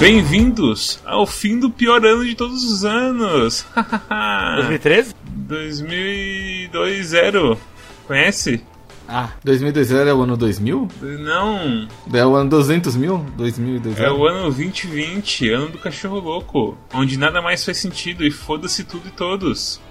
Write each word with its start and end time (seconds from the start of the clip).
Bem-vindos 0.00 0.98
ao 1.04 1.26
fim 1.26 1.58
do 1.58 1.68
pior 1.68 2.02
ano 2.06 2.24
de 2.24 2.34
todos 2.34 2.64
os 2.64 2.86
anos. 2.86 3.66
2013? 4.56 5.14
2020. 5.30 7.58
Conhece? 8.06 8.64
Ah, 9.06 9.28
2020 9.44 10.08
é 10.08 10.14
o 10.14 10.22
ano 10.22 10.38
2000? 10.38 10.88
Não. 11.18 11.86
É 12.14 12.24
o 12.24 12.34
ano 12.34 12.48
200 12.48 12.96
mil? 12.96 13.18
2020. 13.36 13.98
É 13.98 14.10
o 14.10 14.26
ano 14.26 14.44
2020, 14.44 15.50
ano 15.50 15.68
do 15.68 15.76
cachorro 15.76 16.18
louco, 16.18 16.78
onde 16.94 17.18
nada 17.18 17.42
mais 17.42 17.62
faz 17.62 17.76
sentido 17.76 18.24
e 18.24 18.30
foda-se 18.30 18.84
tudo 18.84 19.06
e 19.06 19.10
todos. 19.10 19.82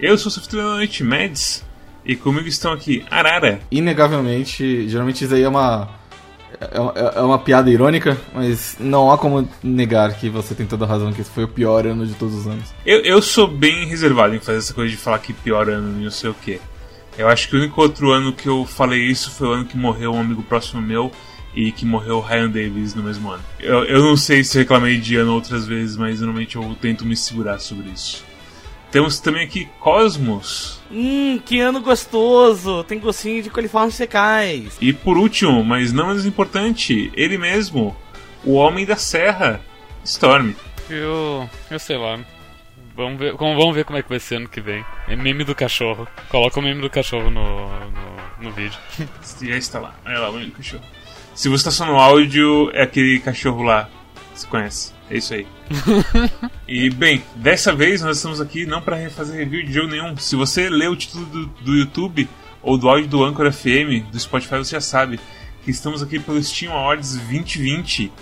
Eu 0.00 0.16
sou 0.16 0.28
o 0.28 0.30
Sofitro 0.30 0.56
da 0.56 0.64
Noite, 0.64 1.04
Mads, 1.04 1.62
e 2.06 2.16
comigo 2.16 2.48
estão 2.48 2.72
aqui 2.72 3.04
Arara. 3.10 3.60
Inegavelmente, 3.70 4.88
geralmente 4.88 5.26
isso 5.26 5.34
aí 5.34 5.42
é 5.42 5.48
uma, 5.48 5.90
é 6.60 6.78
uma, 6.78 6.92
é 6.92 7.20
uma 7.22 7.38
piada 7.38 7.70
irônica, 7.70 8.18
mas 8.34 8.76
não 8.78 9.10
há 9.10 9.16
como 9.16 9.48
negar 9.62 10.14
que 10.14 10.28
você 10.28 10.54
tem 10.54 10.66
toda 10.66 10.84
a 10.84 10.88
razão, 10.88 11.12
que 11.12 11.22
esse 11.22 11.30
foi 11.30 11.44
o 11.44 11.48
pior 11.48 11.86
ano 11.86 12.06
de 12.06 12.14
todos 12.14 12.34
os 12.34 12.46
anos. 12.46 12.74
Eu, 12.84 13.00
eu 13.00 13.22
sou 13.22 13.46
bem 13.46 13.86
reservado 13.86 14.34
em 14.34 14.40
fazer 14.40 14.58
essa 14.58 14.74
coisa 14.74 14.90
de 14.90 14.96
falar 14.96 15.18
que 15.20 15.32
pior 15.32 15.70
ano 15.70 15.98
e 15.98 16.04
não 16.04 16.10
sei 16.10 16.28
o 16.28 16.34
que. 16.34 16.60
Eu 17.16 17.28
acho 17.28 17.48
que 17.48 17.56
o 17.56 17.58
único 17.58 17.80
outro 17.80 18.12
ano 18.12 18.32
que 18.32 18.48
eu 18.48 18.64
falei 18.66 19.00
isso 19.00 19.30
foi 19.30 19.48
o 19.48 19.52
ano 19.52 19.64
que 19.64 19.76
morreu 19.76 20.12
um 20.12 20.20
amigo 20.20 20.42
próximo 20.42 20.80
meu 20.82 21.10
e 21.54 21.72
que 21.72 21.84
morreu 21.84 22.20
Ryan 22.20 22.48
Davis 22.48 22.94
no 22.94 23.02
mesmo 23.02 23.30
ano. 23.30 23.42
Eu, 23.58 23.84
eu 23.84 24.00
não 24.02 24.16
sei 24.16 24.44
se 24.44 24.58
reclamei 24.58 24.98
de 24.98 25.16
ano 25.16 25.34
outras 25.34 25.66
vezes, 25.66 25.96
mas 25.96 26.20
normalmente 26.20 26.56
eu 26.56 26.76
tento 26.80 27.04
me 27.04 27.16
segurar 27.16 27.58
sobre 27.58 27.88
isso. 27.88 28.24
Temos 28.90 29.20
também 29.20 29.44
aqui 29.44 29.68
Cosmos. 29.78 30.80
Hum, 30.90 31.40
que 31.44 31.60
ano 31.60 31.80
gostoso! 31.80 32.82
Tem 32.84 32.98
gostinho 32.98 33.42
de 33.42 33.50
coliformes 33.50 33.96
fecais. 33.96 34.76
E 34.80 34.92
por 34.92 35.16
último, 35.16 35.64
mas 35.64 35.92
não 35.92 36.08
menos 36.08 36.26
importante, 36.26 37.12
ele 37.14 37.38
mesmo, 37.38 37.96
o 38.44 38.54
Homem 38.54 38.84
da 38.84 38.96
Serra, 38.96 39.60
Storm. 40.04 40.52
Eu. 40.88 41.48
eu 41.70 41.78
sei 41.78 41.96
lá. 41.96 42.18
Vamos 42.96 43.18
ver, 43.18 43.34
como, 43.34 43.56
vamos 43.56 43.74
ver 43.74 43.84
como 43.84 43.98
é 43.98 44.02
que 44.02 44.08
vai 44.08 44.18
ser 44.18 44.36
ano 44.36 44.48
que 44.48 44.60
vem. 44.60 44.84
É 45.06 45.14
meme 45.14 45.44
do 45.44 45.54
cachorro. 45.54 46.06
Coloca 46.28 46.58
o 46.58 46.62
meme 46.62 46.82
do 46.82 46.90
cachorro 46.90 47.30
no, 47.30 47.68
no, 47.68 48.42
no 48.42 48.50
vídeo. 48.52 48.78
Já 49.40 49.56
está 49.56 49.78
lá. 49.78 49.94
Olha 50.04 50.18
lá 50.18 50.30
o 50.30 50.32
meme 50.32 50.46
do 50.46 50.52
cachorro. 50.56 50.82
Se 51.34 51.48
você 51.48 51.68
está 51.68 51.70
só 51.70 51.86
no 51.86 51.96
áudio, 51.96 52.70
é 52.74 52.82
aquele 52.82 53.20
cachorro 53.20 53.62
lá. 53.62 53.88
Você 54.34 54.46
conhece. 54.48 54.92
É 55.10 55.16
isso 55.16 55.34
aí. 55.34 55.46
e 56.68 56.88
bem, 56.88 57.24
dessa 57.34 57.74
vez 57.74 58.00
nós 58.00 58.18
estamos 58.18 58.40
aqui 58.40 58.64
não 58.64 58.80
para 58.80 59.10
fazer 59.10 59.36
review 59.38 59.64
de 59.64 59.72
jogo 59.72 59.88
nenhum. 59.88 60.16
Se 60.16 60.36
você 60.36 60.68
lê 60.68 60.86
o 60.86 60.94
título 60.94 61.26
do, 61.26 61.46
do 61.46 61.74
YouTube 61.74 62.28
ou 62.62 62.78
do 62.78 62.88
áudio 62.88 63.08
do 63.08 63.24
Anchor 63.24 63.50
FM, 63.52 64.08
do 64.10 64.20
Spotify, 64.20 64.58
você 64.58 64.76
já 64.76 64.80
sabe 64.80 65.18
que 65.64 65.70
estamos 65.72 66.00
aqui 66.00 66.20
pelo 66.20 66.40
Steam 66.40 66.72
Awards 66.72 67.16
2020, 67.16 68.12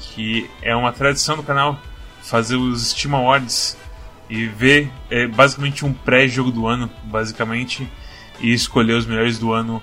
que 0.00 0.50
é 0.62 0.74
uma 0.74 0.92
tradição 0.92 1.36
do 1.36 1.44
canal 1.44 1.80
fazer 2.22 2.56
os 2.56 2.90
Steam 2.90 3.14
Awards 3.14 3.76
e 4.28 4.46
ver 4.46 4.90
é, 5.08 5.28
basicamente 5.28 5.84
um 5.84 5.92
pré-jogo 5.92 6.50
do 6.50 6.66
ano, 6.66 6.90
basicamente, 7.04 7.88
e 8.40 8.52
escolher 8.52 8.94
os 8.94 9.06
melhores 9.06 9.38
do 9.38 9.52
ano 9.52 9.80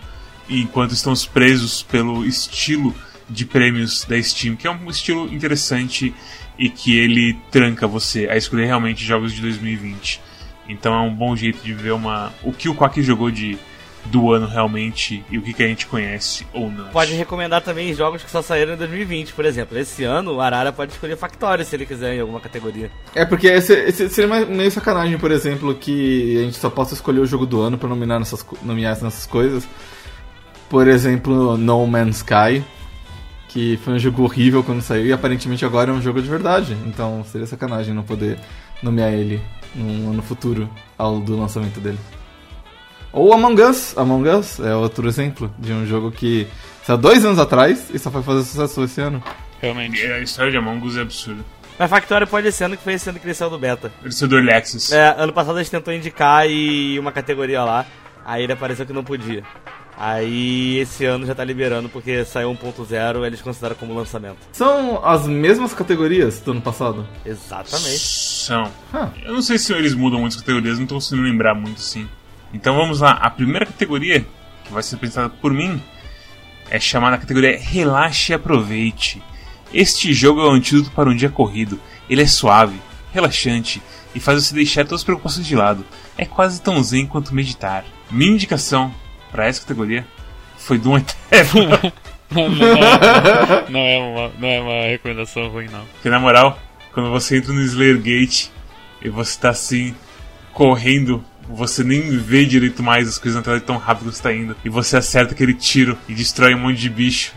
enquanto 0.49 0.91
estamos 0.91 1.25
presos 1.25 1.81
pelo 1.83 2.25
estilo 2.25 2.94
de 3.29 3.45
prêmios 3.45 4.05
da 4.05 4.21
Steam, 4.21 4.55
que 4.55 4.67
é 4.67 4.71
um 4.71 4.89
estilo 4.89 5.33
interessante 5.33 6.13
e 6.57 6.69
que 6.69 6.97
ele 6.97 7.38
tranca 7.52 7.88
você 7.88 8.27
a 8.30 8.38
escolher 8.38 8.65
realmente 8.65 9.03
jogos 9.03 9.33
de 9.33 9.41
2020. 9.41 10.21
Então 10.67 10.93
é 10.93 11.02
um 11.02 11.13
bom 11.13 11.35
jeito 11.35 11.61
de 11.63 11.73
ver 11.73 11.91
uma 11.91 12.33
o 12.43 12.52
que 12.52 12.69
o 12.69 12.75
Quack 12.75 13.02
jogou 13.02 13.30
de 13.30 13.57
do 14.05 14.31
ano 14.33 14.47
realmente 14.47 15.23
e 15.30 15.38
o 15.38 15.41
que, 15.41 15.53
que 15.53 15.63
a 15.63 15.67
gente 15.67 15.88
conhece 15.88 16.45
ou 16.53 16.70
não. 16.70 16.86
Pode 16.89 17.14
recomendar 17.14 17.61
também 17.61 17.93
jogos 17.93 18.21
que 18.21 18.30
só 18.30 18.42
saíram 18.42 18.73
em 18.73 18.77
2020, 18.77 19.33
por 19.33 19.45
exemplo. 19.45 19.77
Esse 19.77 20.03
ano 20.03 20.33
o 20.33 20.42
Arara 20.42 20.71
pode 20.71 20.92
escolher 20.92 21.15
Factorio 21.15 21.64
se 21.64 21.75
ele 21.75 21.86
quiser 21.86 22.15
em 22.15 22.19
alguma 22.19 22.39
categoria. 22.39 22.92
É, 23.15 23.25
porque 23.25 23.48
esse, 23.48 23.73
esse 23.73 24.09
seria 24.09 24.45
meio 24.45 24.71
sacanagem, 24.71 25.17
por 25.17 25.31
exemplo, 25.31 25.73
que 25.75 26.37
a 26.37 26.42
gente 26.43 26.58
só 26.58 26.69
possa 26.69 26.93
escolher 26.93 27.19
o 27.19 27.25
jogo 27.25 27.45
do 27.45 27.61
ano 27.61 27.77
pra 27.77 27.87
nominar 27.87 28.19
nessas, 28.19 28.45
nomear 28.61 29.02
nessas 29.02 29.25
coisas. 29.25 29.67
Por 30.69 30.87
exemplo, 30.87 31.58
No 31.58 31.86
Man's 31.86 32.17
Sky, 32.17 32.64
que 33.53 33.77
foi 33.83 33.93
um 33.93 33.99
jogo 33.99 34.23
horrível 34.23 34.64
quando 34.64 34.81
saiu 34.81 35.05
e 35.05 35.14
aparentemente 35.14 35.64
agora 35.64 35.91
é 35.91 35.93
um 35.93 36.02
jogo 36.02 36.19
de 36.19 36.27
verdade. 36.27 36.75
Então 36.87 37.23
seria 37.23 37.45
sacanagem 37.45 37.93
não 37.93 38.02
poder 38.02 38.39
nomear 38.81 39.14
ele 39.14 39.39
no 39.75 40.11
ano 40.11 40.23
futuro 40.23 40.67
ao 40.97 41.19
do 41.19 41.39
lançamento 41.39 41.80
dele. 41.80 41.99
Ou 43.11 43.31
Among 43.31 43.61
Us. 43.61 43.95
Among 43.95 44.27
Us 44.27 44.59
é 44.59 44.75
outro 44.75 45.08
exemplo 45.08 45.53
de 45.59 45.71
um 45.71 45.86
jogo 45.86 46.11
que 46.11 46.47
saiu 46.83 46.97
dois 46.97 47.23
anos 47.23 47.37
atrás 47.37 47.92
e 47.93 47.99
só 47.99 48.09
foi 48.09 48.23
fazer 48.23 48.43
sucesso 48.43 48.83
esse 48.83 48.99
ano. 48.99 49.23
Realmente. 49.61 50.03
A 50.03 50.19
história 50.19 50.52
de 50.52 50.58
Among 50.58 50.87
Us 50.87 50.97
é 50.97 51.02
absurda. 51.02 51.43
Mas 51.77 51.89
Factorio 51.89 52.25
pode 52.25 52.52
ser 52.52 52.65
ano 52.65 52.75
que 52.75 52.83
foi 52.83 52.93
esse 52.93 53.08
ano 53.08 53.19
que 53.19 53.25
ele 53.25 53.36
saiu 53.36 53.52
do 53.52 53.59
beta. 53.59 53.92
Ele 54.02 54.11
saiu 54.11 54.30
do 54.30 54.37
Early 54.37 54.52
Access. 54.52 54.95
É, 54.95 55.13
ano 55.15 55.31
passado 55.31 55.58
a 55.58 55.61
gente 55.61 55.71
tentou 55.71 55.93
indicar 55.93 56.49
e 56.49 56.97
uma 56.97 57.11
categoria 57.11 57.63
lá, 57.63 57.86
aí 58.25 58.43
ele 58.43 58.53
apareceu 58.53 58.86
que 58.86 58.93
não 58.93 59.03
podia. 59.03 59.43
Aí 60.05 60.80
esse 60.80 61.05
ano 61.05 61.25
já 61.25 61.33
tá 61.33 61.45
liberando 61.45 61.87
porque 61.87 62.25
saiu 62.25 62.52
1.0, 62.52 63.25
eles 63.25 63.41
consideram 63.41 63.73
como 63.73 63.93
lançamento. 63.93 64.36
São 64.52 64.99
as 65.02 65.25
mesmas 65.25 65.73
categorias 65.73 66.41
do 66.41 66.52
ano 66.52 66.61
passado? 66.61 67.08
Exatamente. 67.25 67.99
São. 67.99 68.69
Eu 69.23 69.31
não 69.31 69.42
sei 69.42 69.58
se 69.58 69.71
eles 69.71 69.93
mudam 69.93 70.19
muitas 70.19 70.37
categorias, 70.37 70.77
não 70.77 70.86
tô 70.86 70.95
conseguindo 70.95 71.25
lembrar 71.25 71.55
muito 71.55 71.80
sim. 71.80 72.05
Então 72.53 72.75
vamos 72.75 72.99
lá, 72.99 73.11
a 73.11 73.30
primeira 73.30 73.65
categoria 73.65 74.25
que 74.65 74.73
vai 74.73 74.83
ser 74.83 74.95
apresentada 74.95 75.30
por 75.30 75.53
mim 75.53 75.81
é 76.69 76.81
chamada 76.81 77.17
categoria 77.17 77.58
Relaxe 77.58 78.33
e 78.33 78.36
Aproveite. 78.36 79.23
Este 79.73 80.11
jogo 80.11 80.42
é 80.42 80.49
o 80.49 80.52
antídoto 80.52 80.92
para 80.92 81.09
um 81.09 81.15
dia 81.15 81.30
corrido. 81.30 81.80
Ele 82.09 82.23
é 82.23 82.27
suave, 82.27 82.77
relaxante 83.13 83.81
e 84.13 84.19
faz 84.19 84.43
você 84.43 84.53
deixar 84.53 84.83
todas 84.83 84.99
as 84.99 85.05
preocupações 85.05 85.47
de 85.47 85.55
lado. 85.55 85.86
É 86.17 86.25
quase 86.25 86.61
tão 86.61 86.83
zen 86.83 87.08
quanto 87.08 87.33
meditar. 87.33 87.86
Minha 88.11 88.33
indicação 88.33 88.93
para 89.33 89.48
essa 89.48 89.60
categoria 89.61 90.05
foi 90.58 90.77
Doom 90.77 90.99
Eternal. 90.99 91.94
não, 92.32 92.49
não, 92.49 92.67
é, 92.67 93.70
não, 93.70 93.80
é 93.80 93.99
uma, 93.99 94.32
não 94.39 94.48
é 94.48 94.61
uma 94.61 94.88
recomendação 94.88 95.49
ruim, 95.49 95.67
não. 95.67 95.83
Porque 95.86 96.10
na 96.10 96.20
moral, 96.20 96.58
quando 96.94 97.10
você 97.10 97.38
entra 97.38 97.52
no 97.52 97.61
Slayer 97.61 97.98
Gate 97.98 98.48
e 99.02 99.10
você 99.10 99.38
tá 99.38 99.49
assim, 99.49 99.93
correndo, 100.54 101.26
você 101.49 101.83
nem 101.83 102.17
vê 102.17 102.45
direito 102.45 102.82
mais 102.82 103.08
as 103.10 103.17
coisas 103.17 103.38
na 103.38 103.43
tela 103.43 103.60
de 103.60 103.66
tão 103.66 103.77
rápido 103.77 104.10
que 104.10 104.16
você 104.16 104.23
tá 104.23 104.33
indo. 104.33 104.55
E 104.64 104.70
você 104.70 104.95
acerta 104.95 105.33
aquele 105.33 105.54
tiro 105.54 105.98
e 106.08 106.14
destrói 106.14 106.55
um 106.55 106.60
monte 106.60 106.80
de 106.80 106.89
bicho. 106.89 107.33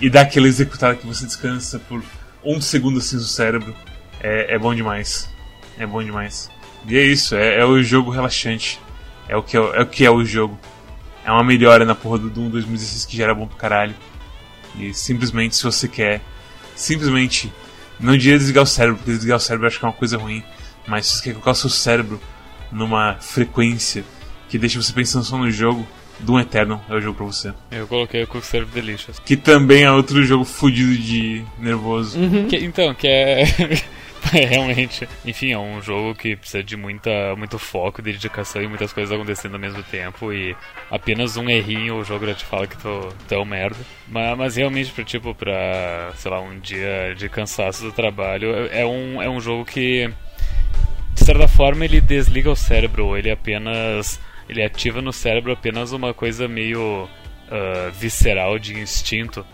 E 0.00 0.08
dá 0.08 0.22
aquela 0.22 0.46
executada 0.46 0.94
que 0.94 1.06
você 1.06 1.26
descansa 1.26 1.78
por 1.78 2.02
um 2.44 2.60
segundo 2.60 2.98
assim 2.98 3.16
no 3.16 3.22
cérebro. 3.22 3.74
É, 4.20 4.54
é 4.54 4.58
bom 4.58 4.74
demais. 4.74 5.28
É 5.78 5.86
bom 5.86 6.02
demais. 6.02 6.50
E 6.88 6.96
é 6.96 7.02
isso, 7.02 7.34
é, 7.34 7.58
é 7.58 7.64
o 7.64 7.82
jogo 7.82 8.10
relaxante. 8.10 8.80
É 9.28 9.36
o, 9.36 9.42
que 9.42 9.56
é, 9.56 9.60
é 9.60 9.82
o 9.82 9.86
que 9.86 10.04
é 10.04 10.10
o 10.10 10.24
jogo. 10.24 10.58
É 11.26 11.32
uma 11.32 11.42
melhora 11.42 11.84
na 11.84 11.96
porra 11.96 12.18
do 12.18 12.30
Doom 12.30 12.48
2016 12.50 13.04
que 13.04 13.16
já 13.16 13.24
era 13.24 13.34
bom 13.34 13.48
pro 13.48 13.56
caralho. 13.56 13.94
E 14.78 14.94
simplesmente, 14.94 15.56
se 15.56 15.64
você 15.64 15.88
quer, 15.88 16.20
simplesmente, 16.76 17.52
não 17.98 18.16
diria 18.16 18.38
desligar 18.38 18.62
o 18.62 18.66
cérebro, 18.66 18.98
porque 18.98 19.10
desligar 19.10 19.36
o 19.36 19.40
cérebro 19.40 19.64
eu 19.64 19.68
acho 19.68 19.78
que 19.80 19.84
é 19.84 19.88
uma 19.88 19.94
coisa 19.94 20.16
ruim. 20.16 20.44
Mas 20.86 21.06
se 21.06 21.16
você 21.16 21.24
quer 21.24 21.32
colocar 21.32 21.50
o 21.50 21.54
seu 21.56 21.68
cérebro 21.68 22.20
numa 22.70 23.16
frequência 23.16 24.04
que 24.48 24.56
deixa 24.56 24.80
você 24.80 24.92
pensando 24.92 25.24
só 25.24 25.36
no 25.36 25.50
jogo, 25.50 25.84
Doom 26.20 26.38
Eternal 26.38 26.84
é 26.88 26.94
o 26.94 27.00
jogo 27.00 27.16
pra 27.16 27.26
você. 27.26 27.52
Eu 27.72 27.88
coloquei 27.88 28.22
o 28.22 28.26
Cook 28.28 28.44
Serve 28.44 28.70
Delicious. 28.72 29.18
Que 29.18 29.36
também 29.36 29.82
é 29.82 29.90
outro 29.90 30.24
jogo 30.24 30.44
fudido 30.44 30.96
de 30.96 31.44
nervoso. 31.58 32.16
Uhum. 32.18 32.46
Que, 32.46 32.56
então, 32.58 32.94
que 32.94 33.08
é. 33.08 33.44
É, 34.34 34.44
realmente. 34.44 35.08
Enfim, 35.24 35.52
é 35.52 35.58
um 35.58 35.80
jogo 35.80 36.14
que 36.14 36.36
precisa 36.36 36.62
de 36.62 36.76
muita, 36.76 37.34
muito 37.36 37.58
foco, 37.58 38.02
dedicação 38.02 38.62
e 38.62 38.68
muitas 38.68 38.92
coisas 38.92 39.14
acontecendo 39.14 39.54
ao 39.54 39.60
mesmo 39.60 39.82
tempo. 39.84 40.32
E 40.32 40.56
apenas 40.90 41.36
um 41.36 41.48
errinho 41.48 41.96
o 41.96 42.04
jogo 42.04 42.26
já 42.26 42.34
te 42.34 42.44
fala 42.44 42.66
que 42.66 42.76
tu, 42.76 43.08
tu 43.28 43.34
é 43.34 43.38
um 43.38 43.44
merda. 43.44 43.78
Mas, 44.08 44.38
mas 44.38 44.56
realmente, 44.56 44.92
pra, 44.92 45.04
tipo, 45.04 45.34
pra, 45.34 46.12
sei 46.16 46.30
lá, 46.30 46.40
um 46.40 46.58
dia 46.58 47.14
de 47.16 47.28
cansaço 47.28 47.84
do 47.84 47.92
trabalho, 47.92 48.68
é 48.70 48.84
um, 48.84 49.22
é 49.22 49.28
um 49.28 49.40
jogo 49.40 49.64
que, 49.64 50.10
de 51.14 51.24
certa 51.24 51.48
forma, 51.48 51.84
ele 51.84 52.00
desliga 52.00 52.50
o 52.50 52.56
cérebro. 52.56 53.16
Ele 53.16 53.30
apenas. 53.30 54.20
Ele 54.48 54.62
ativa 54.62 55.02
no 55.02 55.12
cérebro 55.12 55.52
apenas 55.52 55.90
uma 55.90 56.14
coisa 56.14 56.46
meio 56.46 57.04
uh, 57.04 57.90
visceral 57.92 58.58
de 58.60 58.78
instinto. 58.78 59.44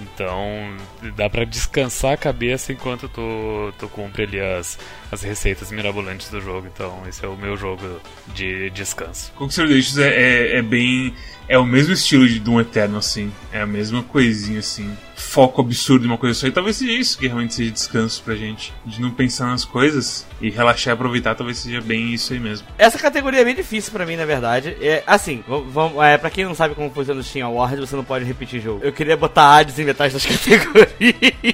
Então 0.00 0.76
dá 1.16 1.28
para 1.28 1.44
descansar 1.44 2.12
a 2.12 2.16
cabeça 2.16 2.72
enquanto 2.72 3.08
tu, 3.08 3.72
tu 3.78 3.88
cumpre 3.88 4.24
ali 4.24 4.40
as, 4.40 4.78
as 5.10 5.22
receitas 5.22 5.70
mirabolantes 5.70 6.30
do 6.30 6.40
jogo. 6.40 6.66
Então 6.72 7.02
esse 7.08 7.24
é 7.24 7.28
o 7.28 7.36
meu 7.36 7.56
jogo 7.56 8.00
de 8.34 8.70
descanso. 8.70 9.32
Conquistador 9.34 9.70
Delicious 9.70 9.98
é, 9.98 10.08
é, 10.08 10.56
é, 10.58 10.62
bem. 10.62 11.14
é 11.48 11.58
o 11.58 11.64
mesmo 11.64 11.92
estilo 11.92 12.28
de 12.28 12.38
Doom 12.38 12.60
Eterno, 12.60 12.98
assim. 12.98 13.32
É 13.52 13.60
a 13.60 13.66
mesma 13.66 14.02
coisinha, 14.02 14.60
assim. 14.60 14.96
Foco 15.16 15.60
absurdo 15.60 16.04
em 16.06 16.08
uma 16.08 16.16
coisa 16.16 16.38
só. 16.38 16.46
E 16.46 16.50
talvez 16.50 16.76
seja 16.76 16.92
isso 16.92 17.18
que 17.18 17.26
realmente 17.26 17.54
seja 17.54 17.70
descanso 17.70 18.22
pra 18.22 18.34
gente. 18.34 18.72
De 18.86 19.00
não 19.00 19.10
pensar 19.10 19.46
nas 19.46 19.64
coisas 19.64 20.26
e 20.40 20.48
relaxar 20.48 20.92
e 20.92 20.94
aproveitar, 20.94 21.34
talvez 21.34 21.58
seja 21.58 21.80
bem 21.80 22.14
isso 22.14 22.32
aí 22.32 22.38
mesmo. 22.38 22.66
Essa 22.78 22.98
categoria 22.98 23.40
é 23.40 23.44
bem 23.44 23.54
difícil 23.54 23.92
pra 23.92 24.06
mim, 24.06 24.16
na 24.16 24.24
verdade. 24.24 24.76
É, 24.80 25.02
assim, 25.06 25.44
vamos, 25.46 26.02
é, 26.02 26.16
pra 26.16 26.30
quem 26.30 26.44
não 26.46 26.54
sabe 26.54 26.74
como 26.74 26.90
funciona 26.90 27.20
o 27.20 27.22
Steam 27.22 27.46
Awards, 27.46 27.78
você 27.78 27.94
não 27.94 28.04
pode 28.04 28.24
repetir 28.24 28.62
jogo. 28.62 28.80
Eu 28.82 28.92
queria 28.92 29.16
botar 29.16 29.56
Hades 29.58 29.78
em 29.78 29.84
metade 29.84 30.14
das 30.14 30.24
categorias. 30.26 30.94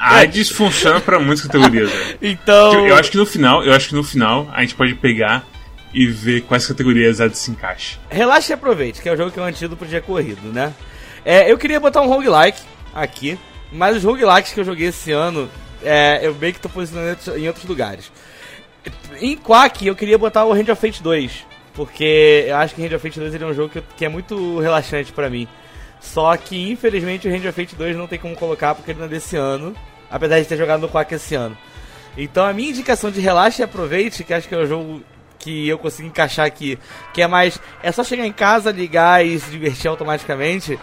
Hades 0.01 0.51
funciona 0.51 1.01
pra 1.01 1.19
muitas 1.19 1.45
categorias, 1.45 1.91
velho. 1.91 2.19
Então. 2.23 2.73
Eu, 2.75 2.87
eu 2.89 2.97
acho 2.97 3.11
que 3.11 3.17
no 3.17 3.27
final, 3.27 3.46
eu 3.63 3.73
acho 3.73 3.89
que 3.89 3.95
no 3.95 4.05
final 4.05 4.49
a 4.53 4.61
gente 4.63 4.75
pode 4.75 4.95
pegar 4.95 5.47
e 5.93 6.07
ver 6.07 6.43
quais 6.43 6.67
categorias 6.67 7.21
Hades 7.21 7.39
se 7.39 7.51
encaixa. 7.51 7.99
Relaxa 8.11 8.53
e 8.53 8.55
aproveite, 8.55 9.01
que 9.01 9.09
é 9.09 9.13
o 9.13 9.17
jogo 9.17 9.31
que 9.31 9.39
é 9.39 9.43
um 9.43 9.47
antídoto 9.47 9.77
pro 9.77 9.89
dia 9.89 10.01
corrido, 10.01 10.53
né? 10.53 10.75
É, 11.25 11.51
eu 11.51 11.59
queria 11.59 11.81
botar 11.81 12.03
um 12.03 12.09
roguelike 12.09 12.61
aqui, 12.95 13.39
mas 13.73 13.97
os 13.97 14.05
roguelikes 14.05 14.53
que 14.53 14.61
eu 14.61 14.65
joguei 14.65 14.89
esse 14.89 15.11
ano, 15.13 15.49
é, 15.83 16.21
eu 16.23 16.35
meio 16.35 16.53
que 16.53 16.61
tô 16.61 16.69
posicionando 16.69 17.19
em 17.37 17.49
outros 17.49 17.65
lugares. 17.65 18.13
Em 19.21 19.37
Quack, 19.37 19.87
eu 19.87 19.97
queria 19.97 20.19
botar 20.19 20.45
o 20.45 20.53
Hand 20.53 20.69
of 20.69 20.81
Fate 20.81 21.03
2, 21.03 21.47
porque 21.75 22.45
eu 22.47 22.57
acho 22.57 22.75
que 22.75 22.83
Hand 22.85 22.95
of 22.95 22.99
Fate 22.99 23.19
2 23.19 23.35
ele 23.35 23.45
é 23.45 23.47
um 23.47 23.55
jogo 23.55 23.71
que, 23.71 23.83
que 23.97 24.05
é 24.05 24.09
muito 24.09 24.59
relaxante 24.59 25.13
pra 25.13 25.31
mim. 25.31 25.49
Só 25.99 26.37
que, 26.37 26.71
infelizmente, 26.71 27.27
o 27.27 27.31
Hand 27.31 27.49
of 27.49 27.53
Fate 27.53 27.75
2 27.75 27.97
não 27.97 28.07
tem 28.07 28.19
como 28.19 28.37
colocar 28.37 28.75
porque 28.75 28.93
ele 28.93 28.99
não 28.99 29.07
é 29.07 29.09
desse 29.09 29.37
ano, 29.37 29.75
apesar 30.11 30.41
de 30.41 30.47
ter 30.47 30.57
jogado 30.57 30.81
no 30.81 30.89
Quack 30.89 31.15
esse 31.15 31.35
ano. 31.35 31.57
Então 32.17 32.45
a 32.45 32.53
minha 32.53 32.71
indicação 32.71 33.11
de 33.11 33.21
relaxe 33.21 33.61
e 33.61 33.65
aproveite, 33.65 34.25
que 34.25 34.33
acho 34.33 34.49
que 34.49 34.55
é 34.55 34.59
o 34.59 34.67
jogo 34.67 35.03
que 35.39 35.69
eu 35.69 35.79
consigo 35.79 36.09
encaixar 36.09 36.47
aqui, 36.47 36.79
que 37.13 37.23
é 37.23 37.27
mais. 37.27 37.61
É 37.83 37.93
só 37.93 38.03
chegar 38.03 38.27
em 38.27 38.33
casa, 38.33 38.71
ligar 38.71 39.25
e 39.25 39.39
se 39.39 39.51
divertir 39.51 39.89
automaticamente. 39.89 40.79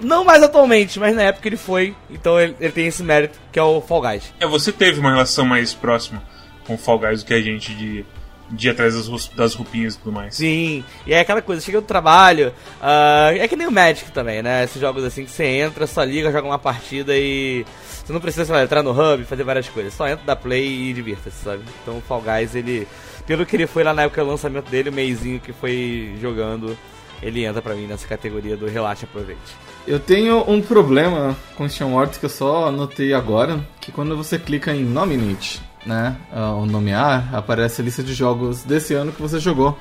Não 0.00 0.24
mais 0.24 0.42
atualmente, 0.42 0.98
mas 0.98 1.14
na 1.14 1.22
época 1.22 1.48
ele 1.48 1.56
foi. 1.56 1.94
Então 2.10 2.40
ele, 2.40 2.56
ele 2.60 2.72
tem 2.72 2.86
esse 2.86 3.02
mérito, 3.02 3.38
que 3.52 3.58
é 3.58 3.62
o 3.62 3.80
Fall 3.80 4.02
Guys. 4.02 4.34
É, 4.40 4.46
você 4.46 4.72
teve 4.72 4.98
uma 4.98 5.10
relação 5.10 5.46
mais 5.46 5.72
próxima 5.72 6.22
com 6.66 6.74
o 6.74 6.78
Fall 6.78 6.98
Guys 6.98 7.22
do 7.22 7.26
que 7.26 7.34
a 7.34 7.40
gente 7.40 7.74
de, 7.74 8.04
de 8.52 8.68
ir 8.68 8.70
atrás 8.70 8.94
das, 8.94 9.28
das 9.28 9.54
roupinhas 9.54 9.94
e 9.94 9.98
tudo 9.98 10.12
mais. 10.12 10.36
Sim, 10.36 10.84
e 11.06 11.12
é 11.12 11.20
aquela 11.20 11.42
coisa, 11.42 11.60
chega 11.60 11.80
do 11.80 11.86
trabalho, 11.86 12.52
uh, 12.80 13.36
é 13.38 13.48
que 13.48 13.56
nem 13.56 13.66
o 13.66 13.72
Magic 13.72 14.12
também, 14.12 14.42
né? 14.42 14.64
Esses 14.64 14.80
jogos 14.80 15.02
assim 15.02 15.24
que 15.24 15.30
você 15.30 15.44
entra, 15.44 15.86
só 15.86 16.04
liga, 16.04 16.30
joga 16.30 16.46
uma 16.46 16.58
partida 16.58 17.16
e 17.16 17.64
você 18.04 18.12
não 18.12 18.20
precisa 18.20 18.52
lá, 18.52 18.62
entrar 18.62 18.82
no 18.82 18.90
hub, 18.90 19.24
fazer 19.24 19.42
várias 19.42 19.68
coisas, 19.68 19.94
só 19.94 20.06
entra, 20.06 20.24
dá 20.24 20.36
play 20.36 20.90
e 20.90 20.92
divirta-se, 20.92 21.42
sabe? 21.42 21.62
Então 21.82 21.98
o 21.98 22.02
Fall 22.02 22.22
Guys, 22.22 22.54
ele 22.54 22.86
pelo 23.26 23.46
que 23.46 23.56
ele 23.56 23.66
foi 23.66 23.84
lá 23.84 23.94
na 23.94 24.02
época 24.02 24.22
do 24.22 24.30
lançamento 24.30 24.70
dele, 24.70 24.90
o 24.90 24.92
meizinho 24.92 25.40
que 25.40 25.52
foi 25.52 26.14
jogando, 26.20 26.76
ele 27.22 27.44
entra 27.44 27.62
pra 27.62 27.74
mim 27.74 27.86
nessa 27.86 28.06
categoria 28.06 28.56
do 28.56 28.66
relaxa 28.66 29.06
aproveite. 29.06 29.40
Eu 29.86 29.98
tenho 29.98 30.48
um 30.48 30.60
problema 30.60 31.36
com 31.56 31.68
Steam 31.68 31.94
Wars 31.94 32.16
que 32.16 32.26
eu 32.26 32.30
só 32.30 32.68
anotei 32.68 33.14
agora, 33.14 33.60
que 33.80 33.92
quando 33.92 34.16
você 34.16 34.38
clica 34.38 34.74
em 34.74 34.84
Nominate, 34.84 35.62
né, 35.84 36.16
ou 36.32 36.66
nomear, 36.66 37.34
aparece 37.34 37.80
a 37.80 37.84
lista 37.84 38.02
de 38.02 38.14
jogos 38.14 38.62
desse 38.62 38.94
ano 38.94 39.12
que 39.12 39.20
você 39.20 39.40
jogou, 39.40 39.78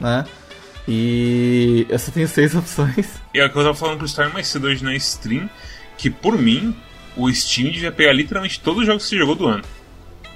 né? 0.00 0.24
E 0.86 1.86
eu 1.88 1.98
só 1.98 2.10
tenho 2.10 2.26
seis 2.26 2.54
opções. 2.56 3.20
E 3.34 3.38
é 3.38 3.44
o 3.46 3.50
que 3.50 3.56
eu 3.56 3.62
tava 3.62 3.74
falando 3.74 3.98
pro 3.98 4.06
Storm 4.06 4.32
mais 4.32 4.48
cedo 4.48 4.66
hoje 4.66 4.82
na 4.82 4.94
stream, 4.96 5.48
que 5.96 6.08
por 6.08 6.38
mim, 6.38 6.74
o 7.16 7.30
Steam 7.32 7.70
devia 7.70 7.92
pegar 7.92 8.12
literalmente 8.12 8.60
todos 8.60 8.80
os 8.80 8.86
jogos 8.86 9.02
que 9.02 9.10
você 9.10 9.18
jogou 9.18 9.34
do 9.34 9.46
ano. 9.46 9.64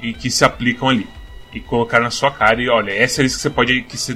E 0.02 0.12
que 0.12 0.30
se 0.30 0.44
aplicam 0.44 0.88
ali 0.88 1.08
e 1.54 1.60
colocar 1.60 2.00
na 2.00 2.10
sua 2.10 2.30
cara 2.30 2.60
e 2.60 2.68
olha, 2.68 2.90
essa 2.90 3.20
é 3.20 3.22
a 3.22 3.24
lista 3.24 3.38
que 3.38 3.42
você 3.42 3.50
pode. 3.50 3.82
que 3.82 3.96
você, 3.96 4.14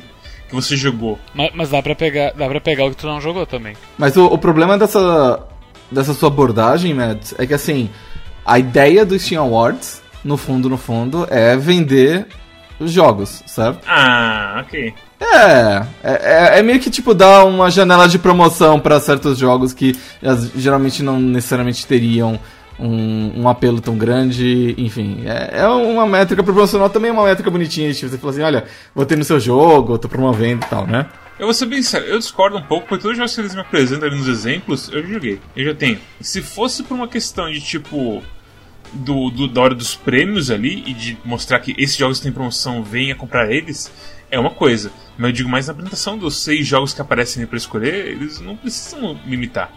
que 0.48 0.54
você 0.54 0.76
jogou. 0.76 1.18
Mas, 1.34 1.50
mas, 1.54 1.70
dá, 1.70 1.82
pra 1.82 1.94
pegar, 1.94 2.32
dá 2.32 2.48
pra 2.48 2.60
pegar 2.60 2.84
o 2.86 2.90
que 2.90 2.96
tu 2.96 3.06
não 3.06 3.20
jogou 3.20 3.46
também. 3.46 3.76
Mas 3.96 4.16
o, 4.16 4.26
o 4.26 4.38
problema 4.38 4.76
dessa, 4.76 5.46
dessa 5.90 6.14
sua 6.14 6.28
abordagem, 6.28 6.94
Mads, 6.94 7.34
é 7.38 7.46
que 7.46 7.54
assim, 7.54 7.90
a 8.44 8.58
ideia 8.58 9.04
do 9.04 9.18
Steam 9.18 9.42
Awards, 9.42 10.02
no 10.26 10.36
fundo, 10.36 10.68
no 10.68 10.76
fundo, 10.76 11.26
é 11.30 11.56
vender 11.56 12.26
os 12.78 12.90
jogos, 12.90 13.42
certo? 13.46 13.80
Ah, 13.86 14.62
ok. 14.66 14.92
É, 15.18 15.86
é, 16.02 16.58
é, 16.58 16.62
meio 16.62 16.78
que 16.78 16.90
tipo 16.90 17.14
dar 17.14 17.44
uma 17.44 17.70
janela 17.70 18.06
de 18.06 18.18
promoção 18.18 18.78
para 18.78 19.00
certos 19.00 19.38
jogos 19.38 19.72
que 19.72 19.96
geralmente 20.54 21.02
não 21.02 21.18
necessariamente 21.18 21.86
teriam 21.86 22.38
um, 22.78 23.42
um 23.42 23.48
apelo 23.48 23.80
tão 23.80 23.96
grande, 23.96 24.74
enfim, 24.76 25.22
é, 25.24 25.60
é 25.60 25.68
uma 25.68 26.06
métrica 26.06 26.42
proporcional, 26.42 26.90
também 26.90 27.10
é 27.10 27.12
uma 27.12 27.24
métrica 27.24 27.50
bonitinha, 27.50 27.92
tipo, 27.94 28.10
você 28.10 28.18
fala 28.18 28.32
assim, 28.32 28.42
olha, 28.42 28.64
vou 28.94 29.06
ter 29.06 29.16
no 29.16 29.24
seu 29.24 29.40
jogo, 29.40 29.96
tô 29.96 30.08
promovendo 30.08 30.66
e 30.66 30.68
tal, 30.68 30.86
né? 30.86 31.06
Eu 31.38 31.46
vou 31.46 31.54
ser 31.54 31.66
bem 31.66 31.82
sério, 31.82 32.08
eu 32.08 32.18
discordo 32.18 32.56
um 32.56 32.62
pouco, 32.62 32.86
porque 32.88 33.02
todos 33.02 33.12
os 33.12 33.18
jogos 33.18 33.34
que 33.34 33.40
eles 33.40 33.54
me 33.54 33.60
apresentam 33.60 34.08
ali 34.08 34.16
nos 34.16 34.28
exemplos, 34.28 34.90
eu 34.92 35.02
já 35.02 35.08
joguei, 35.08 35.40
eu 35.54 35.64
já 35.66 35.74
tenho. 35.74 35.98
Se 36.20 36.42
fosse 36.42 36.82
por 36.82 36.94
uma 36.94 37.08
questão 37.08 37.50
de 37.50 37.60
tipo. 37.60 38.22
Do, 38.96 39.30
do, 39.30 39.48
da 39.48 39.60
hora 39.60 39.74
dos 39.74 39.94
prêmios 39.94 40.50
ali 40.50 40.82
e 40.86 40.94
de 40.94 41.18
mostrar 41.24 41.60
que 41.60 41.74
esses 41.78 41.96
jogos 41.96 42.20
têm 42.20 42.32
promoção, 42.32 42.82
venha 42.82 43.14
comprar 43.14 43.50
eles, 43.50 43.92
é 44.30 44.38
uma 44.38 44.50
coisa. 44.50 44.90
Mas 45.16 45.28
eu 45.28 45.32
digo 45.32 45.48
mais 45.48 45.66
na 45.66 45.72
apresentação 45.72 46.18
dos 46.18 46.36
seis 46.36 46.66
jogos 46.66 46.92
que 46.92 47.00
aparecem 47.00 47.46
pra 47.46 47.56
escolher, 47.56 48.06
eles 48.06 48.40
não 48.40 48.56
precisam 48.56 49.18
limitar. 49.26 49.70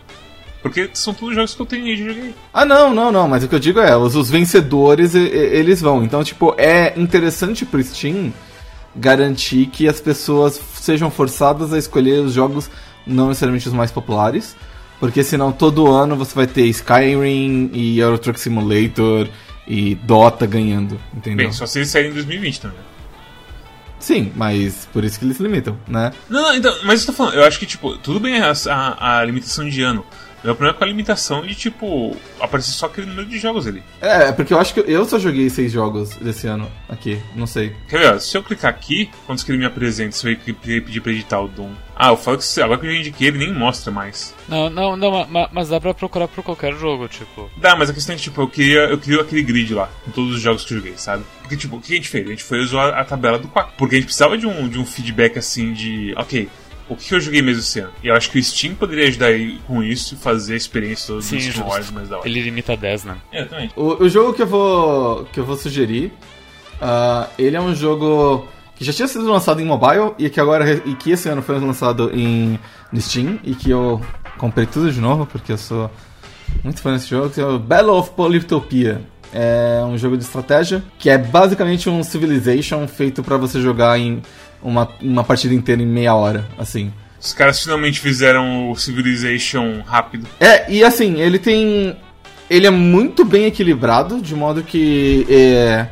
Porque 0.61 0.89
são 0.93 1.13
todos 1.13 1.35
jogos 1.35 1.55
que 1.55 1.61
eu 1.61 1.65
tenho 1.65 1.87
e 1.87 1.95
joguei. 1.95 2.35
Ah, 2.53 2.65
não, 2.65 2.93
não, 2.93 3.11
não. 3.11 3.27
Mas 3.27 3.43
o 3.43 3.47
que 3.47 3.55
eu 3.55 3.59
digo 3.59 3.79
é, 3.79 3.95
os, 3.95 4.15
os 4.15 4.29
vencedores, 4.29 5.15
eles 5.15 5.79
vão. 5.79 6.03
Então, 6.03 6.23
tipo, 6.23 6.53
é 6.57 6.93
interessante 6.99 7.65
pro 7.65 7.81
Steam 7.81 8.33
garantir 8.95 9.67
que 9.67 9.87
as 9.87 10.01
pessoas 10.01 10.59
sejam 10.75 11.09
forçadas 11.09 11.71
a 11.71 11.77
escolher 11.77 12.21
os 12.21 12.33
jogos 12.33 12.69
não 13.07 13.29
necessariamente 13.29 13.67
os 13.67 13.73
mais 13.73 13.91
populares. 13.91 14.55
Porque 14.99 15.23
senão 15.23 15.51
todo 15.51 15.91
ano 15.91 16.15
você 16.15 16.35
vai 16.35 16.47
ter 16.47 16.65
Skyrim 16.65 17.71
e 17.73 17.99
Euro 17.99 18.17
Truck 18.17 18.39
Simulator 18.39 19.27
e 19.67 19.95
Dota 19.95 20.45
ganhando, 20.45 20.99
entendeu? 21.13 21.45
Bem, 21.45 21.53
só 21.53 21.65
se 21.65 21.79
eles 21.79 21.89
saírem 21.89 22.11
em 22.11 22.15
2020 22.15 22.61
também. 22.61 22.77
Sim, 23.99 24.31
mas 24.35 24.87
por 24.91 25.03
isso 25.03 25.19
que 25.19 25.25
eles 25.25 25.39
limitam, 25.39 25.77
né? 25.87 26.11
Não, 26.29 26.41
não, 26.41 26.55
então, 26.55 26.73
mas 26.83 27.01
eu 27.01 27.07
tô 27.07 27.13
falando, 27.13 27.35
eu 27.35 27.43
acho 27.43 27.59
que, 27.59 27.65
tipo, 27.65 27.97
tudo 27.97 28.19
bem 28.19 28.41
a, 28.41 28.53
a, 28.69 29.19
a 29.19 29.25
limitação 29.25 29.67
de 29.67 29.81
ano. 29.81 30.05
Meu 30.41 30.55
problema 30.55 30.73
é 30.73 30.77
com 30.77 30.83
a 30.85 30.87
limitação 30.87 31.45
de, 31.45 31.53
tipo, 31.53 32.15
aparecer 32.39 32.71
só 32.71 32.85
aquele 32.85 33.07
número 33.07 33.27
de 33.27 33.37
jogos 33.37 33.67
ali. 33.67 33.83
É, 33.99 34.31
porque 34.31 34.53
eu 34.53 34.59
acho 34.59 34.73
que 34.73 34.79
eu 34.79 35.03
só 35.05 35.19
joguei 35.19 35.49
seis 35.49 35.69
jogos 35.69 36.11
desse 36.15 36.47
ano 36.47 36.71
aqui, 36.87 37.21
não 37.35 37.45
sei. 37.45 37.75
Quer 37.89 37.99
ver, 37.99 38.21
se 38.21 38.37
eu 38.37 38.43
clicar 38.43 38.71
aqui, 38.71 39.09
quando 39.25 39.43
ele 39.49 39.57
me 39.57 39.65
apresenta, 39.65 40.13
se 40.13 40.31
eu 40.31 40.55
pedir 40.55 41.01
pra 41.01 41.11
editar 41.11 41.41
o 41.41 41.49
Doom. 41.49 41.73
Ah, 42.01 42.11
eu 42.11 42.17
falo 42.17 42.37
que 42.37 42.61
agora 42.61 42.79
que 42.79 42.87
eu 42.87 42.93
já 42.93 42.97
indiquei, 42.97 43.27
ele 43.27 43.39
nem 43.39 43.53
mostra 43.53 43.91
mais. 43.91 44.33
Não, 44.47 44.69
não, 44.69 44.95
não, 44.95 45.27
mas, 45.29 45.49
mas 45.51 45.67
dá 45.67 45.81
pra 45.81 45.93
procurar 45.93 46.29
por 46.29 46.41
qualquer 46.41 46.73
jogo, 46.73 47.09
tipo. 47.09 47.51
Dá, 47.57 47.75
mas 47.75 47.89
a 47.89 47.93
questão 47.93 48.15
é 48.15 48.17
que, 48.17 48.23
tipo, 48.23 48.41
eu 48.41 48.47
queria, 48.47 48.79
eu 48.85 48.97
queria 48.97 49.19
aquele 49.19 49.43
grid 49.43 49.73
lá, 49.73 49.89
com 50.05 50.11
todos 50.11 50.35
os 50.35 50.41
jogos 50.41 50.63
que 50.63 50.73
eu 50.73 50.77
joguei, 50.77 50.93
sabe? 50.95 51.25
Porque, 51.41 51.57
tipo, 51.57 51.75
o 51.75 51.81
que 51.81 51.91
a 51.91 51.95
gente 51.97 52.07
fez? 52.07 52.25
A 52.25 52.29
gente 52.29 52.43
foi 52.45 52.59
usar 52.59 52.91
a, 52.97 53.03
tabela 53.03 53.37
do 53.37 53.49
Quack. 53.49 53.73
Porque 53.77 53.95
a 53.95 53.97
gente 53.97 54.05
precisava 54.05 54.37
de 54.37 54.47
um, 54.47 54.69
de 54.69 54.79
um 54.79 54.85
feedback 54.85 55.37
assim 55.37 55.73
de. 55.73 56.13
Ok, 56.15 56.47
o 56.87 56.95
que 56.95 57.13
eu 57.13 57.19
joguei 57.19 57.41
mesmo 57.41 57.59
esse 57.59 57.81
ano. 57.81 57.91
E 58.01 58.07
eu 58.07 58.15
acho 58.15 58.31
que 58.31 58.39
o 58.39 58.43
Steam 58.43 58.75
poderia 58.75 59.09
ajudar 59.09 59.33
com 59.67 59.83
isso 59.83 60.15
e 60.15 60.17
fazer 60.17 60.53
a 60.53 60.57
experiência 60.57 61.13
do 61.13 61.21
Sim, 61.21 61.39
Steam 61.41 61.67
Wars 61.67 61.91
mais 61.91 62.07
da 62.07 62.19
hora. 62.19 62.29
Ele 62.29 62.41
limita 62.41 62.73
a 62.73 62.75
10, 62.77 63.03
né? 63.03 63.17
É, 63.29 63.43
também. 63.43 63.69
O, 63.75 64.03
o 64.03 64.07
jogo 64.07 64.33
que 64.33 64.41
eu 64.41 64.47
vou, 64.47 65.25
que 65.25 65.39
eu 65.41 65.43
vou 65.43 65.57
sugerir, 65.57 66.13
uh, 66.81 67.29
ele 67.37 67.57
é 67.57 67.61
um 67.61 67.75
jogo 67.75 68.47
que 68.79 68.85
já 68.85 68.93
tinha 68.93 69.09
sido 69.09 69.29
lançado 69.29 69.61
em 69.61 69.65
mobile 69.65 70.13
e 70.17 70.29
que 70.29 70.39
agora 70.39 70.81
e 70.85 70.95
que 70.95 71.11
esse 71.11 71.27
ano 71.27 71.41
foi 71.41 71.59
lançado 71.59 72.11
em 72.13 72.57
no 72.93 73.01
Steam 73.01 73.37
e 73.43 73.53
que 73.53 73.69
eu 73.69 74.01
comprei 74.37 74.65
tudo 74.65 74.89
de 74.89 75.01
novo 75.01 75.25
porque 75.25 75.51
eu 75.51 75.57
sou 75.57 75.91
muito 76.63 76.81
fã 76.81 76.93
desse 76.93 77.09
jogo, 77.09 77.29
que 77.29 77.41
é 77.41 77.45
o 77.45 77.59
Battle 77.59 77.91
of 77.91 78.11
Polytopia. 78.11 79.01
É 79.33 79.83
um 79.85 79.97
jogo 79.97 80.17
de 80.17 80.23
estratégia 80.23 80.81
que 80.97 81.09
é 81.09 81.17
basicamente 81.17 81.89
um 81.89 82.01
Civilization 82.03 82.87
feito 82.87 83.21
para 83.21 83.35
você 83.35 83.59
jogar 83.59 83.99
em 83.99 84.21
uma, 84.63 84.87
uma 85.01 85.25
partida 85.25 85.53
inteira 85.53 85.81
em 85.81 85.85
meia 85.85 86.15
hora, 86.15 86.47
assim. 86.57 86.91
Os 87.19 87.33
caras 87.33 87.61
finalmente 87.61 87.99
fizeram 87.99 88.71
o 88.71 88.77
Civilization 88.77 89.81
rápido. 89.85 90.25
É, 90.39 90.71
e 90.71 90.85
assim, 90.85 91.19
ele 91.19 91.37
tem. 91.37 91.97
Ele 92.49 92.65
é 92.65 92.71
muito 92.71 93.25
bem 93.25 93.43
equilibrado, 93.43 94.21
de 94.21 94.33
modo 94.33 94.63
que. 94.63 95.27
É, 95.29 95.87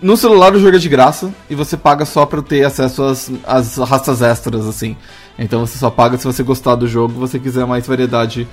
no 0.00 0.16
celular 0.16 0.54
o 0.54 0.60
jogo 0.60 0.76
é 0.76 0.78
de 0.78 0.88
graça 0.88 1.32
e 1.48 1.54
você 1.54 1.76
paga 1.76 2.04
só 2.04 2.24
pra 2.24 2.42
ter 2.42 2.64
acesso 2.64 3.02
às, 3.02 3.30
às 3.46 3.76
raças 3.76 4.22
extras, 4.22 4.66
assim. 4.66 4.96
Então 5.38 5.66
você 5.66 5.78
só 5.78 5.90
paga 5.90 6.16
se 6.18 6.24
você 6.24 6.42
gostar 6.42 6.74
do 6.74 6.86
jogo, 6.86 7.14
você 7.14 7.38
quiser 7.38 7.66
mais 7.66 7.86
variedade 7.86 8.46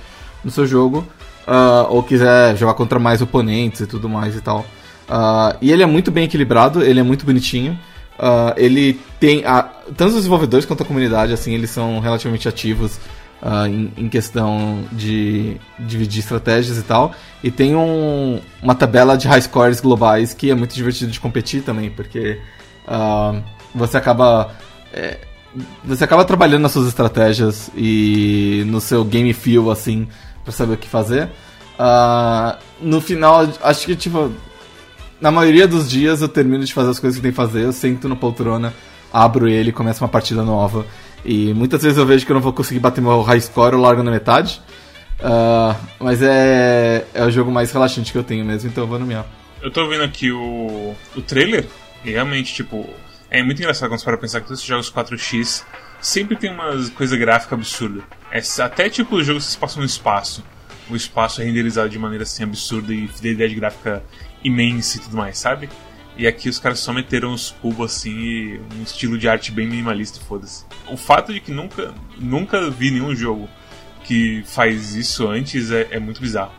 no 0.44 0.50
seu 0.50 0.66
jogo, 0.66 1.06
uh, 1.46 1.86
ou 1.88 2.02
quiser 2.02 2.56
jogar 2.56 2.74
contra 2.74 2.98
mais 2.98 3.20
oponentes 3.20 3.80
e 3.80 3.86
tudo 3.86 4.08
mais 4.08 4.36
e 4.36 4.40
tal. 4.40 4.60
Uh, 5.08 5.56
e 5.60 5.72
ele 5.72 5.82
é 5.82 5.86
muito 5.86 6.10
bem 6.10 6.24
equilibrado, 6.24 6.82
ele 6.82 7.00
é 7.00 7.02
muito 7.02 7.26
bonitinho. 7.26 7.78
Uh, 8.18 8.52
ele 8.56 9.00
tem. 9.18 9.44
A, 9.46 9.62
tanto 9.96 10.08
os 10.08 10.14
desenvolvedores 10.16 10.66
quanto 10.66 10.82
a 10.82 10.86
comunidade, 10.86 11.32
assim, 11.32 11.54
eles 11.54 11.70
são 11.70 12.00
relativamente 12.00 12.48
ativos 12.48 12.98
uh, 13.42 13.66
em, 13.66 13.92
em, 13.96 14.08
questão 14.08 14.84
de 14.92 15.56
dividir 15.78 16.20
estratégias 16.20 16.78
e 16.78 16.82
tal. 16.82 17.12
E 17.42 17.50
tem 17.50 17.74
um, 17.74 18.40
uma 18.62 18.74
tabela 18.74 19.16
de 19.16 19.26
high 19.26 19.40
scores 19.40 19.80
globais 19.80 20.34
que 20.34 20.50
é 20.50 20.54
muito 20.54 20.74
divertido 20.74 21.10
de 21.10 21.20
competir 21.20 21.62
também, 21.62 21.90
porque 21.90 22.40
uh, 22.86 23.42
você 23.74 23.96
acaba. 23.96 24.52
É, 24.92 25.18
você 25.84 26.04
acaba 26.04 26.24
trabalhando 26.24 26.62
nas 26.62 26.72
suas 26.72 26.86
estratégias 26.86 27.70
e 27.76 28.62
no 28.66 28.80
seu 28.80 29.04
game 29.04 29.32
feel, 29.32 29.70
assim, 29.70 30.06
pra 30.44 30.52
saber 30.52 30.74
o 30.74 30.76
que 30.76 30.88
fazer. 30.88 31.28
Uh, 31.78 32.56
no 32.80 33.00
final, 33.00 33.48
acho 33.62 33.86
que, 33.86 33.96
tipo, 33.96 34.30
na 35.20 35.30
maioria 35.30 35.66
dos 35.66 35.90
dias 35.90 36.22
eu 36.22 36.28
termino 36.28 36.64
de 36.64 36.72
fazer 36.72 36.90
as 36.90 36.98
coisas 36.98 37.18
que 37.18 37.22
tem 37.22 37.32
que 37.32 37.36
fazer, 37.36 37.64
eu 37.64 37.72
sento 37.72 38.08
no 38.08 38.16
poltrona, 38.16 38.72
abro 39.12 39.48
ele, 39.48 39.72
começo 39.72 40.02
uma 40.02 40.08
partida 40.08 40.42
nova. 40.42 40.86
E 41.24 41.52
muitas 41.52 41.82
vezes 41.82 41.98
eu 41.98 42.06
vejo 42.06 42.24
que 42.24 42.32
eu 42.32 42.34
não 42.34 42.40
vou 42.40 42.52
conseguir 42.52 42.80
bater 42.80 43.00
meu 43.00 43.22
high 43.22 43.40
score, 43.40 43.74
eu 43.74 43.80
largo 43.80 44.02
na 44.02 44.10
metade. 44.10 44.60
Uh, 45.20 45.76
mas 45.98 46.22
é, 46.22 47.04
é 47.12 47.24
o 47.24 47.30
jogo 47.30 47.50
mais 47.50 47.70
relaxante 47.70 48.10
que 48.10 48.16
eu 48.16 48.24
tenho 48.24 48.44
mesmo, 48.44 48.70
então 48.70 48.84
eu 48.84 48.88
vou 48.88 48.98
nomear. 48.98 49.26
Eu 49.60 49.70
tô 49.70 49.86
vendo 49.86 50.02
aqui 50.02 50.32
o, 50.32 50.94
o 51.14 51.22
trailer 51.22 51.66
e 52.02 52.12
realmente, 52.12 52.54
tipo, 52.54 52.88
é 53.30 53.42
muito 53.42 53.60
engraçado 53.60 53.90
quando 53.90 54.00
você 54.00 54.04
para 54.04 54.16
pensar 54.16 54.40
que 54.40 54.46
todos 54.46 54.60
esses 54.60 54.68
jogos 54.68 54.90
4x 54.90 55.64
sempre 56.00 56.36
tem 56.36 56.50
uma 56.50 56.72
coisa 56.90 57.16
gráfica 57.16 57.54
absurda. 57.54 58.02
É, 58.32 58.40
até 58.62 58.88
tipo 58.88 59.16
os 59.16 59.26
jogos 59.26 59.44
se 59.44 59.58
passam 59.58 59.80
no 59.80 59.86
espaço. 59.86 60.42
O 60.88 60.96
espaço 60.96 61.40
é 61.40 61.44
renderizado 61.44 61.88
de 61.88 61.98
maneira 61.98 62.24
assim 62.24 62.42
absurda 62.42 62.92
e 62.92 63.06
fidelidade 63.06 63.54
gráfica 63.54 64.02
imensa 64.42 64.96
e 64.96 65.00
tudo 65.00 65.16
mais, 65.16 65.38
sabe? 65.38 65.68
E 66.20 66.26
aqui 66.26 66.50
os 66.50 66.58
caras 66.58 66.80
só 66.80 66.92
meteram 66.92 67.32
os 67.32 67.50
cubos 67.62 67.92
assim 67.92 68.10
e 68.10 68.60
um 68.78 68.82
estilo 68.82 69.16
de 69.16 69.26
arte 69.26 69.50
bem 69.50 69.66
minimalista, 69.66 70.20
foda-se. 70.20 70.66
O 70.86 70.94
fato 70.94 71.32
de 71.32 71.40
que 71.40 71.50
nunca, 71.50 71.94
nunca 72.18 72.68
vi 72.68 72.90
nenhum 72.90 73.16
jogo 73.16 73.48
que 74.04 74.42
faz 74.44 74.94
isso 74.94 75.26
antes 75.26 75.70
é, 75.70 75.88
é 75.92 75.98
muito 75.98 76.20
bizarro. 76.20 76.52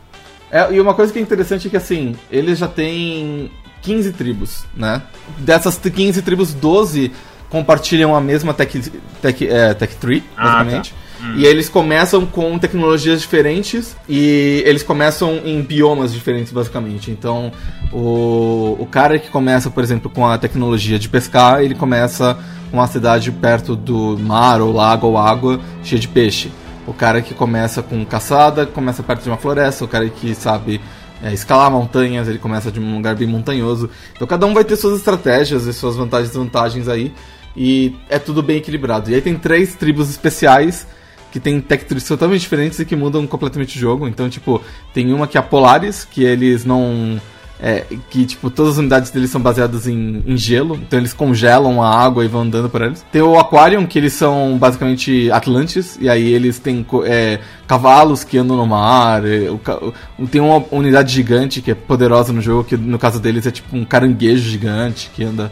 É, 0.50 0.74
e 0.74 0.80
uma 0.80 0.94
coisa 0.94 1.12
que 1.12 1.18
é 1.20 1.22
interessante 1.22 1.68
é 1.68 1.70
que 1.70 1.76
assim, 1.76 2.16
eles 2.28 2.58
já 2.58 2.66
têm 2.66 3.52
15 3.82 4.12
tribos, 4.14 4.66
né? 4.74 5.00
Dessas 5.38 5.78
15 5.78 6.22
tribos, 6.22 6.52
12 6.52 7.12
compartilham 7.48 8.16
a 8.16 8.20
mesma 8.20 8.52
tech, 8.52 8.90
tech, 9.22 9.46
é, 9.46 9.74
tech 9.74 9.94
tree, 9.94 10.24
basicamente. 10.36 10.92
Ah, 10.92 10.98
tá. 10.98 11.01
Hum. 11.22 11.34
E 11.36 11.46
eles 11.46 11.68
começam 11.68 12.26
com 12.26 12.58
tecnologias 12.58 13.20
diferentes 13.20 13.96
e 14.08 14.62
eles 14.66 14.82
começam 14.82 15.40
em 15.44 15.62
biomas 15.62 16.12
diferentes, 16.12 16.52
basicamente. 16.52 17.10
Então, 17.10 17.52
o, 17.92 18.76
o 18.78 18.86
cara 18.90 19.18
que 19.18 19.30
começa, 19.30 19.70
por 19.70 19.84
exemplo, 19.84 20.10
com 20.10 20.26
a 20.26 20.36
tecnologia 20.36 20.98
de 20.98 21.08
pescar, 21.08 21.62
ele 21.62 21.74
começa 21.74 22.36
com 22.70 22.78
uma 22.78 22.86
cidade 22.86 23.30
perto 23.30 23.76
do 23.76 24.18
mar 24.18 24.60
ou 24.60 24.72
lago 24.72 25.06
ou 25.06 25.18
água 25.18 25.60
cheia 25.84 26.00
de 26.00 26.08
peixe. 26.08 26.50
O 26.86 26.92
cara 26.92 27.22
que 27.22 27.32
começa 27.32 27.82
com 27.82 28.04
caçada 28.04 28.66
começa 28.66 29.02
perto 29.02 29.22
de 29.22 29.28
uma 29.28 29.36
floresta. 29.36 29.84
O 29.84 29.88
cara 29.88 30.08
que 30.08 30.34
sabe 30.34 30.80
é, 31.22 31.32
escalar 31.32 31.70
montanhas, 31.70 32.26
ele 32.26 32.38
começa 32.38 32.72
de 32.72 32.80
um 32.80 32.96
lugar 32.96 33.14
bem 33.14 33.28
montanhoso. 33.28 33.88
Então 34.14 34.26
cada 34.26 34.44
um 34.46 34.52
vai 34.52 34.64
ter 34.64 34.74
suas 34.74 34.98
estratégias 34.98 35.66
e 35.66 35.72
suas 35.72 35.94
vantagens 35.94 36.30
e 36.30 36.32
desvantagens 36.32 36.88
aí. 36.88 37.12
E 37.56 37.94
é 38.08 38.18
tudo 38.18 38.42
bem 38.42 38.56
equilibrado. 38.56 39.10
E 39.10 39.14
aí 39.14 39.20
tem 39.20 39.36
três 39.36 39.74
tribos 39.74 40.10
especiais 40.10 40.86
que 41.32 41.40
tem 41.40 41.60
trees 41.60 42.06
totalmente 42.06 42.42
diferentes 42.42 42.78
e 42.78 42.84
que 42.84 42.94
mudam 42.94 43.26
completamente 43.26 43.76
o 43.76 43.80
jogo. 43.80 44.06
Então, 44.06 44.28
tipo, 44.28 44.62
tem 44.92 45.12
uma 45.12 45.26
que 45.26 45.38
é 45.38 45.40
a 45.40 45.42
Polaris, 45.42 46.04
que 46.04 46.22
eles 46.22 46.64
não. 46.64 47.20
É, 47.64 47.86
que, 48.10 48.26
tipo, 48.26 48.50
todas 48.50 48.72
as 48.72 48.78
unidades 48.78 49.12
deles 49.12 49.30
são 49.30 49.40
baseadas 49.40 49.86
em, 49.86 50.20
em, 50.26 50.36
gelo, 50.36 50.74
então 50.74 50.98
eles 50.98 51.12
congelam 51.12 51.80
a 51.80 51.88
água 51.88 52.24
e 52.24 52.28
vão 52.28 52.40
andando 52.40 52.68
por 52.68 52.82
eles. 52.82 53.06
Tem 53.12 53.22
o 53.22 53.38
Aquarium, 53.38 53.86
que 53.86 53.96
eles 54.00 54.14
são 54.14 54.58
basicamente 54.58 55.30
Atlantes, 55.30 55.96
e 56.00 56.08
aí 56.08 56.32
eles 56.32 56.58
têm 56.58 56.84
é, 57.04 57.38
cavalos 57.64 58.24
que 58.24 58.36
andam 58.36 58.56
no 58.56 58.66
mar. 58.66 59.24
É, 59.24 59.48
o, 59.48 60.26
tem 60.26 60.40
uma 60.40 60.64
unidade 60.72 61.14
gigante 61.14 61.62
que 61.62 61.70
é 61.70 61.74
poderosa 61.74 62.32
no 62.32 62.42
jogo, 62.42 62.64
que 62.64 62.76
no 62.76 62.98
caso 62.98 63.20
deles 63.20 63.46
é 63.46 63.52
tipo 63.52 63.76
um 63.76 63.84
caranguejo 63.84 64.42
gigante 64.50 65.08
que 65.14 65.22
anda 65.22 65.50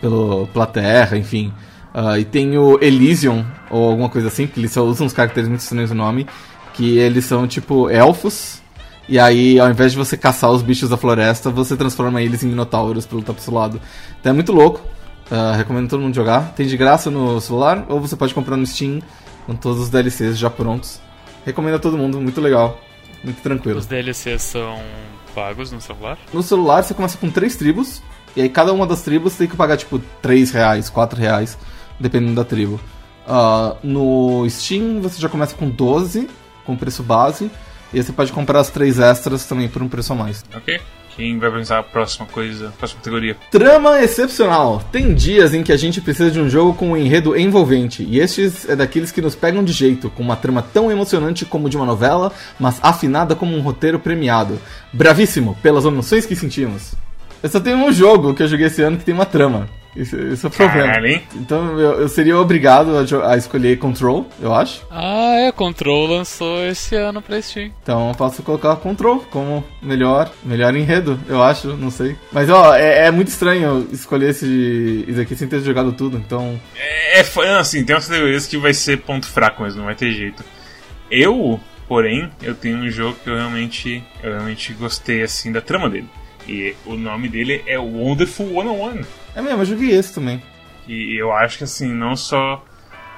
pelo, 0.00 0.46
pela 0.46 0.66
terra, 0.66 1.18
enfim. 1.18 1.52
Uh, 1.94 2.18
e 2.18 2.24
tem 2.24 2.56
o 2.56 2.78
Elysium, 2.80 3.44
ou 3.68 3.90
alguma 3.90 4.08
coisa 4.08 4.28
assim, 4.28 4.46
que 4.46 4.60
eles 4.60 4.72
só 4.72 4.82
usam 4.82 5.06
uns 5.06 5.12
caracteres 5.12 5.48
muito 5.48 5.60
estranhos 5.60 5.90
no 5.90 5.96
nome, 5.96 6.26
que 6.72 6.98
eles 6.98 7.24
são 7.24 7.48
tipo 7.48 7.90
elfos, 7.90 8.62
e 9.08 9.18
aí 9.18 9.58
ao 9.58 9.68
invés 9.68 9.92
de 9.92 9.98
você 9.98 10.16
caçar 10.16 10.50
os 10.50 10.62
bichos 10.62 10.88
da 10.88 10.96
floresta, 10.96 11.50
você 11.50 11.76
transforma 11.76 12.22
eles 12.22 12.44
em 12.44 12.46
minotauros 12.46 13.06
pelo 13.06 13.20
lutar 13.20 13.34
pro 13.34 13.54
lado. 13.54 13.80
Então 14.20 14.30
é 14.30 14.32
muito 14.32 14.52
louco, 14.52 14.80
uh, 15.30 15.56
recomendo 15.56 15.88
todo 15.88 16.00
mundo 16.00 16.14
jogar. 16.14 16.52
Tem 16.54 16.66
de 16.66 16.76
graça 16.76 17.10
no 17.10 17.40
celular, 17.40 17.84
ou 17.88 18.00
você 18.00 18.14
pode 18.14 18.32
comprar 18.32 18.56
no 18.56 18.64
Steam, 18.64 19.00
com 19.44 19.56
todos 19.56 19.80
os 19.80 19.90
DLCs 19.90 20.38
já 20.38 20.48
prontos. 20.48 21.00
Recomendo 21.44 21.74
a 21.74 21.78
todo 21.80 21.98
mundo, 21.98 22.20
muito 22.20 22.40
legal, 22.40 22.80
muito 23.24 23.42
tranquilo. 23.42 23.80
Os 23.80 23.86
DLCs 23.86 24.42
são 24.42 24.80
pagos 25.34 25.72
no 25.72 25.80
celular? 25.80 26.16
No 26.32 26.42
celular 26.42 26.84
você 26.84 26.94
começa 26.94 27.18
com 27.18 27.28
três 27.30 27.56
tribos, 27.56 28.00
e 28.36 28.42
aí 28.42 28.48
cada 28.48 28.72
uma 28.72 28.86
das 28.86 29.02
tribos 29.02 29.34
tem 29.34 29.48
que 29.48 29.56
pagar 29.56 29.76
tipo 29.76 29.98
3 30.22 30.52
reais, 30.52 30.88
4 30.88 31.18
reais 31.18 31.58
dependendo 32.00 32.34
da 32.34 32.44
tribo. 32.44 32.80
Uh, 33.26 33.76
no 33.86 34.48
Steam 34.48 35.00
você 35.00 35.20
já 35.20 35.28
começa 35.28 35.54
com 35.54 35.68
12, 35.68 36.28
com 36.64 36.76
preço 36.76 37.02
base, 37.02 37.50
e 37.92 38.02
você 38.02 38.12
pode 38.12 38.32
comprar 38.32 38.60
as 38.60 38.70
três 38.70 38.98
extras 38.98 39.44
também 39.46 39.68
por 39.68 39.82
um 39.82 39.88
preço 39.88 40.12
a 40.12 40.16
mais. 40.16 40.44
Ok. 40.56 40.80
Quem 41.16 41.38
vai 41.38 41.50
pensar 41.50 41.80
a 41.80 41.82
próxima 41.82 42.24
coisa, 42.26 42.68
a 42.68 42.70
próxima 42.70 43.00
categoria? 43.00 43.36
Trama 43.50 44.00
excepcional. 44.00 44.82
Tem 44.90 45.12
dias 45.12 45.52
em 45.52 45.62
que 45.62 45.72
a 45.72 45.76
gente 45.76 46.00
precisa 46.00 46.30
de 46.30 46.40
um 46.40 46.48
jogo 46.48 46.72
com 46.72 46.92
um 46.92 46.96
enredo 46.96 47.36
envolvente, 47.36 48.02
e 48.08 48.18
estes 48.20 48.68
é 48.68 48.74
daqueles 48.74 49.12
que 49.12 49.20
nos 49.20 49.34
pegam 49.34 49.62
de 49.62 49.72
jeito, 49.72 50.08
com 50.10 50.22
uma 50.22 50.36
trama 50.36 50.62
tão 50.62 50.90
emocionante 50.90 51.44
como 51.44 51.68
de 51.68 51.76
uma 51.76 51.84
novela, 51.84 52.32
mas 52.58 52.78
afinada 52.82 53.34
como 53.34 53.54
um 53.54 53.60
roteiro 53.60 53.98
premiado. 53.98 54.58
Bravíssimo 54.92 55.58
pelas 55.62 55.84
emoções 55.84 56.24
que 56.24 56.36
sentimos. 56.36 56.94
Eu 57.42 57.50
só 57.50 57.58
tenho 57.58 57.78
um 57.78 57.92
jogo 57.92 58.32
que 58.32 58.42
eu 58.42 58.48
joguei 58.48 58.66
esse 58.66 58.80
ano 58.80 58.96
que 58.96 59.04
tem 59.04 59.14
uma 59.14 59.26
trama. 59.26 59.68
Isso, 59.94 60.16
isso 60.16 60.46
é 60.46 60.48
o 60.48 60.52
problema. 60.52 60.86
Caralho, 60.86 61.22
então 61.34 61.78
eu, 61.78 62.00
eu, 62.02 62.08
seria 62.08 62.38
obrigado 62.38 62.92
a, 62.96 63.32
a, 63.32 63.36
escolher 63.36 63.78
Control, 63.78 64.28
eu 64.40 64.54
acho. 64.54 64.84
Ah, 64.90 65.34
é, 65.36 65.52
Control 65.52 66.06
lançou 66.06 66.64
esse 66.64 66.94
ano 66.94 67.20
pra 67.20 67.40
Steam. 67.42 67.72
Então 67.82 68.08
eu 68.08 68.14
posso 68.14 68.42
colocar 68.42 68.76
Control 68.76 69.20
como 69.30 69.64
melhor, 69.82 70.30
melhor 70.44 70.74
enredo, 70.76 71.18
eu 71.28 71.42
acho, 71.42 71.76
não 71.76 71.90
sei. 71.90 72.16
Mas 72.32 72.48
ó, 72.48 72.74
é, 72.74 73.06
é 73.06 73.10
muito 73.10 73.28
estranho 73.28 73.88
escolher 73.92 74.30
esse, 74.30 75.04
esse 75.08 75.20
aqui 75.20 75.34
sem 75.34 75.48
ter 75.48 75.60
jogado 75.60 75.92
tudo, 75.92 76.16
então. 76.16 76.60
É, 76.76 77.20
é 77.20 77.54
assim, 77.58 77.84
tem 77.84 77.94
umas 77.94 78.08
teorias 78.08 78.46
que 78.46 78.56
vai 78.56 78.72
ser 78.72 78.98
ponto 78.98 79.26
fraco, 79.26 79.62
mas 79.62 79.74
não 79.74 79.84
vai 79.84 79.94
ter 79.94 80.12
jeito. 80.12 80.44
Eu, 81.10 81.58
porém, 81.88 82.30
eu 82.40 82.54
tenho 82.54 82.78
um 82.78 82.88
jogo 82.88 83.16
que 83.22 83.28
eu 83.28 83.34
realmente, 83.34 84.04
eu 84.22 84.30
realmente 84.34 84.72
gostei 84.74 85.22
assim 85.22 85.50
da 85.50 85.60
trama 85.60 85.90
dele. 85.90 86.08
E 86.48 86.74
o 86.86 86.94
nome 86.94 87.28
dele 87.28 87.62
é 87.66 87.78
Wonderful 87.78 88.46
101. 88.48 89.19
É 89.34 89.42
mesmo, 89.42 89.62
eu 89.62 89.66
joguei 89.66 89.90
esse 89.90 90.14
também. 90.14 90.42
E 90.88 91.20
eu 91.20 91.32
acho 91.32 91.58
que 91.58 91.64
assim, 91.64 91.92
não 91.92 92.16
só 92.16 92.64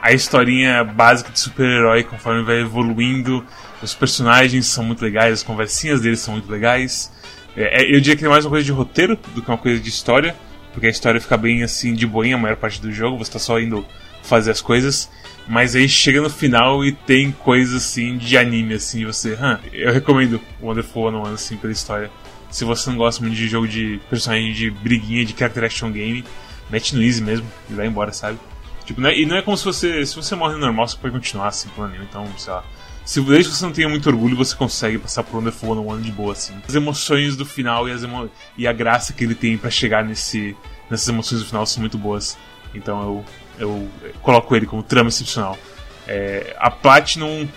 a 0.03 0.13
historinha 0.13 0.83
básica 0.83 1.31
de 1.31 1.39
super-herói, 1.39 2.03
conforme 2.03 2.43
vai 2.43 2.61
evoluindo, 2.61 3.45
os 3.83 3.95
personagens 3.95 4.67
são 4.67 4.85
muito 4.85 5.03
legais, 5.03 5.33
as 5.33 5.43
conversinhas 5.43 6.01
deles 6.01 6.21
são 6.21 6.35
muito 6.35 6.51
legais. 6.51 7.13
É, 7.57 7.83
é 7.83 7.95
eu 7.95 8.01
diria 8.01 8.17
que 8.17 8.25
é 8.25 8.29
mais 8.29 8.45
uma 8.45 8.51
coisa 8.51 8.65
de 8.65 8.73
roteiro 8.73 9.19
do 9.35 9.41
que 9.41 9.49
uma 9.49 9.59
coisa 9.59 9.81
de 9.81 9.89
história, 9.89 10.35
porque 10.73 10.87
a 10.87 10.91
história 10.91 11.21
fica 11.21 11.37
bem 11.37 11.63
assim 11.63 11.95
de 11.95 12.07
boinha 12.07 12.35
a 12.35 12.39
maior 12.39 12.57
parte 12.57 12.81
do 12.81 12.91
jogo, 12.91 13.19
você 13.19 13.33
tá 13.33 13.39
só 13.39 13.61
indo 13.61 13.87
fazer 14.23 14.51
as 14.51 14.61
coisas. 14.61 15.09
Mas 15.47 15.75
aí 15.75 15.89
chega 15.89 16.21
no 16.21 16.31
final 16.31 16.85
e 16.85 16.93
tem 16.93 17.33
coisas 17.33 17.75
assim 17.75 18.17
de 18.17 18.39
anime, 18.39 18.75
assim, 18.75 19.05
você. 19.05 19.33
Huh, 19.33 19.59
eu 19.73 19.93
recomendo 19.93 20.41
Wonderful 20.61 21.11
101 21.11 21.35
assim 21.35 21.57
pela 21.57 21.73
história. 21.73 22.11
Se 22.53 22.65
você 22.65 22.89
não 22.91 22.97
gosta 22.97 23.23
muito 23.23 23.35
de 23.35 23.49
jogo 23.49 23.67
de 23.67 23.99
personagem 24.09 24.53
de 24.53 24.71
briguinha, 24.71 25.25
de 25.25 25.33
character 25.33 25.65
action 25.65 25.91
game, 25.91 26.23
mete 26.71 26.95
no 26.95 27.03
easy 27.03 27.23
mesmo 27.23 27.47
e 27.69 27.73
vai 27.73 27.87
embora, 27.87 28.13
sabe? 28.13 28.39
Tipo, 28.85 29.05
é, 29.07 29.19
e 29.19 29.27
não 29.27 29.37
é 29.37 29.43
como 29.43 29.57
se 29.57 29.65
você. 29.65 30.05
Se 30.05 30.15
você 30.15 30.35
morre 30.35 30.57
normal, 30.57 30.87
você 30.87 30.97
pode 30.97 31.15
continuar 31.15 31.49
assim, 31.49 31.69
plano 31.71 31.95
Então, 32.03 32.27
sei 32.37 32.53
lá. 32.53 32.63
Se, 33.05 33.21
desde 33.21 33.51
que 33.51 33.57
você 33.57 33.65
não 33.65 33.73
tenha 33.73 33.89
muito 33.89 34.09
orgulho, 34.09 34.37
você 34.37 34.55
consegue 34.55 34.97
passar 34.97 35.25
por 35.25 35.39
Wonderful 35.39 35.75
no 35.75 35.91
ano 35.91 36.03
de 36.03 36.13
boa, 36.13 36.33
assim. 36.33 36.55
As 36.69 36.75
emoções 36.75 37.37
do 37.37 37.45
final 37.45 37.89
e, 37.89 37.93
as 37.93 38.05
emo 38.05 38.31
e 38.57 38.67
a 38.67 38.73
graça 38.73 39.13
que 39.13 39.25
ele 39.25 39.35
tem 39.35 39.59
para 39.59 39.71
chegar 39.71 40.05
nesse, 40.05 40.57
nessas 40.89 41.09
emoções 41.09 41.41
do 41.41 41.47
final 41.47 41.67
são 41.67 41.81
muito 41.81 41.99
boas. 41.99 42.37
Então 42.75 43.03
eu, 43.03 43.25
eu 43.59 43.89
coloco 44.21 44.55
ele 44.55 44.67
como 44.67 44.83
trama 44.83 45.09
excepcional. 45.09 45.59
É, 46.07 46.55
a 46.59 46.71
Platinum 46.71 47.49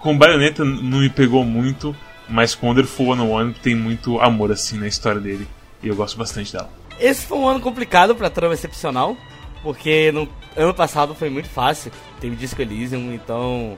com 0.00 0.16
Bayonetta 0.16 0.64
não 0.64 0.98
me 0.98 1.10
pegou 1.10 1.44
muito, 1.44 1.94
mas 2.28 2.54
com 2.54 2.68
Wonderful 2.68 3.16
101 3.16 3.52
tem 3.54 3.74
muito 3.74 4.20
amor 4.20 4.52
assim 4.52 4.78
na 4.78 4.86
história 4.86 5.20
dele. 5.20 5.46
E 5.82 5.88
eu 5.88 5.94
gosto 5.94 6.16
bastante 6.16 6.52
dela. 6.52 6.70
Esse 6.98 7.26
foi 7.26 7.38
um 7.38 7.46
ano 7.46 7.60
complicado 7.60 8.14
pra 8.14 8.30
trama 8.30 8.54
excepcional, 8.54 9.16
porque 9.62 10.10
no 10.12 10.28
ano 10.56 10.74
passado 10.74 11.14
foi 11.14 11.28
muito 11.28 11.48
fácil. 11.48 11.92
Teve 12.20 12.36
Disco 12.36 12.60
Elysium, 12.60 13.12
então 13.12 13.76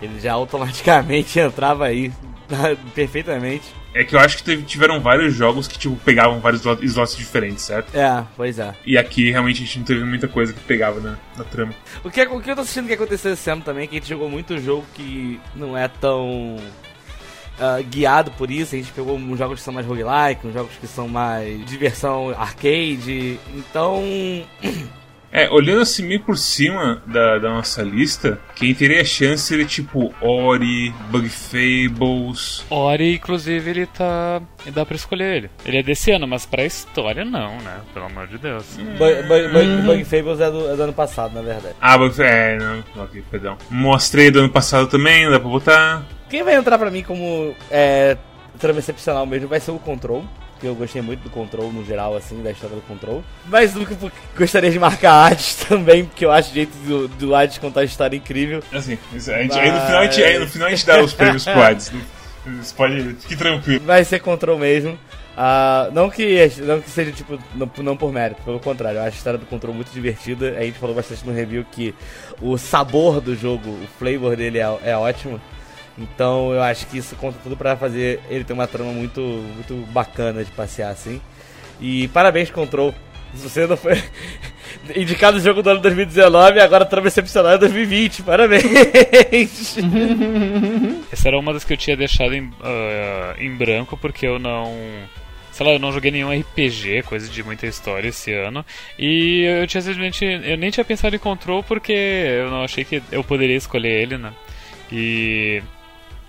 ele 0.00 0.20
já 0.20 0.32
automaticamente 0.32 1.38
entrava 1.40 1.86
aí 1.86 2.12
perfeitamente. 2.94 3.82
É 3.94 4.04
que 4.04 4.16
eu 4.16 4.20
acho 4.20 4.38
que 4.38 4.42
teve, 4.42 4.62
tiveram 4.62 5.00
vários 5.00 5.34
jogos 5.34 5.68
que 5.68 5.78
tipo, 5.78 5.96
pegavam 5.96 6.40
vários 6.40 6.64
slots 6.64 7.14
diferentes, 7.16 7.62
certo? 7.62 7.94
É, 7.94 8.24
pois 8.36 8.58
é. 8.58 8.74
E 8.86 8.96
aqui 8.96 9.30
realmente 9.30 9.62
a 9.62 9.66
gente 9.66 9.78
não 9.78 9.84
teve 9.84 10.02
muita 10.02 10.26
coisa 10.26 10.52
que 10.52 10.60
pegava 10.60 10.98
na, 10.98 11.18
na 11.36 11.44
trama. 11.44 11.74
O 12.02 12.10
que, 12.10 12.22
o 12.22 12.40
que 12.40 12.50
eu 12.50 12.54
tô 12.54 12.62
assistindo 12.62 12.86
que 12.86 12.94
aconteceu 12.94 13.32
esse 13.32 13.50
ano 13.50 13.62
também 13.62 13.84
é 13.84 13.86
que 13.86 13.96
a 13.96 13.98
gente 13.98 14.08
jogou 14.08 14.30
muito 14.30 14.58
jogo 14.58 14.84
que 14.94 15.38
não 15.54 15.76
é 15.76 15.88
tão 15.88 16.56
uh, 17.62 17.82
guiado 17.84 18.30
por 18.32 18.50
isso. 18.50 18.74
A 18.74 18.78
gente 18.78 18.92
pegou 18.92 19.16
uns 19.16 19.38
jogos 19.38 19.58
que 19.58 19.64
são 19.64 19.72
mais 19.74 19.86
roguelike, 19.86 20.46
uns 20.46 20.54
jogos 20.54 20.72
que 20.80 20.86
são 20.86 21.08
mais 21.08 21.64
diversão 21.64 22.30
arcade. 22.30 23.38
Então. 23.54 24.02
É, 25.34 25.48
olhando 25.48 25.80
assim 25.80 26.06
meio 26.06 26.20
por 26.20 26.36
cima 26.36 27.02
da, 27.06 27.38
da 27.38 27.48
nossa 27.48 27.82
lista, 27.82 28.38
quem 28.54 28.74
teria 28.74 29.02
chance 29.02 29.44
seria 29.44 29.64
tipo 29.64 30.14
Ori, 30.20 30.90
Bug 31.10 31.26
Fables. 31.26 32.64
Ori, 32.68 33.14
inclusive, 33.14 33.70
ele 33.70 33.86
tá. 33.86 34.42
Dá 34.74 34.84
pra 34.84 34.94
escolher 34.94 35.36
ele. 35.36 35.50
Ele 35.64 35.78
é 35.78 35.82
desse 35.82 36.10
ano, 36.10 36.26
mas 36.28 36.44
pra 36.44 36.66
história 36.66 37.24
não, 37.24 37.56
né? 37.62 37.80
Pelo 37.94 38.04
amor 38.04 38.26
de 38.26 38.36
Deus. 38.36 38.76
Bug, 38.76 39.22
Bug- 39.22 39.48
Bug- 39.48 39.82
Bug 39.86 40.04
Fables 40.04 40.38
é 40.38 40.50
do, 40.50 40.70
é 40.70 40.76
do 40.76 40.82
ano 40.82 40.92
passado, 40.92 41.32
na 41.34 41.40
verdade. 41.40 41.76
Ah, 41.80 41.96
Bug 41.96 42.14
É, 42.22 42.58
não, 42.58 42.84
ok, 43.04 43.24
perdão. 43.30 43.56
Mostrei 43.70 44.30
do 44.30 44.40
ano 44.40 44.50
passado 44.50 44.86
também, 44.86 45.30
dá 45.30 45.40
pra 45.40 45.48
botar. 45.48 46.04
Quem 46.32 46.42
vai 46.42 46.54
entrar 46.54 46.78
pra 46.78 46.90
mim 46.90 47.02
como 47.02 47.54
é, 47.70 48.16
trama 48.58 48.78
excepcional 48.78 49.26
mesmo 49.26 49.48
vai 49.48 49.60
ser 49.60 49.70
o 49.70 49.78
Control. 49.78 50.24
Que 50.58 50.66
eu 50.66 50.74
gostei 50.74 51.02
muito 51.02 51.20
do 51.20 51.28
Control 51.28 51.70
no 51.70 51.84
geral, 51.84 52.16
assim, 52.16 52.42
da 52.42 52.50
história 52.52 52.74
do 52.74 52.80
Control. 52.82 53.22
Mas 53.44 53.76
eu 53.76 53.86
gostaria 54.34 54.70
de 54.70 54.78
marcar 54.78 55.26
Hades 55.26 55.56
também, 55.68 56.06
porque 56.06 56.24
eu 56.24 56.32
acho 56.32 56.50
o 56.50 56.54
jeito 56.54 56.72
do, 56.86 57.06
do 57.06 57.34
Hades 57.34 57.58
contar 57.58 57.80
a 57.80 57.84
história 57.84 58.16
incrível. 58.16 58.62
Assim, 58.72 58.96
isso, 59.12 59.30
a 59.30 59.42
gente, 59.42 59.58
aí, 59.58 59.70
no 59.70 59.80
final, 59.80 59.98
a 59.98 60.04
gente, 60.04 60.24
aí 60.24 60.38
no 60.38 60.48
final 60.48 60.68
a 60.68 60.70
gente 60.70 60.86
dá 60.86 61.02
os 61.02 61.12
prêmios 61.12 61.44
pro 61.44 61.62
Hades. 61.62 61.92
Você 62.62 62.74
pode. 62.74 63.14
Fique 63.20 63.36
tranquilo. 63.36 63.84
Vai 63.84 64.02
ser 64.02 64.18
Control 64.20 64.58
mesmo. 64.58 64.98
Ah, 65.36 65.90
não, 65.92 66.08
que, 66.08 66.50
não 66.62 66.80
que 66.80 66.88
seja, 66.88 67.12
tipo, 67.12 67.38
não, 67.54 67.70
não 67.78 67.96
por 67.96 68.10
mérito, 68.10 68.40
pelo 68.42 68.58
contrário, 68.58 68.98
eu 68.98 69.02
acho 69.02 69.16
a 69.16 69.18
história 69.18 69.38
do 69.38 69.44
Control 69.44 69.74
muito 69.74 69.92
divertida. 69.92 70.56
A 70.56 70.62
gente 70.62 70.78
falou 70.78 70.96
bastante 70.96 71.26
no 71.26 71.32
review 71.32 71.62
que 71.70 71.94
o 72.40 72.56
sabor 72.56 73.20
do 73.20 73.36
jogo, 73.36 73.68
o 73.68 73.86
flavor 73.98 74.34
dele 74.34 74.58
é, 74.58 74.78
é 74.82 74.96
ótimo. 74.96 75.38
Então 75.98 76.52
eu 76.52 76.62
acho 76.62 76.86
que 76.86 76.98
isso 76.98 77.14
conta 77.16 77.38
tudo 77.42 77.56
pra 77.56 77.76
fazer 77.76 78.20
ele 78.30 78.44
ter 78.44 78.52
uma 78.52 78.66
trama 78.66 78.92
muito, 78.92 79.20
muito 79.20 79.74
bacana 79.92 80.44
de 80.44 80.50
passear 80.50 80.90
assim. 80.90 81.20
E 81.80 82.08
parabéns, 82.08 82.50
Control. 82.50 82.94
Se 83.34 83.48
você 83.48 83.66
não 83.66 83.76
foi 83.76 84.00
indicado 84.94 85.38
o 85.38 85.40
jogo 85.40 85.62
do 85.62 85.70
ano 85.70 85.80
2019, 85.80 86.60
agora 86.60 86.84
trama 86.84 87.08
excepcional 87.08 87.52
é 87.52 87.58
2020. 87.58 88.22
Parabéns! 88.22 89.76
Essa 91.10 91.28
era 91.28 91.38
uma 91.38 91.52
das 91.52 91.64
que 91.64 91.72
eu 91.72 91.76
tinha 91.76 91.96
deixado 91.96 92.34
em, 92.34 92.50
ah, 92.62 93.34
em 93.38 93.54
branco 93.54 93.96
porque 93.96 94.26
eu 94.26 94.38
não. 94.38 94.74
Sei 95.50 95.66
lá, 95.66 95.72
eu 95.72 95.78
não 95.78 95.92
joguei 95.92 96.10
nenhum 96.10 96.32
RPG, 96.32 97.02
coisa 97.02 97.28
de 97.28 97.42
muita 97.42 97.66
história 97.66 98.08
esse 98.08 98.32
ano. 98.32 98.64
E 98.98 99.44
eu 99.44 99.66
tinha 99.66 99.82
simplesmente. 99.82 100.24
Eu 100.24 100.56
nem 100.56 100.70
tinha 100.70 100.84
pensado 100.84 101.14
em 101.14 101.18
Control 101.18 101.62
porque 101.62 101.92
eu 101.92 102.50
não 102.50 102.64
achei 102.64 102.84
que 102.84 103.02
eu 103.10 103.22
poderia 103.24 103.56
escolher 103.56 104.02
ele, 104.02 104.18
né? 104.18 104.32
E. 104.90 105.62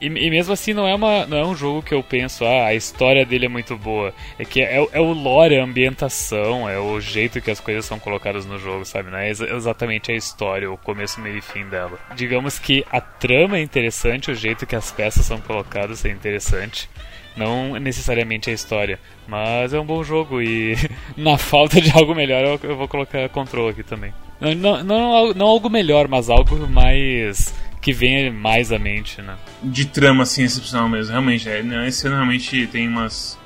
E, 0.03 0.07
e 0.07 0.29
mesmo 0.29 0.51
assim 0.53 0.73
não 0.73 0.85
é, 0.85 0.93
uma, 0.93 1.25
não 1.25 1.37
é 1.37 1.45
um 1.45 1.55
jogo 1.55 1.81
que 1.81 1.93
eu 1.93 2.03
penso, 2.03 2.43
ah, 2.43 2.65
a 2.65 2.75
história 2.75 3.25
dele 3.25 3.45
é 3.45 3.49
muito 3.49 3.77
boa. 3.77 4.13
É 4.37 4.43
que 4.43 4.61
é, 4.61 4.85
é 4.91 4.99
o 4.99 5.13
lore, 5.13 5.57
a 5.57 5.63
ambientação, 5.63 6.67
é 6.67 6.77
o 6.77 6.99
jeito 6.99 7.39
que 7.41 7.49
as 7.49 7.59
coisas 7.59 7.85
são 7.85 7.97
colocadas 7.97 8.45
no 8.45 8.59
jogo, 8.59 8.83
sabe? 8.83 9.09
Não 9.09 9.17
é 9.17 9.29
exa- 9.29 9.47
exatamente 9.49 10.11
a 10.11 10.15
história, 10.15 10.69
o 10.69 10.77
começo, 10.77 11.21
meio 11.21 11.37
e 11.37 11.41
fim 11.41 11.65
dela. 11.69 11.97
Digamos 12.15 12.59
que 12.59 12.85
a 12.91 12.99
trama 12.99 13.57
é 13.57 13.61
interessante, 13.61 14.29
o 14.29 14.35
jeito 14.35 14.65
que 14.65 14.75
as 14.75 14.91
peças 14.91 15.25
são 15.25 15.39
colocadas 15.39 16.03
é 16.03 16.09
interessante. 16.09 16.89
Não 17.35 17.79
necessariamente 17.79 18.49
a 18.49 18.53
história, 18.53 18.99
mas 19.27 19.73
é 19.73 19.79
um 19.79 19.85
bom 19.85 20.03
jogo 20.03 20.41
e 20.41 20.75
na 21.17 21.37
falta 21.37 21.81
de 21.81 21.89
algo 21.91 22.13
melhor 22.13 22.59
eu, 22.61 22.75
vou 22.77 22.87
colocar 22.87 23.27
Control 23.29 23.69
aqui 23.69 23.81
também. 23.83 24.13
Não, 24.39 24.53
não, 24.53 24.83
não, 24.83 25.33
não 25.33 25.47
algo 25.47 25.69
melhor, 25.69 26.07
mas 26.07 26.29
algo 26.29 26.67
mais 26.67 27.53
que 27.83 27.91
venha 27.91 28.31
mais 28.31 28.71
à 28.71 28.79
mente, 28.79 29.21
né? 29.21 29.35
De 29.61 29.85
trama, 29.85 30.23
assim, 30.23 30.43
excepcional 30.43 30.87
mesmo. 30.87 31.11
Realmente, 31.11 31.49
é, 31.49 31.61
né, 31.61 31.87
esse 31.87 32.07
ano 32.07 32.15
realmente 32.15 32.65
tem 32.67 32.87
umas. 32.87 33.37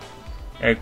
É, 0.62 0.77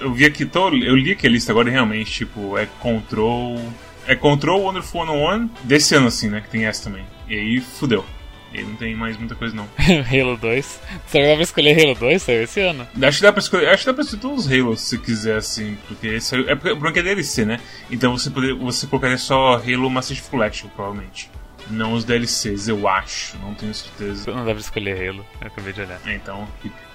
eu, 0.00 0.12
vi 0.12 0.26
aqui, 0.26 0.44
tô, 0.44 0.68
eu 0.68 0.94
li 0.94 1.12
aqui 1.12 1.26
a 1.26 1.30
lista 1.30 1.52
agora 1.52 1.68
e 1.68 1.72
realmente, 1.72 2.10
tipo, 2.12 2.56
é 2.58 2.66
Control. 2.80 3.58
É 4.06 4.14
Control 4.14 4.62
Wonderful 4.62 5.06
101 5.06 5.50
desse 5.64 5.94
ano, 5.94 6.08
assim, 6.08 6.28
né? 6.28 6.40
Que 6.42 6.50
tem 6.50 6.66
essa 6.66 6.84
também. 6.84 7.04
E 7.28 7.34
aí 7.34 7.60
fudeu. 7.60 8.04
E 8.52 8.58
aí 8.58 8.64
não 8.64 8.74
tem 8.74 8.94
mais 8.94 9.16
muita 9.16 9.34
coisa, 9.34 9.56
não. 9.56 9.66
Halo 10.12 10.36
2. 10.36 10.80
Será 11.06 11.24
que 11.24 11.30
dá 11.30 11.34
pra 11.34 11.42
escolher 11.42 11.80
Halo 11.80 11.94
2? 11.94 12.22
Saiu 12.22 12.42
esse 12.42 12.60
ano. 12.60 12.86
Acho 13.02 13.18
que 13.18 13.22
dá 13.22 13.32
pra 13.32 13.40
escolher. 13.40 13.68
Acho 13.68 13.84
que 13.84 13.86
dá 13.86 13.94
pra 13.94 14.02
escolher 14.02 14.20
todos 14.20 14.46
os 14.46 14.52
Halos 14.52 14.80
se 14.82 14.98
quiser, 14.98 15.36
assim. 15.36 15.78
Porque 15.88 16.08
esse 16.08 16.36
é, 16.36 16.40
é 16.40 16.54
porque, 16.54 16.76
porque 16.76 16.98
é 16.98 17.02
DLC, 17.02 17.46
né? 17.46 17.58
Então 17.90 18.18
você, 18.18 18.28
poder, 18.28 18.54
você 18.54 18.86
colocaria 18.86 19.16
só 19.16 19.54
Halo 19.54 19.88
Master 19.88 20.16
Chief 20.16 20.28
Collection, 20.28 20.68
provavelmente. 20.68 21.30
Não 21.70 21.92
os 21.94 22.04
DLCs, 22.04 22.68
eu 22.68 22.86
acho. 22.88 23.36
Não 23.38 23.54
tenho 23.54 23.74
certeza. 23.74 24.30
Não 24.30 24.44
dá 24.44 24.50
pra 24.52 24.60
escolher 24.60 25.08
Halo. 25.08 25.24
Eu 25.40 25.46
acabei 25.46 25.72
de 25.72 25.80
olhar. 25.80 26.00
É, 26.06 26.14
então. 26.14 26.46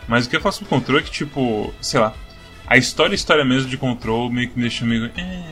Mas 0.08 0.26
o 0.26 0.30
que 0.30 0.36
eu 0.36 0.42
faço 0.42 0.60
com 0.66 0.66
Control 0.78 1.00
é 1.00 1.02
que, 1.04 1.12
tipo, 1.12 1.74
sei 1.82 2.00
lá. 2.00 2.14
A 2.68 2.78
história, 2.78 3.14
a 3.14 3.16
história 3.16 3.46
mesmo 3.46 3.70
de 3.70 3.78
Control 3.78 4.30
meio 4.30 4.50
que 4.50 4.56
me 4.56 4.62
deixa 4.62 4.86
meio. 4.86 5.06
É, 5.18 5.44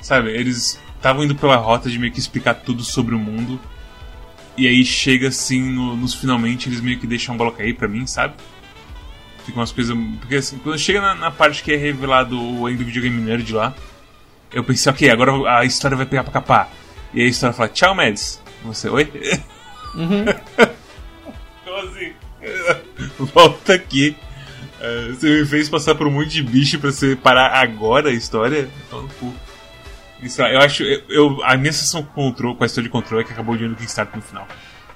sabe, 0.00 0.30
eles 0.30 0.80
estavam 0.96 1.22
indo 1.24 1.34
pela 1.34 1.56
rota 1.56 1.88
de 1.90 1.98
meio 1.98 2.12
que 2.12 2.18
explicar 2.18 2.54
tudo 2.54 2.82
sobre 2.82 3.14
o 3.14 3.18
mundo. 3.18 3.60
E 4.56 4.66
aí 4.66 4.84
chega 4.84 5.28
assim, 5.28 5.60
no- 5.70 5.96
nos 5.96 6.14
finalmente, 6.14 6.68
eles 6.68 6.80
meio 6.80 6.98
que 6.98 7.06
deixam 7.06 7.34
a 7.34 7.38
bola 7.38 7.52
cair 7.52 7.74
pra 7.74 7.86
mim, 7.88 8.06
sabe? 8.06 8.34
Fica 9.46 9.58
umas 9.58 9.70
coisas. 9.72 9.96
Porque 10.18 10.36
assim, 10.36 10.58
quando 10.58 10.78
chega 10.78 11.00
na, 11.00 11.14
na 11.14 11.30
parte 11.30 11.62
que 11.62 11.72
é 11.72 11.76
revelado 11.76 12.38
o 12.40 12.68
end 12.68 12.78
do 12.78 12.84
videogame 12.84 13.20
nerd 13.20 13.52
lá, 13.52 13.74
eu 14.52 14.64
pensei, 14.64 14.90
ok, 14.90 15.08
agora 15.10 15.32
a 15.58 15.64
história 15.64 15.96
vai 15.96 16.04
pegar 16.06 16.24
pra 16.24 16.32
capar. 16.32 16.70
E 17.12 17.20
aí 17.20 17.26
a 17.26 17.30
história 17.30 17.52
fala, 17.54 17.68
tchau, 17.68 17.94
Mads. 17.94 18.40
Você, 18.64 18.88
oi? 18.88 19.10
Então 21.62 21.76
assim, 21.78 22.12
volta 23.34 23.74
aqui. 23.74 24.16
É, 24.80 25.08
você 25.08 25.40
me 25.40 25.46
fez 25.46 25.68
passar 25.68 25.94
por 25.94 26.06
um 26.06 26.10
monte 26.10 26.30
de 26.30 26.42
bicho 26.42 26.78
pra 26.78 26.90
você 26.90 27.14
parar 27.14 27.52
agora 27.60 28.08
a 28.08 28.12
história? 28.12 28.68
Então, 28.86 29.02
no 29.02 29.08
cu. 29.14 29.34
Isso, 30.22 30.40
eu 30.42 30.58
acho. 30.60 30.82
Eu, 30.82 31.02
eu- 31.08 31.44
a 31.44 31.56
minha 31.56 31.72
sensação 31.72 32.02
com 32.02 32.12
control, 32.30 32.54
com 32.56 32.62
a 32.64 32.66
história 32.66 32.88
de 32.88 32.92
controle 32.92 33.22
é 33.24 33.26
que 33.26 33.32
acabou 33.32 33.56
de 33.56 33.64
ir 33.64 33.68
no 33.68 33.76
Kickstarter 33.76 34.16
no 34.16 34.22
final. 34.22 34.46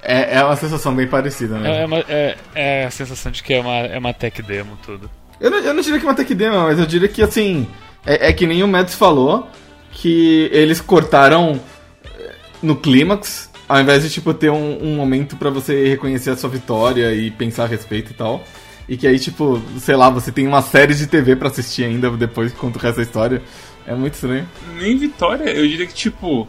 É, 0.01 0.37
é 0.37 0.43
uma 0.43 0.55
sensação 0.55 0.95
bem 0.95 1.07
parecida, 1.07 1.57
né? 1.57 1.69
É, 1.79 1.81
é, 1.81 1.85
uma- 1.85 1.97
é- 2.07 2.37
é 2.55 2.85
a 2.85 2.91
sensação 2.91 3.31
de 3.31 3.41
que 3.43 3.53
é 3.53 3.59
uma, 3.59 3.73
é 3.75 3.97
uma 3.97 4.13
tech 4.13 4.41
demo 4.41 4.77
tudo. 4.83 5.09
Eu, 5.39 5.49
não, 5.51 5.57
eu 5.59 5.73
não 5.73 5.81
diria 5.81 5.99
que 5.99 6.05
é 6.05 6.09
uma 6.09 6.15
tech 6.15 6.33
demo, 6.33 6.57
mas 6.63 6.79
eu 6.79 6.85
diria 6.85 7.07
que 7.07 7.21
assim. 7.21 7.67
É, 8.05 8.29
é 8.29 8.33
que 8.33 8.45
nem 8.45 8.61
o 8.63 8.67
Mads 8.67 8.93
falou, 8.95 9.49
que 9.91 10.47
eles 10.53 10.79
cortaram 10.79 11.59
no 12.61 12.75
clímax, 12.75 13.49
ao 13.67 13.79
invés 13.81 14.03
de 14.03 14.09
tipo 14.09 14.33
ter 14.33 14.49
um, 14.49 14.83
um 14.83 14.95
momento 14.95 15.35
pra 15.35 15.49
você 15.49 15.87
reconhecer 15.87 16.29
a 16.31 16.37
sua 16.37 16.49
vitória 16.49 17.13
e 17.13 17.31
pensar 17.31 17.63
a 17.63 17.67
respeito 17.67 18.11
e 18.11 18.13
tal. 18.15 18.43
E 18.87 18.95
que 18.97 19.07
aí, 19.07 19.17
tipo, 19.17 19.61
sei 19.79 19.95
lá, 19.95 20.09
você 20.09 20.31
tem 20.31 20.47
uma 20.47 20.61
série 20.61 20.93
de 20.93 21.07
TV 21.07 21.35
pra 21.35 21.47
assistir 21.47 21.83
ainda 21.83 22.09
depois 22.11 22.51
que 22.51 22.59
conta 22.59 22.77
o 22.77 22.81
resto 22.81 22.97
da 22.97 23.03
história. 23.03 23.41
É 23.87 23.95
muito 23.95 24.13
estranho. 24.13 24.47
Nem 24.77 24.97
vitória, 24.97 25.49
eu 25.49 25.67
diria 25.67 25.87
que 25.87 25.93
tipo. 25.93 26.47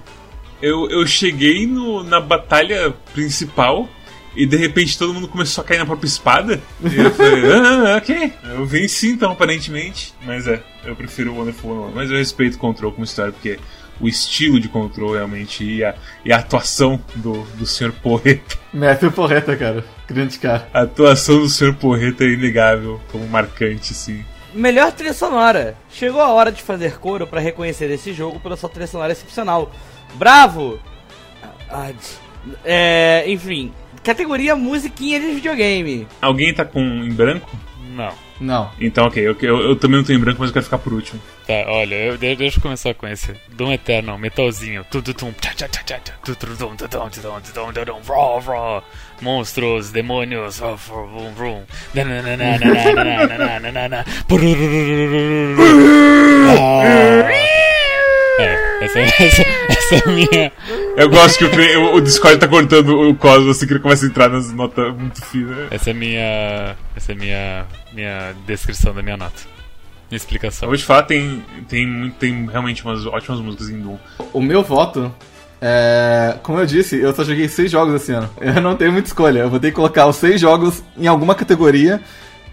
Eu, 0.61 0.89
eu 0.91 1.07
cheguei 1.07 1.67
no, 1.67 2.03
na 2.03 2.19
batalha 2.19 2.95
principal 3.13 3.87
e 4.35 4.47
de 4.47 4.57
repente 4.57 4.99
todo 4.99 5.13
mundo 5.13 5.29
começou 5.29 5.63
a 5.63 5.67
cair 5.67 5.79
na 5.79 5.87
própria 5.87 6.07
espada. 6.07 6.63
E 6.83 6.97
eu 6.97 7.11
falei, 7.11 7.43
ah, 7.53 7.97
ok. 7.97 8.33
Eu 8.45 8.67
venci 8.67 9.09
então, 9.09 9.33
aparentemente. 9.33 10.15
Mas 10.25 10.47
é, 10.47 10.63
eu 10.85 10.95
prefiro 10.97 11.33
o 11.33 11.39
Wonderful 11.39 11.71
101. 11.71 11.95
Mas 11.95 12.11
eu 12.11 12.17
respeito 12.17 12.55
o 12.55 12.59
Control 12.59 12.93
como 12.93 13.05
história, 13.05 13.33
porque 13.33 13.59
o 14.01 14.09
estilo 14.09 14.61
de 14.61 14.69
Control 14.69 15.15
realmente 15.15 15.65
e 15.65 15.85
a, 15.85 15.95
e 16.25 16.33
a 16.33 16.39
atuação 16.39 17.01
do, 17.15 17.43
do 17.55 17.67
Sr. 17.67 17.93
Porreta. 17.93 18.57
Matthew 18.73 19.13
Porreta, 19.13 19.57
cara. 19.57 19.85
Grande 20.07 20.39
cara. 20.39 20.69
A 20.73 20.83
atuação 20.83 21.41
do 21.41 21.49
Sr. 21.49 21.75
Porreta 21.75 22.25
é 22.25 22.29
inegável, 22.29 23.01
como 23.11 23.27
marcante, 23.27 23.93
assim. 23.93 24.25
Melhor 24.55 24.93
trilha 24.93 25.13
sonora. 25.13 25.77
Chegou 25.91 26.21
a 26.21 26.33
hora 26.33 26.51
de 26.51 26.63
fazer 26.63 26.99
coro 26.99 27.27
pra 27.27 27.41
reconhecer 27.41 27.91
esse 27.91 28.13
jogo 28.13 28.41
pela 28.41 28.57
sua 28.57 28.69
trilha 28.69 28.87
sonora 28.87 29.13
excepcional. 29.13 29.71
Bravo! 30.15 30.79
Ah, 31.69 31.93
é, 32.65 33.25
enfim, 33.27 33.73
categoria 34.03 34.55
musiquinha 34.55 35.19
de 35.19 35.27
videogame. 35.27 36.07
Alguém 36.23 36.55
tá 36.55 36.65
com 36.65 36.81
em 36.81 37.13
branco? 37.13 37.51
Não. 37.97 38.13
Não. 38.39 38.71
Então, 38.79 39.07
ok, 39.07 39.27
eu, 39.27 39.35
eu, 39.41 39.61
eu 39.71 39.77
também 39.77 39.97
não 39.97 40.05
em 40.15 40.19
branco, 40.19 40.39
mas 40.41 40.51
eu 40.51 40.53
quero 40.53 40.65
ficar 40.65 40.77
por 40.79 40.93
último. 40.93 41.19
Tá, 41.47 41.55
olha, 41.69 41.95
eu, 41.95 42.19
de- 42.19 42.37
deixa 42.37 42.59
eu 42.59 42.63
começar 42.63 42.93
com 42.93 43.07
esse. 43.09 43.35
Doom 43.49 43.73
Eternal, 43.73 44.19
metalzinho. 44.19 44.85
Monstros, 49.23 49.91
demônios, 49.91 50.59
vrum, 50.59 51.33
vrum. 51.35 51.63
Ah. 56.59 57.31
É, 58.39 58.85
essa, 58.85 58.99
essa, 59.01 59.43
essa 59.71 59.95
é 59.95 60.03
a 60.05 60.09
minha. 60.11 60.53
Eu 60.97 61.11
gosto 61.11 61.39
que 61.39 61.45
o, 61.77 61.95
o, 61.95 62.01
Discord 62.01 62.39
tá 62.39 62.49
cortando 62.49 62.89
o 63.11 63.15
Cosmos 63.15 63.57
assim 63.57 63.67
que 63.67 63.75
ele 63.75 63.81
começa 63.81 64.07
a 64.07 64.09
entrar 64.09 64.31
nas 64.31 64.51
notas 64.51 64.95
muito 64.97 65.23
finas. 65.27 65.71
Essa 65.71 65.91
é 65.91 65.93
minha. 65.93 66.75
Essa 66.97 67.13
é 67.13 67.15
minha. 67.15 67.67
Minha 67.93 68.35
descrição 68.47 68.95
da 68.95 69.03
minha 69.03 69.17
nota. 69.17 69.43
Minha 70.11 70.13
Eu 70.13 70.17
explicação. 70.17 70.69
vou 70.69 70.77
te 70.77 70.85
falar, 70.85 71.03
tem, 71.03 71.45
tem, 71.69 72.11
tem 72.19 72.47
realmente 72.47 72.83
umas 72.83 73.05
ótimas 73.05 73.41
músicas 73.41 73.69
em 73.69 73.79
Doom. 73.81 73.99
O 74.33 74.41
meu 74.41 74.63
voto 74.63 75.15
é. 75.61 76.39
Como 76.43 76.59
eu 76.59 76.67
disse, 76.67 76.97
eu 76.97 77.15
só 77.15 77.23
joguei 77.25 77.47
seis 77.47 77.71
jogos 77.71 77.95
esse 77.95 78.13
ano. 78.13 78.31
Eu 78.41 78.63
não 78.63 78.75
tenho 78.75 78.93
muita 78.93 79.09
escolha. 79.09 79.41
Eu 79.41 79.51
vou 79.51 79.61
ter 79.61 79.69
que 79.69 79.77
colocar 79.77 80.07
os 80.07 80.17
seis 80.17 80.41
jogos 80.41 80.83
em 80.97 81.07
alguma 81.07 81.35
categoria 81.35 82.01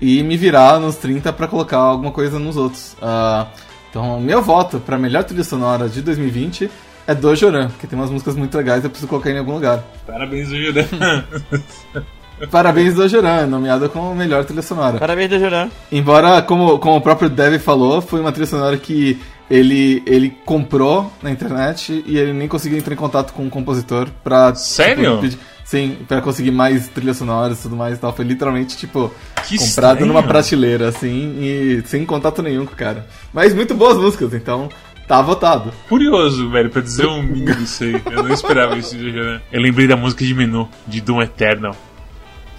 e 0.01 0.21
me 0.21 0.35
virar 0.35 0.79
nos 0.79 0.97
30 0.97 1.31
pra 1.31 1.47
colocar 1.47 1.77
alguma 1.77 2.11
coisa 2.11 2.37
nos 2.37 2.57
outros. 2.57 2.97
Ah, 3.01 3.47
Então, 3.89 4.19
meu 4.19 4.41
voto 4.41 4.81
pra 4.81 4.97
melhor 4.97 5.23
trilha 5.23 5.45
sonora 5.45 5.87
de 5.87 6.01
2020 6.01 6.69
é 7.07 7.13
do 7.15 7.35
Joran, 7.35 7.69
porque 7.69 7.87
tem 7.87 7.97
umas 7.97 8.09
músicas 8.09 8.35
muito 8.35 8.55
legais 8.57 8.83
eu 8.83 8.89
preciso 8.89 9.07
colocar 9.09 9.29
em 9.29 9.37
algum 9.37 9.53
lugar. 9.53 9.83
Parabéns, 10.07 10.49
Juran. 10.49 10.85
Parabéns 12.51 12.95
do 12.95 13.07
Joran, 13.07 13.45
nomeada 13.47 13.87
como 13.87 14.13
melhor 14.15 14.43
trilha 14.43 14.61
sonora. 14.61 14.97
Parabéns, 14.97 15.29
Dejoran. 15.29 15.69
Embora, 15.91 16.41
como, 16.41 16.77
como 16.79 16.97
o 16.97 17.01
próprio 17.01 17.29
Dev 17.29 17.57
falou, 17.59 18.01
foi 18.01 18.19
uma 18.19 18.31
trilha 18.31 18.47
sonora 18.47 18.75
que 18.75 19.17
ele, 19.49 20.03
ele 20.05 20.29
comprou 20.45 21.11
na 21.21 21.29
internet 21.31 22.03
e 22.05 22.17
ele 22.17 22.33
nem 22.33 22.47
conseguiu 22.47 22.77
entrar 22.77 22.93
em 22.93 22.97
contato 22.97 23.33
com 23.33 23.45
o 23.45 23.49
compositor 23.49 24.09
pra. 24.23 24.53
Sério? 24.55 25.03
tipo, 25.11 25.21
pedir- 25.21 25.39
sim, 25.63 25.97
pra 26.07 26.21
conseguir 26.21 26.51
mais 26.51 26.87
trilhas 26.89 27.17
sonoras 27.17 27.59
e 27.59 27.63
tudo 27.63 27.75
mais 27.77 27.97
e 27.97 28.01
tal. 28.01 28.11
Foi 28.13 28.25
literalmente, 28.25 28.75
tipo, 28.75 29.09
Que 29.47 29.57
comprado 29.57 29.97
estranho. 29.97 30.05
numa 30.07 30.23
prateleira, 30.23 30.89
assim, 30.89 31.35
e 31.39 31.83
sem 31.85 32.03
contato 32.05 32.41
nenhum 32.41 32.65
com 32.65 32.73
o 32.73 32.77
cara. 32.77 33.07
Mas 33.31 33.53
muito 33.53 33.73
boas 33.73 33.97
músicas, 33.97 34.33
então 34.33 34.67
tá 35.07 35.21
votado. 35.21 35.71
Curioso, 35.89 36.49
velho, 36.49 36.69
pra 36.69 36.81
dizer 36.81 37.07
um 37.07 37.21
mínimo 37.21 37.61
isso 37.61 37.83
aí. 37.83 38.01
Eu 38.11 38.23
não 38.23 38.33
esperava 38.33 38.77
isso 38.77 38.97
de 38.97 39.11
Juran. 39.11 39.41
Eu 39.51 39.61
lembrei 39.61 39.87
da 39.87 39.95
música 39.95 40.23
de 40.25 40.33
menu, 40.33 40.69
de 40.87 41.01
Doom 41.01 41.21
Eternal. 41.21 41.75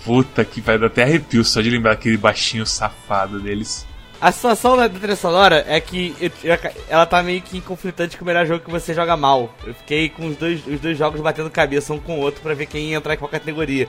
Puta 0.04 0.44
que 0.44 0.60
vai 0.60 0.78
dar 0.78 0.86
até 0.88 1.02
arrepio 1.02 1.42
só 1.44 1.60
de 1.62 1.70
lembrar 1.70 1.92
aquele 1.92 2.16
baixinho 2.16 2.66
safado 2.66 3.40
deles. 3.40 3.86
A 4.20 4.30
situação 4.30 4.76
da 4.76 4.88
trilha 4.88 5.16
sonora 5.16 5.64
é 5.68 5.80
que 5.80 6.14
eu- 6.20 6.30
eu- 6.44 6.58
ela 6.88 7.04
tá 7.06 7.22
meio 7.22 7.42
que 7.42 7.60
conflitante 7.60 8.16
com 8.16 8.22
o 8.24 8.26
melhor 8.26 8.46
jogo 8.46 8.64
que 8.64 8.70
você 8.70 8.94
joga 8.94 9.16
mal. 9.16 9.54
Eu 9.66 9.74
fiquei 9.74 10.08
com 10.08 10.26
os 10.28 10.36
dois, 10.36 10.66
os 10.66 10.78
dois 10.80 10.96
jogos 10.96 11.20
batendo 11.20 11.50
cabeça 11.50 11.92
um 11.92 11.98
com 11.98 12.16
o 12.18 12.20
outro 12.20 12.40
pra 12.42 12.54
ver 12.54 12.66
quem 12.66 12.90
ia 12.90 12.96
entrar 12.96 13.14
em 13.14 13.16
qual 13.16 13.28
categoria. 13.30 13.88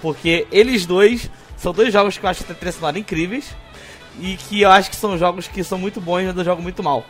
Porque 0.00 0.46
eles 0.52 0.86
dois 0.86 1.30
são 1.56 1.72
dois 1.72 1.92
jogos 1.92 2.16
que 2.16 2.24
eu 2.24 2.30
acho 2.30 2.44
tem 2.44 2.54
trilha 2.54 2.72
sonora 2.72 2.98
incríveis 2.98 3.54
e 4.20 4.36
que 4.36 4.60
eu 4.62 4.70
acho 4.70 4.88
que 4.90 4.96
são 4.96 5.16
jogos 5.18 5.48
que 5.48 5.64
são 5.64 5.78
muito 5.78 6.00
bons, 6.00 6.24
mas 6.24 6.36
eu 6.36 6.44
jogo 6.44 6.62
muito 6.62 6.82
mal. 6.82 7.04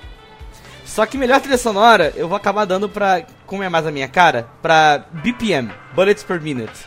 Só 0.86 1.04
que 1.04 1.18
melhor 1.18 1.40
trilha 1.40 1.58
sonora 1.58 2.12
eu 2.16 2.28
vou 2.28 2.36
acabar 2.36 2.64
dando 2.64 2.88
pra, 2.88 3.26
como 3.44 3.62
é 3.62 3.68
mais 3.68 3.86
a 3.86 3.90
minha 3.90 4.06
cara, 4.06 4.48
pra 4.62 5.04
BPM, 5.12 5.70
Bullets 5.94 6.22
Per 6.22 6.40
Minute. 6.40 6.86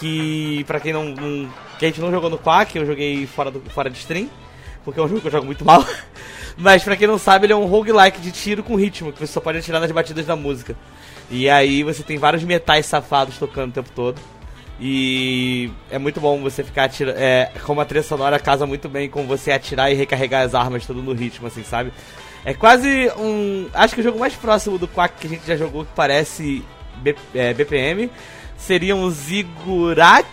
Que 0.00 0.64
pra 0.66 0.80
quem 0.80 0.92
não, 0.92 1.04
não 1.04 1.48
que 1.78 1.84
a 1.84 1.88
gente 1.88 2.00
não 2.00 2.10
jogou 2.10 2.30
no 2.30 2.38
Quack, 2.38 2.76
eu 2.76 2.86
joguei 2.86 3.26
fora, 3.26 3.50
do, 3.50 3.60
fora 3.70 3.90
de 3.90 3.98
stream, 3.98 4.28
porque 4.84 4.98
é 4.98 5.02
um 5.02 5.08
jogo 5.08 5.20
que 5.20 5.26
eu 5.28 5.32
jogo 5.32 5.44
muito 5.44 5.64
mal. 5.64 5.84
Mas 6.56 6.82
pra 6.82 6.96
quem 6.96 7.06
não 7.06 7.18
sabe, 7.18 7.44
ele 7.44 7.52
é 7.52 7.56
um 7.56 7.66
roguelike 7.66 8.20
de 8.20 8.32
tiro 8.32 8.62
com 8.62 8.74
ritmo, 8.74 9.12
que 9.12 9.18
você 9.18 9.32
só 9.32 9.40
pode 9.40 9.58
atirar 9.58 9.80
nas 9.80 9.92
batidas 9.92 10.24
da 10.24 10.34
música. 10.34 10.74
E 11.30 11.50
aí 11.50 11.82
você 11.82 12.02
tem 12.02 12.16
vários 12.16 12.42
metais 12.42 12.86
safados 12.86 13.36
tocando 13.36 13.70
o 13.70 13.74
tempo 13.74 13.90
todo. 13.94 14.18
E 14.80 15.70
é 15.90 15.98
muito 15.98 16.20
bom 16.20 16.40
você 16.40 16.64
ficar 16.64 16.84
atirando. 16.84 17.18
É, 17.18 17.50
como 17.64 17.80
a 17.80 17.84
trilha 17.84 18.02
sonora 18.02 18.38
casa 18.38 18.66
muito 18.66 18.88
bem 18.88 19.08
com 19.08 19.26
você 19.26 19.52
atirar 19.52 19.90
e 19.92 19.94
recarregar 19.94 20.42
as 20.42 20.54
armas 20.54 20.86
tudo 20.86 21.02
no 21.02 21.12
ritmo, 21.12 21.46
assim, 21.46 21.62
sabe? 21.62 21.92
É 22.46 22.54
quase 22.54 23.10
um. 23.18 23.68
Acho 23.74 23.94
que 23.94 24.00
o 24.00 24.04
jogo 24.04 24.18
mais 24.20 24.32
próximo 24.34 24.78
do 24.78 24.86
Quack 24.88 25.16
que 25.20 25.26
a 25.26 25.30
gente 25.30 25.44
já 25.46 25.56
jogou 25.56 25.84
que 25.84 25.90
parece 25.96 26.64
B- 27.02 27.16
é, 27.34 27.52
BPM 27.52 28.08
seria 28.56 28.94
um 28.94 29.10
Ziggurat 29.10 30.24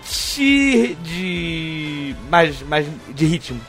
de. 1.03 2.15
mais, 2.29 2.61
mais 2.61 2.85
de 3.15 3.25
ritmo. 3.25 3.59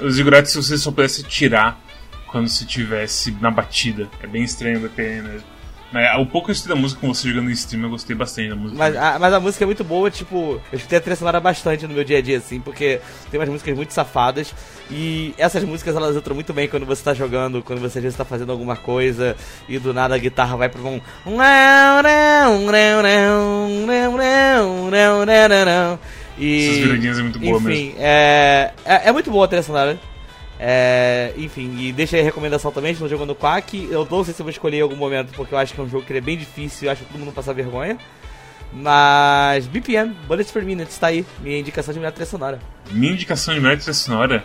Os 0.00 0.14
zigurates 0.16 0.50
se 0.52 0.56
você 0.62 0.76
só 0.76 0.90
pudesse 0.90 1.22
tirar 1.22 1.80
quando 2.26 2.48
se 2.48 2.66
tivesse 2.66 3.30
na 3.40 3.50
batida. 3.50 4.08
É 4.20 4.26
bem 4.26 4.42
estranho 4.42 4.78
o 4.78 4.80
BPM 4.82 5.28
mesmo. 5.28 5.51
Mas 5.92 6.18
o 6.18 6.26
pouco 6.26 6.46
que 6.46 6.52
eu 6.52 6.54
escutei 6.54 6.74
da 6.74 6.80
música 6.80 7.00
com 7.00 7.12
você 7.12 7.28
jogando 7.28 7.50
em 7.50 7.52
stream, 7.52 7.82
eu 7.84 7.90
gostei 7.90 8.16
bastante 8.16 8.48
da 8.48 8.56
música. 8.56 8.78
Mas 8.78 8.96
a, 8.96 9.18
mas 9.18 9.34
a 9.34 9.40
música 9.40 9.64
é 9.64 9.66
muito 9.66 9.84
boa, 9.84 10.10
tipo, 10.10 10.60
eu 10.72 10.76
escutei 10.76 10.98
a 10.98 11.00
trilha 11.00 11.16
sonora 11.16 11.38
bastante 11.38 11.86
no 11.86 11.92
meu 11.94 12.02
dia 12.02 12.18
a 12.18 12.22
dia, 12.22 12.38
assim, 12.38 12.60
porque 12.60 13.00
tem 13.30 13.38
umas 13.38 13.48
músicas 13.48 13.76
muito 13.76 13.92
safadas. 13.92 14.54
E 14.90 15.34
essas 15.36 15.62
músicas 15.64 15.94
elas 15.94 16.16
entram 16.16 16.34
muito 16.34 16.52
bem 16.52 16.66
quando 16.66 16.86
você 16.86 17.02
tá 17.02 17.12
jogando, 17.12 17.62
quando 17.62 17.80
você 17.80 17.98
às 17.98 18.02
vezes 18.04 18.16
tá 18.16 18.24
fazendo 18.24 18.52
alguma 18.52 18.76
coisa 18.76 19.36
e 19.68 19.78
do 19.78 19.92
nada 19.92 20.14
a 20.14 20.18
guitarra 20.18 20.56
vai 20.56 20.68
pra 20.68 20.80
um. 20.80 21.00
E, 26.38 26.68
Essas 26.68 26.78
viradinhas 26.78 27.18
é 27.18 27.22
muito 27.22 27.38
boa 27.38 27.56
enfim, 27.58 27.66
mesmo. 27.66 27.94
É, 27.98 28.72
é, 28.84 29.08
é 29.08 29.12
muito 29.12 29.30
boa 29.30 29.44
a 29.44 29.48
trilha 29.48 29.62
sonora. 29.62 30.11
É, 30.64 31.32
enfim, 31.36 31.76
e 31.76 31.92
deixa 31.92 32.14
aí 32.14 32.22
a 32.22 32.24
recomendação 32.24 32.70
também, 32.70 32.94
jogou 32.94 33.26
no 33.26 33.34
Quack. 33.34 33.88
Eu 33.90 34.06
não 34.08 34.22
sei 34.22 34.32
se 34.32 34.42
vou 34.44 34.50
escolher 34.50 34.76
em 34.76 34.82
algum 34.82 34.94
momento, 34.94 35.32
porque 35.34 35.52
eu 35.52 35.58
acho 35.58 35.74
que 35.74 35.80
é 35.80 35.82
um 35.82 35.88
jogo 35.88 36.06
que 36.06 36.12
é 36.12 36.20
bem 36.20 36.38
difícil 36.38 36.86
e 36.86 36.88
acho 36.88 37.02
que 37.02 37.10
todo 37.10 37.18
mundo 37.18 37.32
passa 37.32 37.52
vergonha. 37.52 37.98
Mas 38.72 39.66
BPM, 39.66 40.14
Bullets 40.28 40.52
per 40.52 40.64
Minute, 40.64 40.90
está 40.90 41.08
aí, 41.08 41.26
minha 41.40 41.58
indicação 41.58 41.92
de 41.92 41.98
melhor 41.98 42.12
trilha 42.12 42.26
sonora. 42.26 42.60
Minha 42.92 43.12
indicação 43.12 43.52
de 43.52 43.60
melhor 43.60 43.76
trilha 43.76 43.92
sonora, 43.92 44.44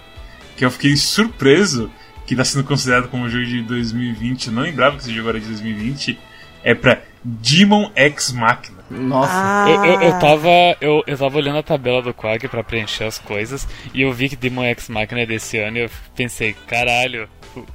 que 0.58 0.65
eu 0.65 0.71
fiquei 0.71 0.97
surpreso 0.97 1.91
que 2.25 2.34
está 2.34 2.43
sendo 2.43 2.65
considerado 2.65 3.10
como 3.10 3.30
jogo 3.30 3.45
de 3.45 3.62
2020, 3.62 4.47
eu 4.47 4.53
não 4.53 4.63
lembrava 4.63 4.97
que 4.97 5.03
esse 5.03 5.13
jogo 5.13 5.30
era 5.30 5.39
de 5.39 5.45
2020, 5.45 6.19
é 6.63 6.73
pra 6.73 7.03
Demon 7.23 7.91
X 7.95 8.32
Machina. 8.32 8.76
Nossa. 8.89 9.65
Eu, 9.69 9.86
eu, 9.86 10.02
eu 10.02 10.19
tava. 10.19 10.50
Eu, 10.80 11.04
eu 11.06 11.17
tava 11.17 11.38
olhando 11.38 11.60
a 11.60 11.63
tabela 11.63 12.02
do 12.02 12.13
Quack 12.13 12.47
pra 12.47 12.63
preencher 12.63 13.04
as 13.04 13.17
coisas 13.17 13.67
e 13.93 14.02
eu 14.02 14.13
vi 14.13 14.30
que 14.30 14.36
Demon 14.36 14.63
X 14.63 14.89
Machina 14.89 15.21
é 15.21 15.26
desse 15.26 15.58
ano 15.58 15.78
e 15.78 15.82
eu 15.82 15.89
pensei, 16.15 16.56
caralho, 16.67 17.28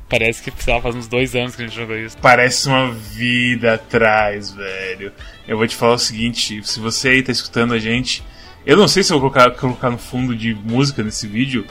parece 0.08 0.42
que 0.42 0.70
lá, 0.70 0.80
faz 0.80 0.94
uns 0.94 1.08
dois 1.08 1.34
anos 1.34 1.54
que 1.54 1.62
a 1.62 1.66
gente 1.66 1.76
jogou 1.76 1.96
isso. 1.96 2.16
Parece 2.18 2.68
uma 2.68 2.90
vida 2.92 3.74
atrás, 3.74 4.52
velho. 4.52 5.12
Eu 5.46 5.56
vou 5.56 5.66
te 5.66 5.76
falar 5.76 5.94
o 5.94 5.98
seguinte, 5.98 6.62
se 6.64 6.80
você 6.80 7.08
aí 7.08 7.22
tá 7.22 7.32
escutando 7.32 7.74
a 7.74 7.78
gente, 7.78 8.22
eu 8.64 8.76
não 8.76 8.88
sei 8.88 9.02
se 9.02 9.12
eu 9.12 9.18
vou 9.18 9.30
colocar, 9.30 9.50
colocar 9.52 9.90
no 9.90 9.98
fundo 9.98 10.34
de 10.34 10.54
música 10.54 11.02
nesse 11.02 11.26
vídeo. 11.26 11.66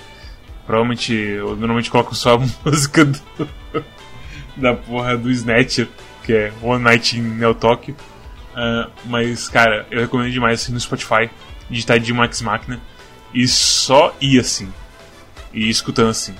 Provavelmente, 0.65 1.13
eu 1.13 1.55
normalmente 1.55 1.89
coloco 1.89 2.13
só 2.13 2.35
a 2.35 2.39
música 2.65 3.05
do, 3.05 3.19
da 4.55 4.73
porra 4.73 5.17
do 5.17 5.31
Snatcher, 5.31 5.87
que 6.23 6.33
é 6.33 6.53
One 6.61 6.83
Night 6.83 7.17
in 7.17 7.21
Neo 7.21 7.55
Tokyo. 7.55 7.95
Ah, 8.55 8.89
mas, 9.05 9.47
cara, 9.49 9.85
eu 9.89 10.01
recomendo 10.01 10.31
demais 10.31 10.61
assim 10.61 10.73
no 10.73 10.79
Spotify, 10.79 11.29
digitar 11.69 11.99
de 11.99 12.13
Max 12.13 12.41
Máquina 12.41 12.79
e 13.33 13.47
só 13.47 14.15
ir 14.19 14.39
assim. 14.39 14.71
E 15.53 15.65
ir 15.65 15.69
escutando 15.69 16.09
assim. 16.09 16.35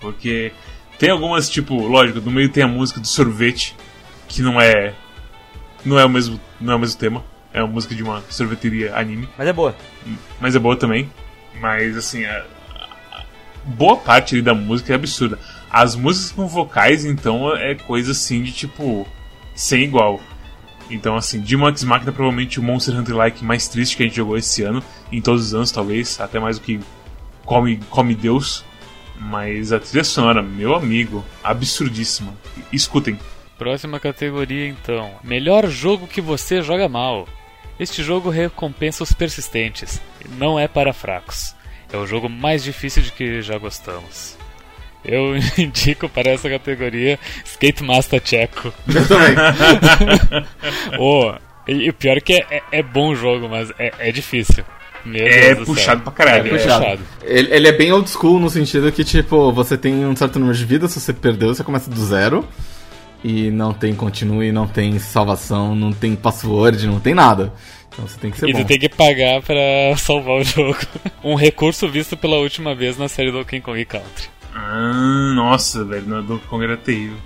Porque 0.00 0.52
tem 0.98 1.10
algumas, 1.10 1.48
tipo, 1.48 1.74
lógico, 1.86 2.20
no 2.20 2.30
meio 2.30 2.48
tem 2.48 2.62
a 2.62 2.68
música 2.68 3.00
do 3.00 3.06
sorvete, 3.06 3.76
que 4.28 4.42
não 4.42 4.60
é. 4.60 4.94
Não 5.84 5.98
é 5.98 6.04
o 6.04 6.08
mesmo, 6.08 6.40
não 6.60 6.72
é 6.74 6.76
o 6.76 6.78
mesmo 6.78 6.98
tema. 6.98 7.24
É 7.52 7.62
uma 7.62 7.72
música 7.72 7.94
de 7.94 8.02
uma 8.02 8.22
sorveteria 8.28 8.96
anime. 8.96 9.28
Mas 9.36 9.48
é 9.48 9.52
boa. 9.52 9.74
Mas 10.40 10.54
é 10.54 10.58
boa 10.58 10.76
também. 10.76 11.10
Mas 11.60 11.96
assim, 11.96 12.24
a, 12.24 12.44
a- 13.12 13.24
boa 13.64 13.96
parte 13.96 14.34
ali 14.34 14.42
da 14.42 14.54
música 14.54 14.92
é 14.92 14.96
absurda. 14.96 15.38
As 15.70 15.94
músicas 15.96 16.32
com 16.32 16.46
vocais, 16.46 17.04
então, 17.04 17.54
é 17.56 17.74
coisa 17.74 18.12
assim 18.12 18.42
de 18.42 18.52
tipo. 18.52 19.06
sem 19.54 19.82
igual. 19.84 20.20
Então, 20.90 21.16
assim, 21.16 21.40
Demon 21.40 21.68
X 21.68 21.84
Machina 21.84 22.12
provavelmente 22.12 22.58
o 22.58 22.62
Monster 22.62 22.98
Hunter 22.98 23.16
Like 23.16 23.44
mais 23.44 23.68
triste 23.68 23.96
que 23.96 24.02
a 24.02 24.06
gente 24.06 24.16
jogou 24.16 24.36
esse 24.36 24.62
ano, 24.62 24.82
em 25.10 25.20
todos 25.20 25.46
os 25.46 25.54
anos, 25.54 25.70
talvez, 25.70 26.20
até 26.20 26.40
mais 26.40 26.58
do 26.58 26.64
que 26.64 26.80
Come, 27.44 27.78
Come 27.88 28.14
Deus. 28.14 28.64
Mas 29.18 29.72
a 29.72 29.78
trilha 29.78 30.02
sonora, 30.02 30.42
meu 30.42 30.74
amigo, 30.74 31.24
absurdíssima. 31.44 32.34
Escutem. 32.72 33.18
Próxima 33.58 34.00
categoria 34.00 34.66
então. 34.66 35.10
Melhor 35.22 35.68
jogo 35.68 36.06
que 36.06 36.20
você 36.20 36.62
joga 36.62 36.88
mal. 36.88 37.28
Este 37.78 38.02
jogo 38.02 38.30
recompensa 38.30 39.02
os 39.02 39.12
persistentes. 39.12 40.00
Não 40.38 40.58
é 40.58 40.66
para 40.66 40.94
fracos. 40.94 41.54
É 41.92 41.96
o 41.96 42.06
jogo 42.06 42.28
mais 42.28 42.64
difícil 42.64 43.02
de 43.02 43.12
que 43.12 43.42
já 43.42 43.58
gostamos. 43.58 44.38
Eu 45.04 45.34
indico 45.58 46.08
para 46.08 46.30
essa 46.30 46.48
categoria 46.48 47.18
Skate 47.44 47.82
Master 47.82 48.20
Checo. 48.24 48.72
Eu 48.88 49.08
também. 49.08 49.34
Oh, 50.98 51.32
e 51.66 51.88
o 51.88 51.94
pior 51.94 52.16
é 52.16 52.20
que 52.20 52.34
é, 52.34 52.46
é, 52.50 52.62
é 52.72 52.82
bom 52.82 53.10
o 53.10 53.14
jogo, 53.16 53.48
mas 53.48 53.70
é, 53.78 53.92
é 53.98 54.12
difícil. 54.12 54.64
Meu 55.04 55.26
É 55.26 55.54
Deus 55.54 55.66
puxado 55.66 56.02
pra 56.02 56.12
caralho. 56.12 56.46
É 56.46 56.58
puxado. 56.58 57.00
Ele, 57.22 57.54
ele 57.54 57.68
é 57.68 57.72
bem 57.72 57.90
old 57.92 58.08
school 58.10 58.38
no 58.38 58.50
sentido 58.50 58.92
que, 58.92 59.02
tipo, 59.04 59.50
você 59.52 59.78
tem 59.78 60.04
um 60.04 60.14
certo 60.14 60.38
número 60.38 60.56
de 60.56 60.64
vidas, 60.64 60.92
se 60.92 61.00
você 61.00 61.12
perdeu, 61.12 61.54
você 61.54 61.64
começa 61.64 61.90
do 61.90 62.04
zero. 62.04 62.46
E 63.22 63.50
não 63.50 63.72
tem 63.74 63.94
continue, 63.94 64.50
não 64.50 64.66
tem 64.66 64.98
salvação, 64.98 65.74
não 65.74 65.92
tem 65.92 66.14
password, 66.16 66.86
não 66.86 66.98
tem 67.00 67.14
nada. 67.14 67.52
Então 67.92 68.06
você 68.06 68.18
tem 68.18 68.30
que 68.30 68.38
ser 68.38 68.48
E 68.48 68.52
bom. 68.52 68.60
tu 68.60 68.66
tem 68.66 68.78
que 68.78 68.88
pagar 68.88 69.42
pra 69.42 69.62
salvar 69.96 70.36
o 70.40 70.44
jogo. 70.44 70.78
Um 71.22 71.34
recurso 71.34 71.88
visto 71.88 72.16
pela 72.16 72.38
última 72.38 72.74
vez 72.74 72.96
na 72.98 73.08
série 73.08 73.30
do 73.30 73.44
King 73.44 73.62
Kong 73.62 73.82
Country. 73.84 74.28
Ah, 74.54 75.32
nossa, 75.34 75.84
velho, 75.84 76.06
no 76.06 76.22
Donkey 76.22 76.46
Kong 76.46 76.64
era 76.64 76.76
terrível. 76.76 77.16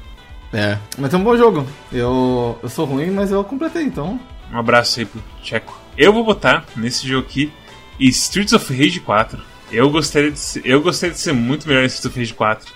É, 0.52 0.78
mas 0.98 1.12
é 1.12 1.16
um 1.16 1.24
bom 1.24 1.37
jogo. 1.37 1.66
Eu, 1.92 2.58
eu 2.62 2.68
sou 2.68 2.84
ruim, 2.84 3.10
mas 3.10 3.32
eu 3.32 3.42
completei, 3.42 3.82
então. 3.82 4.20
Um 4.52 4.58
abraço 4.58 5.00
aí 5.00 5.06
pro 5.06 5.20
Checo. 5.42 5.76
Eu 5.96 6.12
vou 6.12 6.24
botar 6.24 6.64
nesse 6.76 7.08
jogo 7.08 7.26
aqui 7.26 7.52
Streets 7.98 8.52
of 8.52 8.72
Rage 8.72 9.00
4. 9.00 9.40
Eu 9.72 9.90
gostaria 9.90 10.30
de 10.30 10.38
ser, 10.38 10.62
eu 10.64 10.80
gostaria 10.80 11.12
de 11.12 11.20
ser 11.20 11.32
muito 11.32 11.66
melhor 11.66 11.82
em 11.82 11.87
Streets 11.87 12.06
of 12.06 12.18
Rage 12.18 12.34
4. 12.34 12.72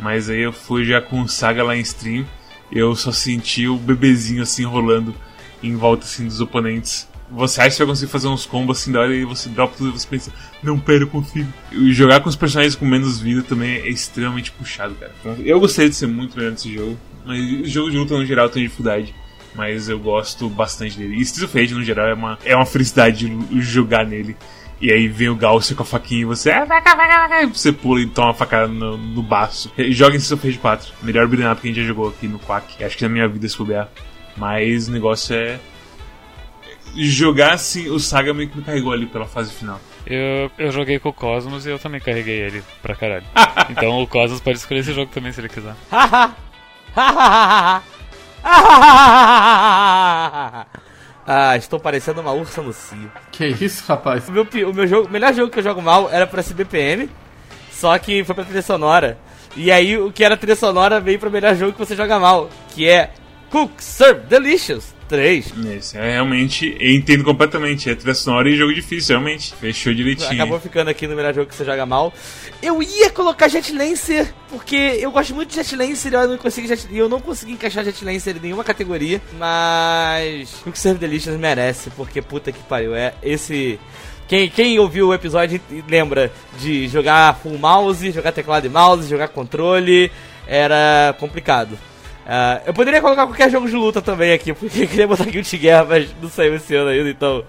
Mas 0.00 0.28
aí 0.28 0.40
eu 0.40 0.52
fui 0.52 0.84
já 0.84 1.00
com 1.00 1.26
Saga 1.26 1.62
lá 1.62 1.76
em 1.76 1.80
stream. 1.80 2.26
Eu 2.70 2.94
só 2.94 3.12
senti 3.12 3.68
o 3.68 3.76
bebezinho 3.76 4.42
assim 4.42 4.64
rolando 4.64 5.14
em 5.62 5.76
volta 5.76 6.04
assim 6.04 6.26
dos 6.26 6.40
oponentes. 6.40 7.08
Você 7.34 7.60
acha 7.60 7.70
que 7.70 7.78
vai 7.78 7.88
conseguir 7.88 8.12
fazer 8.12 8.28
uns 8.28 8.46
combos 8.46 8.78
assim 8.78 8.92
da 8.92 9.00
hora 9.00 9.14
e 9.14 9.24
você 9.24 9.48
dropa 9.48 9.74
tudo 9.76 9.90
e 9.90 9.92
você 9.92 10.06
pensa, 10.06 10.32
não, 10.62 10.78
pera, 10.78 11.04
eu 11.04 11.08
consigo. 11.08 11.52
E 11.72 11.92
jogar 11.92 12.20
com 12.20 12.28
os 12.28 12.36
personagens 12.36 12.74
com 12.74 12.84
menos 12.84 13.20
vida 13.20 13.42
também 13.42 13.76
é 13.76 13.88
extremamente 13.88 14.50
puxado, 14.52 14.94
cara. 14.94 15.12
Eu 15.44 15.60
gostaria 15.60 15.90
de 15.90 15.96
ser 15.96 16.06
muito 16.06 16.36
melhor 16.36 16.52
nesse 16.52 16.72
jogo, 16.72 16.98
mas 17.24 17.38
o 17.40 17.66
jogo 17.66 17.90
de 17.90 17.96
luta 17.98 18.16
no 18.16 18.24
geral 18.24 18.48
tem 18.48 18.62
dificuldade. 18.62 19.14
Mas 19.54 19.88
eu 19.88 19.98
gosto 20.00 20.48
bastante 20.48 20.98
dele. 20.98 21.14
E 21.16 21.22
Streets 21.22 21.48
of 21.48 21.58
Rage 21.58 21.74
no 21.74 21.84
geral 21.84 22.08
é 22.08 22.14
uma, 22.14 22.38
é 22.44 22.56
uma 22.56 22.66
felicidade 22.66 23.32
jogar 23.60 24.04
nele. 24.04 24.36
E 24.80 24.92
aí 24.92 25.08
vem 25.08 25.28
o 25.28 25.36
Gauss 25.36 25.72
com 25.72 25.82
a 25.82 25.86
faquinha 25.86 26.22
e 26.22 26.24
você. 26.24 26.50
Você 27.46 27.72
pula 27.72 28.00
e 28.00 28.06
toma 28.06 28.28
uma 28.28 28.34
facada 28.34 28.66
no, 28.66 28.96
no 28.96 29.22
baço. 29.22 29.72
Joga 29.90 30.16
em 30.16 30.18
Streets 30.18 30.32
of 30.32 30.46
Rage 30.46 30.58
4. 30.58 30.92
Melhor 31.02 31.26
up 31.26 31.36
que 31.36 31.40
a 31.40 31.70
gente 31.70 31.80
já 31.80 31.86
jogou 31.86 32.08
aqui 32.08 32.26
no 32.26 32.38
Quack. 32.38 32.82
Acho 32.82 32.96
que 32.96 33.04
na 33.04 33.08
minha 33.08 33.28
vida 33.28 33.48
se 33.48 33.56
puder. 33.56 33.88
Mas 34.36 34.88
o 34.88 34.92
negócio 34.92 35.34
é. 35.34 35.60
Jogar 36.96 37.54
assim, 37.54 37.88
o 37.88 37.98
Saga 37.98 38.32
meio 38.32 38.48
que 38.48 38.56
me 38.56 38.62
carregou 38.64 38.92
ali 38.92 39.06
pela 39.06 39.26
fase 39.26 39.52
final. 39.52 39.80
Eu, 40.06 40.50
eu 40.58 40.70
joguei 40.70 40.98
com 40.98 41.08
o 41.08 41.12
Cosmos 41.12 41.66
e 41.66 41.70
eu 41.70 41.78
também 41.78 42.00
carreguei 42.00 42.40
ele 42.40 42.62
pra 42.82 42.94
caralho. 42.94 43.24
então 43.70 44.02
o 44.02 44.06
Cosmos 44.06 44.40
pode 44.40 44.58
escolher 44.58 44.80
esse 44.80 44.92
jogo 44.92 45.10
também 45.12 45.32
se 45.32 45.40
ele 45.40 45.48
quiser. 45.48 45.74
ah, 51.26 51.56
estou 51.56 51.80
parecendo 51.80 52.20
uma 52.20 52.32
ursa 52.32 52.62
no 52.62 52.72
cio. 52.72 53.10
Que 53.32 53.46
isso, 53.46 53.84
rapaz? 53.88 54.28
O 54.28 54.32
meu, 54.32 54.44
o 54.44 54.74
meu 54.74 54.86
jogo, 54.86 55.08
o 55.08 55.10
melhor 55.10 55.32
jogo 55.34 55.50
que 55.50 55.58
eu 55.58 55.64
jogo 55.64 55.82
mal 55.82 56.08
era 56.10 56.26
pra 56.26 56.40
SBPM, 56.40 57.08
só 57.70 57.98
que 57.98 58.22
foi 58.24 58.34
pra 58.34 58.44
trilha 58.44 58.62
sonora. 58.62 59.18
E 59.56 59.70
aí 59.70 59.96
o 59.96 60.12
que 60.12 60.24
era 60.24 60.36
trilha 60.36 60.56
sonora 60.56 61.00
veio 61.00 61.18
pro 61.18 61.30
melhor 61.30 61.54
jogo 61.56 61.72
que 61.72 61.78
você 61.78 61.96
joga 61.96 62.18
mal, 62.18 62.50
que 62.70 62.88
é 62.88 63.10
Cook 63.50 63.80
Serve 63.80 64.26
Delicious 64.26 64.94
3. 65.14 65.52
Esse 65.76 65.96
é 65.98 66.10
realmente. 66.12 66.76
Entendo 66.80 67.22
completamente. 67.24 67.88
É 67.88 67.94
trilha 67.94 68.14
sonora 68.14 68.48
e 68.48 68.56
jogo 68.56 68.74
difícil, 68.74 69.16
realmente. 69.16 69.54
Fechou 69.54 69.94
direitinho. 69.94 70.32
Acabou 70.32 70.58
ficando 70.60 70.88
aqui 70.90 71.06
no 71.06 71.14
melhor 71.14 71.32
jogo 71.34 71.48
que 71.48 71.54
você 71.54 71.64
joga 71.64 71.86
mal. 71.86 72.12
Eu 72.62 72.82
ia 72.82 73.10
colocar 73.10 73.48
Jet 73.48 73.72
Lancer, 73.72 74.32
porque 74.48 74.74
eu 75.00 75.10
gosto 75.10 75.34
muito 75.34 75.50
de 75.50 75.56
Jet 75.56 75.76
Lancer 75.76 76.12
e 76.12 76.14
eu 76.16 76.28
não 76.28 76.38
consegui, 76.38 76.66
Jet- 76.68 76.88
eu 76.92 77.08
não 77.08 77.20
consegui 77.20 77.52
encaixar 77.52 77.84
Jet 77.84 78.04
Lancer 78.04 78.36
em 78.36 78.40
nenhuma 78.40 78.64
categoria. 78.64 79.20
Mas 79.38 80.50
Quick 80.64 80.78
Serve 80.78 80.98
Delicious 80.98 81.38
merece, 81.38 81.90
porque 81.90 82.20
puta 82.20 82.50
que 82.52 82.62
pariu. 82.64 82.94
É 82.94 83.14
esse. 83.22 83.78
Quem, 84.26 84.48
quem 84.48 84.78
ouviu 84.78 85.08
o 85.08 85.14
episódio 85.14 85.60
lembra 85.86 86.32
de 86.58 86.88
jogar 86.88 87.38
full 87.42 87.58
mouse, 87.58 88.10
jogar 88.10 88.32
teclado 88.32 88.66
e 88.66 88.70
mouse, 88.70 89.08
jogar 89.08 89.28
controle. 89.28 90.10
Era 90.46 91.14
complicado. 91.18 91.78
Ah, 92.26 92.62
eu 92.64 92.72
poderia 92.72 93.00
colocar 93.00 93.26
qualquer 93.26 93.50
jogo 93.50 93.68
de 93.68 93.74
luta 93.74 94.00
também 94.00 94.32
aqui, 94.32 94.52
porque 94.54 94.82
eu 94.82 94.88
queria 94.88 95.06
botar 95.06 95.24
Guilty 95.24 95.58
Gear, 95.58 95.86
mas 95.86 96.08
não 96.20 96.28
saiu 96.28 96.54
esse 96.54 96.74
ano 96.74 96.90
ainda, 96.90 97.10
então. 97.10 97.44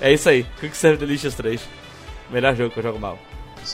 É 0.00 0.12
isso 0.12 0.28
aí. 0.28 0.44
Quick 0.60 0.76
Serve 0.76 0.98
Delicious 0.98 1.34
3. 1.34 1.60
Melhor 2.30 2.54
jogo 2.54 2.70
que 2.70 2.78
eu 2.78 2.82
jogo 2.82 2.98
mal. 2.98 3.18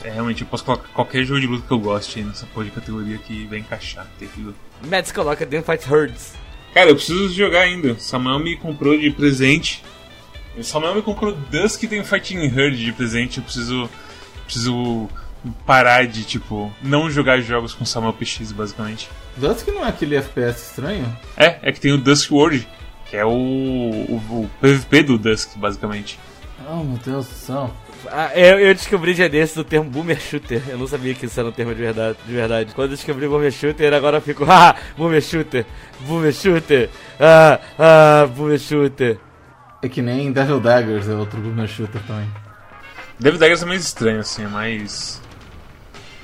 É, 0.05 0.11
realmente, 0.11 0.43
eu 0.43 0.47
posso 0.47 0.65
colocar 0.65 0.89
qualquer 0.89 1.25
jogo 1.25 1.41
de 1.41 1.47
luta 1.47 1.67
que 1.67 1.73
eu 1.73 1.79
goste 1.79 2.19
aí 2.19 2.25
nessa 2.25 2.47
porra 2.47 2.67
de 2.67 2.71
categoria 2.71 3.19
que 3.19 3.47
vai 3.47 3.59
encaixar. 3.59 4.07
Terrível. 4.19 4.55
Mads 4.89 5.13
coloca 5.13 5.45
The 5.45 5.63
Fight 5.63 5.93
Herds. 5.93 6.35
Cara, 6.73 6.91
eu 6.91 6.95
preciso 6.95 7.29
jogar 7.35 7.63
ainda. 7.63 7.99
Samuel 7.99 8.39
me 8.39 8.57
comprou 8.57 8.97
de 8.97 9.11
presente. 9.11 9.83
Samuel 10.63 10.95
me 10.95 11.03
comprou 11.03 11.33
Dusk 11.33 11.83
tem 11.85 12.05
Fighting 12.05 12.45
Herd 12.45 12.77
de 12.77 12.93
presente. 12.93 13.39
Eu 13.39 13.45
preciso. 13.45 13.91
Preciso 14.45 15.09
parar 15.67 16.07
de, 16.07 16.25
tipo, 16.25 16.73
não 16.81 17.11
jogar 17.11 17.41
jogos 17.41 17.75
com 17.75 17.85
Samuel 17.85 18.13
PX, 18.13 18.53
basicamente. 18.53 19.09
Dusk 19.37 19.69
não 19.69 19.85
é 19.85 19.89
aquele 19.89 20.17
FPS 20.17 20.71
estranho? 20.71 21.17
É, 21.37 21.59
é 21.63 21.73
que 21.73 21.81
tem 21.81 21.93
o 21.93 21.99
Dusk 21.99 22.31
World, 22.31 22.67
que 23.07 23.17
é 23.17 23.25
o, 23.25 23.31
o, 23.31 24.23
o 24.31 24.51
PVP 24.61 25.03
do 25.03 25.19
Dusk, 25.19 25.57
basicamente. 25.57 26.19
Oh, 26.69 26.85
meu 26.85 26.99
Deus 26.99 27.27
do 27.27 27.35
céu. 27.35 27.71
Ah, 28.11 28.31
eu, 28.35 28.59
eu 28.59 28.75
descobri 28.75 29.15
dia 29.15 29.29
desses 29.29 29.57
o 29.57 29.65
termo 29.65 29.89
Boomer 29.89 30.21
Shooter. 30.21 30.63
Eu 30.69 30.77
não 30.77 30.87
sabia 30.87 31.15
que 31.15 31.27
isso 31.27 31.39
era 31.39 31.49
um 31.49 31.53
termo 31.53 31.75
de 31.75 31.81
verdade. 31.81 32.19
De 32.27 32.33
verdade. 32.33 32.75
Quando 32.75 32.91
eu 32.91 32.97
descobri 32.97 33.29
Boomer 33.29 33.53
Shooter, 33.53 33.95
agora 33.95 34.17
eu 34.19 34.21
fico, 34.21 34.45
ah, 34.49 34.75
Boomer 34.97 35.23
Shooter, 35.23 35.65
Boomer 36.01 36.33
Shooter, 36.33 36.91
ah, 37.21 37.61
ah, 37.79 38.27
Boomer 38.27 38.59
Shooter. 38.59 39.19
É 39.83 39.89
que 39.89 40.03
nem 40.03 40.31
Devil 40.31 40.61
Daggers, 40.61 41.09
é 41.09 41.15
outro 41.15 41.41
boomer 41.41 41.67
shooter 41.67 42.01
também. 42.03 42.29
Devil 43.19 43.39
Daggers 43.41 43.63
é 43.63 43.67
mais 43.67 43.85
estranho, 43.85 44.21
assim, 44.21 44.45
é 44.45 44.49
mais. 44.49 45.22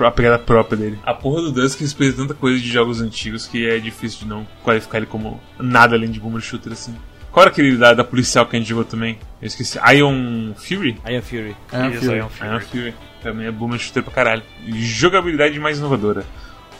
A 0.06 0.10
pegada 0.10 0.38
própria 0.38 0.76
dele. 0.76 0.98
A 1.04 1.14
porra 1.14 1.42
do 1.42 1.52
Dusk 1.52 1.80
respeita 1.80 2.16
tanta 2.16 2.34
coisa 2.34 2.58
de 2.58 2.68
jogos 2.68 3.00
antigos 3.00 3.46
que 3.46 3.68
é 3.68 3.78
difícil 3.78 4.20
de 4.20 4.26
não 4.26 4.46
qualificar 4.62 4.98
ele 4.98 5.06
como 5.06 5.40
nada 5.58 5.96
além 5.96 6.10
de 6.10 6.20
boomer 6.20 6.40
shooter, 6.40 6.72
assim. 6.72 6.94
Qual 7.30 7.42
era 7.42 7.50
aquele 7.50 7.76
da, 7.76 7.94
da 7.94 8.04
policial 8.04 8.46
que 8.46 8.56
a 8.56 8.58
gente 8.58 8.68
jogou 8.68 8.84
também? 8.84 9.18
Eu 9.40 9.46
esqueci. 9.46 9.78
Ion 9.94 10.54
Fury? 10.54 10.98
Iron 11.08 11.22
Fury. 11.22 11.56
Aí 11.70 11.82
é 11.82 11.88
um 11.88 12.00
filme. 12.00 12.18
Ion 12.18 12.60
Fury. 12.60 12.94
Também 13.22 13.46
é 13.46 13.50
boomer 13.50 13.78
shooter 13.78 14.02
pra 14.02 14.12
caralho. 14.12 14.42
Jogabilidade 14.68 15.58
mais 15.58 15.78
inovadora. 15.78 16.24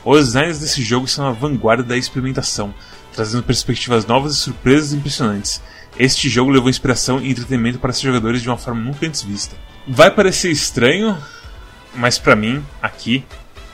Os 0.05 0.27
designers 0.27 0.61
desse 0.61 0.83
jogo 0.83 1.07
estão 1.07 1.27
na 1.27 1.33
vanguarda 1.33 1.83
da 1.83 1.97
experimentação, 1.97 2.73
trazendo 3.13 3.43
perspectivas 3.43 4.07
novas 4.07 4.33
e 4.33 4.37
surpresas 4.37 4.93
impressionantes. 4.93 5.61
Este 5.99 6.29
jogo 6.29 6.51
levou 6.51 6.71
inspiração 6.71 7.21
e 7.21 7.31
entretenimento 7.31 7.79
para 7.79 7.93
seus 7.93 8.05
jogadores 8.05 8.41
de 8.41 8.49
uma 8.49 8.57
forma 8.57 8.81
nunca 8.81 9.07
antes 9.07 9.23
vista. 9.23 9.57
Vai 9.87 10.11
parecer 10.11 10.51
estranho, 10.51 11.17
mas 11.95 12.19
pra 12.19 12.35
mim, 12.37 12.65
aqui, 12.83 13.25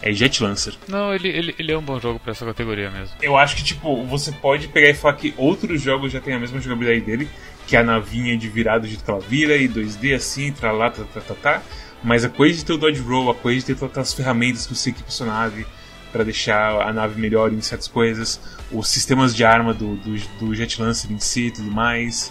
é 0.03 0.13
Jet 0.13 0.43
Lancer. 0.43 0.75
Não, 0.89 1.15
ele, 1.15 1.29
ele, 1.29 1.55
ele 1.59 1.73
é 1.73 1.79
um 1.79 1.83
bom 1.83 1.99
jogo 1.99 2.19
pra 2.21 2.33
essa 2.33 2.45
categoria 2.45 2.91
mesmo. 2.91 3.17
Eu 3.23 3.37
acho 3.39 3.57
que, 3.57 3.65
tipo, 3.65 4.05
você 4.05 4.31
pode 4.33 4.69
pegar 4.69 4.91
e 4.91 4.95
falar 4.95 5.15
que 5.15 5.33
outros 5.37 5.81
jogos 5.81 6.13
já 6.13 6.21
têm 6.21 6.35
a 6.35 6.39
mesma 6.39 6.61
jogabilidade 6.61 7.01
dele, 7.05 7.29
que 7.67 7.75
é 7.77 7.81
a 7.81 7.83
navinha 7.83 8.37
de 8.37 8.49
virada 8.49 8.81
do 8.81 8.87
jeito 8.87 9.03
que 9.03 9.11
ela 9.11 9.21
vira, 9.21 9.57
e 9.57 9.67
2D 9.69 10.15
assim, 10.15 10.53
tra 10.53 10.73
lá, 10.73 10.91
tá, 10.91 11.05
tá, 11.05 11.21
tá, 11.21 11.35
tá. 11.35 11.63
Mas 12.03 12.23
a 12.23 12.29
coisa 12.29 12.59
de 12.59 12.65
ter 12.67 12.73
o 12.75 12.77
dodge 12.79 13.01
roll, 13.01 13.31
a 13.31 13.35
coisa 13.35 13.61
de 13.61 13.67
ter 13.67 13.77
todas 13.77 13.97
as 13.97 14.13
ferramentas 14.13 14.67
que 14.67 14.75
você 14.75 14.91
equipa 14.91 15.11
sua 15.11 15.27
nave 15.27 15.67
para 16.13 16.23
deixar 16.23 16.83
a 16.87 16.93
nave 16.93 17.19
melhor 17.19 17.51
em 17.51 17.61
certas 17.63 17.89
coisas, 17.89 18.39
os 18.71 18.89
sistemas 18.89 19.35
de 19.35 19.43
arma 19.43 19.73
do, 19.73 19.97
do, 19.97 20.17
do 20.39 20.55
Jet 20.55 20.81
Lancer 20.83 21.11
em 21.11 21.19
si 21.19 21.47
e 21.47 21.51
tudo 21.51 21.71
mais. 21.71 22.31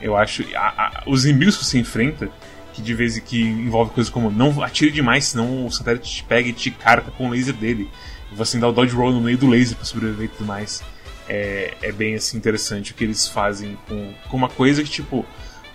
Eu 0.00 0.14
acho. 0.14 0.44
a- 0.54 0.58
a- 0.60 1.02
os 1.06 1.24
inimigos 1.24 1.56
que 1.56 1.64
você 1.64 1.78
enfrenta, 1.78 2.28
que 2.74 2.82
de 2.82 2.92
vez 2.92 3.16
em 3.16 3.20
que 3.20 3.40
envolve 3.40 3.92
coisas 3.92 4.12
como 4.12 4.30
não 4.30 4.62
atire 4.62 4.90
demais, 4.90 5.26
senão 5.26 5.66
o 5.66 5.70
satélite 5.70 6.16
te 6.16 6.24
pega 6.24 6.48
e 6.48 6.52
te 6.52 6.70
carca 6.70 7.10
com 7.12 7.28
o 7.28 7.30
laser 7.30 7.54
dele. 7.54 7.88
E 8.32 8.34
você 8.34 8.58
dá 8.58 8.68
o 8.68 8.72
dodge 8.72 8.94
roll 8.94 9.12
no 9.12 9.20
meio 9.20 9.38
do 9.38 9.48
laser 9.48 9.76
para 9.76 9.84
sobreviver 9.84 10.26
e 10.26 10.28
tudo 10.28 10.44
mais. 10.44 10.82
É, 11.28 11.74
é 11.80 11.92
bem 11.92 12.16
assim 12.16 12.36
interessante 12.36 12.90
o 12.90 12.94
que 12.94 13.04
eles 13.04 13.28
fazem 13.28 13.78
com, 13.88 14.12
com 14.28 14.36
uma 14.36 14.48
coisa 14.48 14.82
que, 14.82 14.90
tipo, 14.90 15.24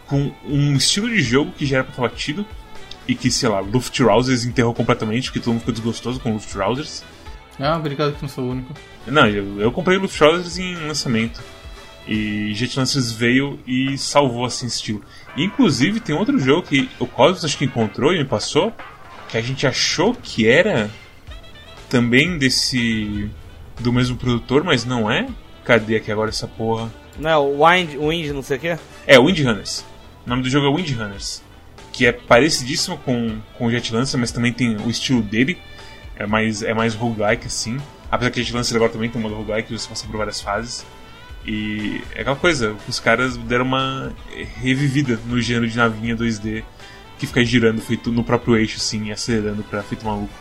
com 0.06 0.32
um 0.46 0.76
estilo 0.76 1.10
de 1.10 1.22
jogo 1.22 1.52
que 1.54 1.66
já 1.66 1.78
era 1.78 1.84
pra 1.86 1.94
estar 1.94 2.02
batido 2.02 2.46
e 3.08 3.16
que, 3.16 3.32
sei 3.32 3.48
lá, 3.48 3.62
Luftrausers 3.62 4.44
enterrou 4.44 4.74
completamente, 4.74 5.30
porque 5.30 5.40
todo 5.40 5.54
mundo 5.54 5.62
ficou 5.62 5.74
desgostoso 5.74 6.20
com 6.20 6.34
Luftrausers. 6.34 7.04
Ah, 7.58 7.78
obrigado 7.78 8.14
que 8.14 8.22
não 8.22 8.30
sou 8.30 8.44
o 8.44 8.52
único. 8.52 8.74
Não, 9.08 9.28
eu, 9.28 9.60
eu 9.60 9.72
comprei 9.72 9.98
Luftrausers 9.98 10.58
em 10.58 10.76
lançamento. 10.76 11.42
E 12.08 12.54
Jet 12.56 12.78
Lancers 12.78 13.12
veio 13.12 13.60
e 13.68 13.98
salvou 13.98 14.44
assim 14.44 14.66
esse 14.66 14.78
estilo. 14.78 15.04
Inclusive 15.44 16.02
tem 16.02 16.14
outro 16.14 16.38
jogo 16.38 16.68
que 16.68 16.90
o 17.00 17.08
Cosmos 17.08 17.46
acho 17.46 17.58
que 17.58 17.64
encontrou 17.64 18.14
e 18.14 18.18
me 18.18 18.26
passou, 18.26 18.74
que 19.30 19.38
a 19.38 19.42
gente 19.42 19.66
achou 19.66 20.14
que 20.14 20.48
era 20.48 20.90
também 21.90 22.38
desse 22.38 23.30
do 23.80 23.94
mesmo 23.94 24.18
produtor, 24.18 24.66
mas 24.66 24.84
não 24.84 25.10
é. 25.10 25.28
Cadê 25.64 25.96
aqui 25.96 26.12
agora 26.12 26.30
essa 26.30 26.48
porra? 26.48 26.92
Não 27.18 27.30
é 27.30 27.38
o 27.38 27.66
Wind, 27.66 27.96
Wind 27.96 28.28
não 28.34 28.42
sei 28.42 28.58
o 28.58 28.60
quê? 28.60 28.78
É, 29.08 29.18
Wind 29.18 29.40
Runners. 29.40 29.86
O 30.26 30.30
nome 30.30 30.44
do 30.44 30.50
jogo 30.50 30.68
é 30.68 30.76
Wind 30.76 30.92
Runners. 30.92 31.42
Que 31.94 32.06
é 32.06 32.12
parecidíssimo 32.12 32.98
com, 32.98 33.40
com 33.58 33.68
o 33.68 33.72
Jet 33.72 33.94
Lancer, 33.94 34.20
mas 34.20 34.32
também 34.32 34.52
tem 34.52 34.76
o 34.78 34.90
estilo 34.90 35.22
dele. 35.22 35.58
É 36.18 36.26
mais, 36.26 36.62
é 36.62 36.74
mais 36.74 36.96
roguelike 36.96 37.48
assim. 37.48 37.78
Apesar 38.12 38.32
que 38.32 38.42
o 38.42 38.44
Jet 38.44 38.54
Lancer 38.54 38.76
agora 38.76 38.92
também 38.92 39.10
tem 39.10 39.20
um 39.20 39.24
modo 39.24 39.36
roguelike, 39.36 39.72
você 39.72 39.88
passa 39.88 40.06
por 40.06 40.18
várias 40.18 40.42
fases. 40.42 40.86
E 41.46 42.02
é 42.14 42.22
aquela 42.22 42.36
coisa, 42.36 42.76
os 42.88 43.00
caras 43.00 43.38
deram 43.38 43.66
uma 43.66 44.12
revivida 44.62 45.20
no 45.26 45.42
gênero 45.42 45.68
de 45.68 45.78
navinha 45.78 46.16
2D 46.16 46.64
que 47.18 47.28
fica 47.28 47.44
girando 47.44 47.82
feito 47.82 48.12
no 48.12 48.24
próprio 48.24 48.56
eixo, 48.56 48.78
assim, 48.78 49.08
e 49.08 49.12
acelerando 49.12 49.62
pra 49.64 49.84
feito 49.84 50.06
maluco. 50.06 50.34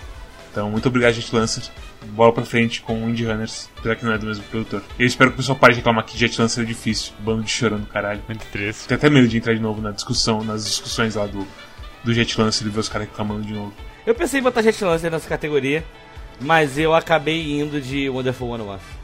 Então, 0.51 0.71
muito 0.71 0.89
obrigado, 0.89 1.13
Jet 1.13 1.35
Lancer. 1.35 1.65
Bola 2.11 2.33
pra 2.33 2.45
frente 2.45 2.81
com 2.81 3.05
o 3.05 3.11
Indie 3.11 3.25
Runners, 3.25 3.69
apesar 3.77 3.97
que 3.97 4.05
não 4.05 4.13
é 4.13 4.19
do 4.19 4.27
mesmo 4.27 4.45
produtor. 4.45 4.83
Eu 4.99 5.07
espero 5.07 5.31
que 5.31 5.35
o 5.35 5.37
pessoal 5.39 5.59
pare 5.59 5.73
de 5.75 5.81
reclamar 5.81 6.05
que 6.05 6.17
Jet 6.17 6.41
Lancer 6.41 6.63
é 6.63 6.67
difícil. 6.67 7.13
Bando 7.19 7.43
de 7.43 7.51
chorando, 7.51 7.87
caralho. 7.87 8.23
Muito 8.27 8.47
triste. 8.47 8.87
Tenho 8.87 8.99
até 8.99 9.11
medo 9.11 9.27
de 9.27 9.37
entrar 9.37 9.55
de 9.55 9.61
novo 9.61 9.83
na 9.83 9.91
discussão, 9.91 10.43
nas 10.45 10.65
discussões 10.65 11.17
lá 11.17 11.27
do, 11.27 11.47
do 12.05 12.15
Jet 12.15 12.41
Lancer 12.41 12.67
e 12.67 12.71
ver 12.71 12.81
os 12.81 12.89
caras 12.89 13.09
reclamando 13.09 13.43
de 13.43 13.53
novo. 13.53 13.75
Eu 14.07 14.15
pensei 14.15 14.41
em 14.41 14.43
botar 14.43 14.63
Jet 14.63 14.83
Lancer 14.85 15.11
nessa 15.11 15.29
categoria, 15.29 15.85
mas 16.41 16.79
eu 16.79 16.95
acabei 16.95 17.61
indo 17.61 17.81
de 17.81 18.09
Wonderful 18.09 18.57
101. 18.57 18.98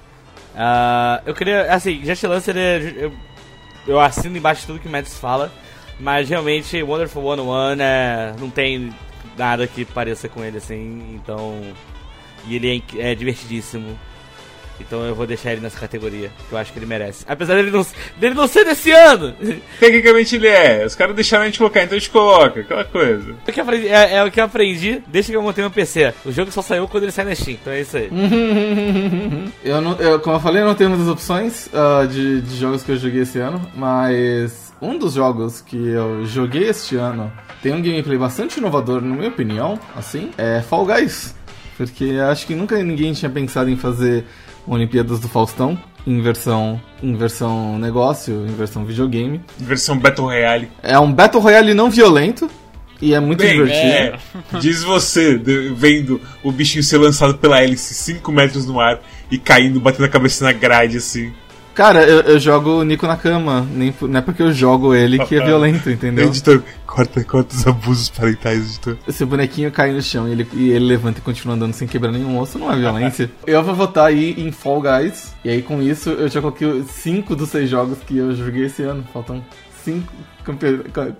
Ah, 0.56 1.22
eu 1.26 1.34
queria, 1.34 1.72
assim, 1.72 2.04
Jet 2.04 2.26
Lancer 2.26 2.56
é, 2.56 2.78
eu, 2.96 3.12
eu 3.86 4.00
assino 4.00 4.36
embaixo 4.36 4.62
de 4.62 4.66
tudo 4.68 4.80
que 4.80 4.88
o 4.88 4.90
Mads 4.90 5.18
fala, 5.18 5.52
mas 5.98 6.28
realmente 6.28 6.82
Wonderful 6.82 7.22
101 7.22 7.80
é, 7.80 8.34
não 8.38 8.50
tem 8.50 8.94
nada 9.36 9.66
que 9.66 9.84
pareça 9.84 10.28
com 10.28 10.44
ele 10.44 10.58
assim, 10.58 11.14
então. 11.14 11.60
E 12.46 12.56
ele 12.56 12.84
é, 12.98 13.10
é 13.10 13.14
divertidíssimo. 13.14 13.98
Então 14.80 15.04
eu 15.04 15.14
vou 15.14 15.26
deixar 15.26 15.52
ele 15.52 15.60
nessa 15.60 15.78
categoria, 15.78 16.30
que 16.48 16.52
eu 16.52 16.58
acho 16.58 16.72
que 16.72 16.78
ele 16.78 16.86
merece. 16.86 17.24
Apesar 17.28 17.54
dele 17.54 17.70
não, 17.70 17.86
dele 18.18 18.34
não 18.34 18.46
ser 18.48 18.64
desse 18.64 18.90
ano! 18.90 19.34
Tecnicamente 19.78 20.36
ele 20.36 20.48
é. 20.48 20.84
Os 20.84 20.94
caras 20.94 21.14
deixaram 21.14 21.44
a 21.44 21.46
gente 21.46 21.58
colocar, 21.58 21.82
então 21.82 21.96
a 21.96 21.98
gente 21.98 22.10
coloca. 22.10 22.60
Aquela 22.60 22.84
coisa. 22.84 23.32
O 23.46 23.52
que 23.52 23.60
eu 23.60 23.64
aprendi- 23.64 23.88
é, 23.88 24.14
é 24.16 24.24
o 24.24 24.30
que 24.30 24.40
eu 24.40 24.44
aprendi 24.44 25.02
desde 25.06 25.30
que 25.32 25.36
eu 25.36 25.42
montei 25.42 25.62
meu 25.62 25.70
PC. 25.70 26.12
O 26.24 26.32
jogo 26.32 26.50
só 26.50 26.62
saiu 26.62 26.88
quando 26.88 27.04
ele 27.04 27.12
sai 27.12 27.24
na 27.24 27.34
Steam, 27.34 27.54
então 27.60 27.72
é 27.72 27.80
isso 27.80 27.96
aí. 27.96 28.10
Eu 29.64 29.80
não, 29.80 29.96
eu, 29.98 30.20
como 30.20 30.36
eu 30.36 30.40
falei, 30.40 30.62
eu 30.62 30.66
não 30.66 30.74
tenho 30.74 30.90
muitas 30.90 31.08
opções 31.08 31.68
ah, 31.72 32.04
de, 32.06 32.40
de 32.42 32.56
jogos 32.56 32.82
que 32.82 32.92
eu 32.92 32.96
joguei 32.96 33.22
esse 33.22 33.38
ano, 33.38 33.60
mas 33.74 34.72
um 34.80 34.98
dos 34.98 35.14
jogos 35.14 35.60
que 35.60 35.76
eu 35.76 36.24
joguei 36.26 36.68
este 36.68 36.96
ano 36.96 37.32
tem 37.62 37.72
um 37.72 37.80
gameplay 37.82 38.18
bastante 38.18 38.58
inovador, 38.58 39.00
na 39.00 39.14
minha 39.16 39.28
opinião, 39.28 39.78
assim, 39.96 40.30
é 40.36 40.60
Fall 40.60 40.84
Guys. 40.84 41.34
Porque 41.76 42.04
eu 42.04 42.26
acho 42.26 42.46
que 42.46 42.54
nunca 42.54 42.80
ninguém 42.82 43.12
tinha 43.14 43.30
pensado 43.30 43.70
em 43.70 43.76
fazer 43.76 44.24
Olimpíadas 44.66 45.20
do 45.20 45.28
Faustão 45.28 45.78
em 46.06 46.20
versão, 46.20 46.80
em 47.02 47.14
versão 47.16 47.78
negócio, 47.78 48.46
em 48.46 48.54
versão 48.54 48.84
videogame. 48.84 49.40
Versão 49.58 49.98
Battle 49.98 50.26
Royale. 50.26 50.70
É 50.82 50.98
um 50.98 51.12
Battle 51.12 51.42
Royale 51.42 51.74
não 51.74 51.90
violento 51.90 52.48
e 53.00 53.14
é 53.14 53.20
muito 53.20 53.40
Bem, 53.40 53.52
divertido. 53.52 53.86
é, 53.86 54.18
diz 54.60 54.82
você, 54.82 55.36
vendo 55.74 56.20
o 56.42 56.52
bichinho 56.52 56.82
ser 56.82 56.98
lançado 56.98 57.36
pela 57.36 57.62
hélice 57.62 57.94
5 57.94 58.30
metros 58.32 58.66
no 58.66 58.80
ar 58.80 59.00
e 59.30 59.38
caindo, 59.38 59.80
batendo 59.80 60.04
a 60.04 60.08
cabeça 60.08 60.44
na 60.44 60.52
grade, 60.52 60.98
assim. 60.98 61.32
Cara, 61.74 62.04
eu, 62.04 62.20
eu 62.20 62.38
jogo 62.38 62.80
o 62.80 62.84
Nico 62.84 63.04
na 63.06 63.16
cama, 63.16 63.66
nem, 63.72 63.92
não 64.00 64.18
é 64.18 64.22
porque 64.22 64.42
eu 64.42 64.52
jogo 64.52 64.94
ele 64.94 65.18
que 65.26 65.34
é 65.34 65.44
violento, 65.44 65.90
entendeu? 65.90 66.28
Editor, 66.28 66.62
corta, 66.86 67.24
corta 67.24 67.54
os 67.54 67.66
abusos 67.66 68.08
parentais, 68.08 68.60
editor. 68.60 68.96
Se 69.08 69.24
o 69.24 69.26
bonequinho 69.26 69.72
cai 69.72 69.92
no 69.92 70.00
chão 70.00 70.28
e 70.28 70.32
ele, 70.32 70.48
e 70.52 70.70
ele 70.70 70.84
levanta 70.84 71.18
e 71.18 71.22
continua 71.22 71.56
andando 71.56 71.74
sem 71.74 71.88
quebrar 71.88 72.12
nenhum 72.12 72.38
osso, 72.38 72.60
não 72.60 72.72
é 72.72 72.76
violência. 72.76 73.28
eu 73.44 73.62
vou 73.62 73.74
votar 73.74 74.06
aí 74.06 74.34
em 74.38 74.52
Fall 74.52 74.80
Guys. 74.80 75.34
E 75.44 75.50
aí 75.50 75.62
com 75.62 75.82
isso 75.82 76.10
eu 76.10 76.28
já 76.28 76.40
coloquei 76.40 76.84
5 76.84 77.34
dos 77.34 77.48
6 77.48 77.68
jogos 77.68 77.98
que 78.06 78.16
eu 78.16 78.34
joguei 78.36 78.66
esse 78.66 78.82
ano. 78.82 79.04
Faltam 79.12 79.44
5 79.84 80.12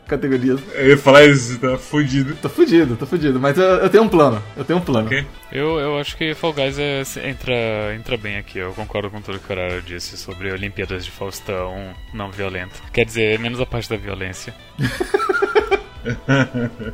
categorias. 0.07 0.61
Eu 0.74 0.90
ia 0.90 0.98
falar 0.98 1.24
isso, 1.24 1.59
tá 1.59 1.79
fudido. 1.79 2.35
Tô 2.42 2.48
fudido, 2.48 2.96
tô 2.96 3.07
fudido. 3.07 3.38
Mas 3.40 3.57
eu, 3.57 3.64
eu 3.64 3.88
tenho 3.90 4.03
um 4.05 4.09
plano. 4.09 4.42
Eu 4.57 4.64
tenho 4.64 4.79
um 4.79 4.83
plano. 4.83 5.07
Ok? 5.07 5.27
Eu, 5.53 5.79
eu 5.79 5.98
acho 5.98 6.16
que 6.16 6.35
Fall 6.35 6.53
Guys 6.53 6.79
é- 6.79 7.03
entra, 7.29 7.94
entra 7.94 8.16
bem 8.16 8.37
aqui. 8.37 8.59
Eu 8.59 8.72
concordo 8.72 9.11
com 9.11 9.20
tudo 9.22 9.38
que 9.38 9.44
o 9.44 9.48
Carara 9.48 9.81
disse 9.81 10.16
sobre 10.16 10.50
Olimpíadas 10.53 11.05
de 11.05 11.11
Faustão 11.11 11.94
não 12.12 12.31
violento. 12.31 12.83
Quer 12.92 13.05
dizer, 13.07 13.38
menos 13.38 13.61
a 13.61 13.66
parte 13.66 13.88
da 13.88 13.96
violência. 13.96 14.55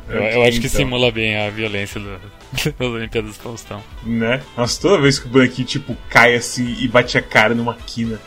Eu, 0.07 0.21
eu 0.23 0.43
acho 0.43 0.61
que 0.61 0.67
Então. 0.67 0.79
simula 0.79 1.11
bem 1.11 1.35
a 1.37 1.49
violência 1.49 1.99
do, 1.99 2.17
das 2.79 2.87
Olimpíadas 2.87 3.33
de 3.33 3.39
Faustão. 3.39 3.83
Né? 4.03 4.41
Nossa, 4.55 4.79
toda 4.81 5.01
vez 5.01 5.19
que 5.19 5.25
o 5.27 5.29
bonequinho, 5.29 5.67
tipo, 5.67 5.97
cai 6.09 6.33
assim 6.35 6.77
e 6.79 6.87
bate 6.87 7.17
a 7.17 7.21
cara 7.21 7.53
numa 7.53 7.73
quina, 7.75 8.17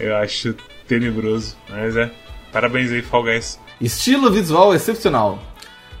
eu 0.00 0.16
acho 0.16 0.54
tenebroso. 0.88 1.54
Mas 1.68 1.96
é, 1.98 2.10
parabéns 2.56 2.90
aí, 2.90 3.02
Fall 3.02 3.22
Guys. 3.22 3.60
Estilo 3.78 4.30
visual 4.30 4.74
excepcional. 4.74 5.38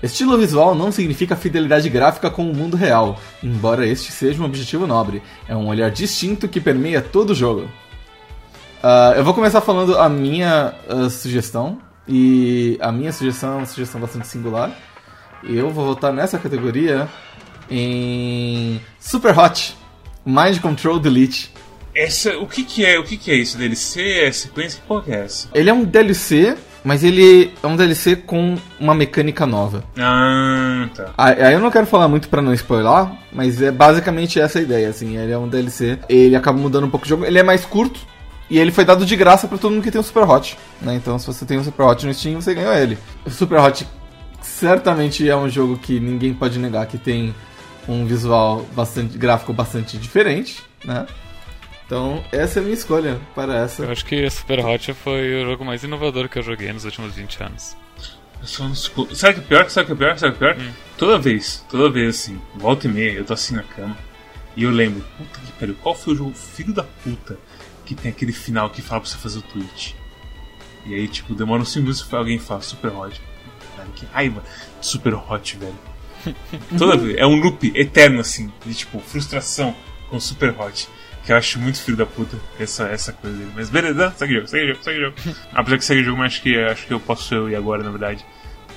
Estilo 0.02 0.38
visual 0.38 0.74
não 0.74 0.90
significa 0.90 1.36
fidelidade 1.36 1.90
gráfica 1.90 2.30
com 2.30 2.50
o 2.50 2.54
mundo 2.54 2.78
real, 2.78 3.20
embora 3.42 3.86
este 3.86 4.10
seja 4.10 4.40
um 4.40 4.46
objetivo 4.46 4.86
nobre. 4.86 5.22
É 5.46 5.54
um 5.54 5.68
olhar 5.68 5.90
distinto 5.90 6.48
que 6.48 6.58
permeia 6.58 7.02
todo 7.02 7.30
o 7.30 7.34
jogo. 7.34 7.68
Ah, 8.82 9.12
eu 9.14 9.22
vou 9.22 9.34
começar 9.34 9.60
falando 9.60 9.98
a 9.98 10.08
minha 10.08 10.72
ah, 10.88 11.10
sugestão, 11.10 11.78
e 12.08 12.78
a 12.80 12.90
minha 12.90 13.12
sugestão 13.12 13.52
é 13.52 13.56
uma 13.56 13.66
sugestão 13.66 14.00
bastante 14.00 14.26
singular. 14.26 14.72
Eu 15.44 15.68
vou 15.68 15.84
votar 15.84 16.10
nessa 16.10 16.38
categoria 16.38 17.06
em 17.70 18.80
Super 18.98 19.38
Hot 19.38 19.76
Mind 20.24 20.58
Control 20.60 20.98
Delete. 20.98 21.52
Essa, 21.96 22.36
o 22.38 22.46
que 22.46 22.62
que 22.62 22.84
é, 22.84 22.98
o 22.98 23.02
que 23.04 23.16
que 23.16 23.30
é 23.30 23.36
isso? 23.36 23.56
DLC? 23.56 24.20
É 24.20 24.30
sequência? 24.30 24.82
Porra 24.86 25.02
que 25.02 25.12
é 25.12 25.24
essa? 25.24 25.48
Ele 25.54 25.70
é 25.70 25.72
um 25.72 25.82
DLC, 25.82 26.54
mas 26.84 27.02
ele 27.02 27.50
é 27.62 27.66
um 27.66 27.74
DLC 27.74 28.16
com 28.16 28.56
uma 28.78 28.94
mecânica 28.94 29.46
nova. 29.46 29.82
Ah, 29.98 30.88
tá. 30.94 31.14
Ah, 31.16 31.28
Aí 31.28 31.54
eu 31.54 31.58
não 31.60 31.70
quero 31.70 31.86
falar 31.86 32.06
muito 32.06 32.28
pra 32.28 32.42
não 32.42 32.52
spoiler, 32.52 33.08
mas 33.32 33.62
é 33.62 33.70
basicamente 33.70 34.38
essa 34.38 34.58
a 34.58 34.62
ideia, 34.62 34.90
assim, 34.90 35.16
ele 35.16 35.32
é 35.32 35.38
um 35.38 35.48
DLC, 35.48 35.98
ele 36.06 36.36
acaba 36.36 36.58
mudando 36.58 36.84
um 36.84 36.90
pouco 36.90 37.06
o 37.06 37.08
jogo, 37.08 37.24
ele 37.24 37.38
é 37.38 37.42
mais 37.42 37.64
curto, 37.64 37.98
e 38.50 38.58
ele 38.58 38.70
foi 38.70 38.84
dado 38.84 39.06
de 39.06 39.16
graça 39.16 39.48
pra 39.48 39.56
todo 39.56 39.72
mundo 39.72 39.82
que 39.82 39.90
tem 39.90 40.00
o 40.00 40.04
Super 40.04 40.28
Hot, 40.28 40.56
né, 40.82 40.94
então 40.94 41.18
se 41.18 41.26
você 41.26 41.46
tem 41.46 41.58
o 41.58 41.64
Super 41.64 41.84
Hot 41.84 42.06
no 42.06 42.12
Steam, 42.12 42.40
você 42.40 42.54
ganhou 42.54 42.74
ele. 42.74 42.98
O 43.24 43.30
Super 43.30 43.58
Hot 43.58 43.86
certamente 44.42 45.26
é 45.28 45.34
um 45.34 45.48
jogo 45.48 45.78
que 45.78 45.98
ninguém 45.98 46.34
pode 46.34 46.58
negar 46.58 46.86
que 46.86 46.98
tem 46.98 47.34
um 47.88 48.04
visual 48.04 48.66
bastante, 48.76 49.16
gráfico 49.16 49.52
bastante 49.52 49.96
diferente, 49.96 50.62
né, 50.84 51.06
então 51.86 52.24
essa 52.32 52.58
é 52.58 52.60
a 52.60 52.62
minha 52.64 52.74
escolha 52.74 53.20
para 53.34 53.56
essa. 53.56 53.84
Eu 53.84 53.90
acho 53.90 54.04
que 54.04 54.28
Super 54.28 54.64
Hot 54.64 54.92
foi 54.94 55.42
o 55.42 55.46
jogo 55.46 55.64
mais 55.64 55.82
inovador 55.82 56.28
que 56.28 56.38
eu 56.38 56.42
joguei 56.42 56.72
nos 56.72 56.84
últimos 56.84 57.14
20 57.14 57.42
anos. 57.42 57.76
Eu 58.40 58.46
só 58.46 58.64
não 58.64 58.72
escuto. 58.72 59.14
Sabe 59.16 59.32
o 59.32 59.34
que 59.36 59.40
é 59.40 59.48
pior? 59.48 59.70
Sabe 59.70 59.86
que 59.86 59.92
é 59.92 59.96
pior? 59.96 60.18
Sabe 60.18 60.36
que 60.36 60.44
é 60.44 60.54
pior? 60.54 60.72
Toda 60.98 61.18
vez, 61.18 61.64
toda 61.70 61.90
vez 61.90 62.16
assim, 62.16 62.40
volta 62.54 62.86
e 62.86 62.90
meia, 62.90 63.12
eu 63.12 63.24
tô 63.24 63.32
assim 63.32 63.54
na 63.54 63.62
cama 63.62 63.96
e 64.56 64.62
eu 64.62 64.70
lembro, 64.70 65.04
puta 65.18 65.40
que 65.40 65.52
pariu, 65.52 65.74
qual 65.82 65.94
foi 65.94 66.14
o 66.14 66.16
jogo 66.16 66.32
filho 66.32 66.72
da 66.72 66.82
puta 66.82 67.38
que 67.84 67.94
tem 67.94 68.10
aquele 68.10 68.32
final 68.32 68.70
que 68.70 68.80
fala 68.80 69.02
pra 69.02 69.10
você 69.10 69.18
fazer 69.18 69.38
o 69.38 69.42
tweet? 69.42 69.94
E 70.86 70.94
aí, 70.94 71.06
tipo, 71.06 71.34
demora 71.34 71.60
uns 71.60 71.72
segundos 71.72 72.00
e 72.00 72.14
alguém 72.14 72.38
fala 72.38 72.62
Super 72.62 72.92
Hot. 72.92 73.20
Velho, 73.76 73.90
que 73.94 74.06
raiva 74.06 74.42
de 74.80 74.86
Super 74.86 75.14
Hot, 75.14 75.56
velho. 75.56 75.74
Toda 76.78 76.96
vez, 76.96 77.18
é 77.18 77.26
um 77.26 77.38
loop 77.38 77.70
eterno 77.74 78.20
assim, 78.20 78.50
de 78.64 78.74
tipo, 78.74 78.98
frustração 79.00 79.76
com 80.08 80.18
Super 80.18 80.58
Hot. 80.58 80.88
Que 81.26 81.32
eu 81.32 81.36
acho 81.36 81.58
muito 81.58 81.82
filho 81.82 81.96
da 81.96 82.06
puta 82.06 82.38
essa, 82.58 82.84
essa 82.84 83.12
coisa 83.12 83.36
dele. 83.36 83.50
Mas 83.54 83.68
beleza, 83.68 84.14
segue 84.16 84.32
o 84.32 84.36
jogo, 84.36 84.48
segue 84.48 84.64
o 84.64 84.68
jogo, 84.68 84.84
segue 84.84 84.98
o 84.98 85.02
jogo. 85.02 85.16
Apesar 85.52 85.78
que 85.78 85.84
segue 85.84 86.00
o 86.00 86.04
jogo, 86.04 86.18
mas 86.18 86.32
acho 86.32 86.42
que, 86.42 86.58
acho 86.58 86.86
que 86.86 86.94
eu 86.94 87.00
posso 87.00 87.48
ir 87.48 87.56
agora, 87.56 87.82
na 87.82 87.90
verdade. 87.90 88.24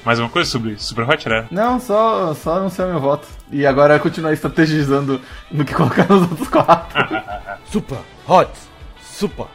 Mais 0.03 0.17
uma 0.17 0.29
coisa 0.29 0.49
sobre 0.49 0.77
Super 0.77 1.07
Hot, 1.07 1.29
né? 1.29 1.47
Não, 1.51 1.79
só, 1.79 2.33
só 2.33 2.57
anunciar 2.57 2.87
meu 2.87 2.99
voto. 2.99 3.27
E 3.51 3.65
agora 3.65 3.99
continuar 3.99 4.33
estrategizando 4.33 5.21
no 5.51 5.63
que 5.63 5.73
colocar 5.73 6.07
nos 6.09 6.21
outros 6.21 6.47
quatro. 6.47 6.99
Super 7.71 7.99
hot, 8.29 8.51
super, 9.01 9.47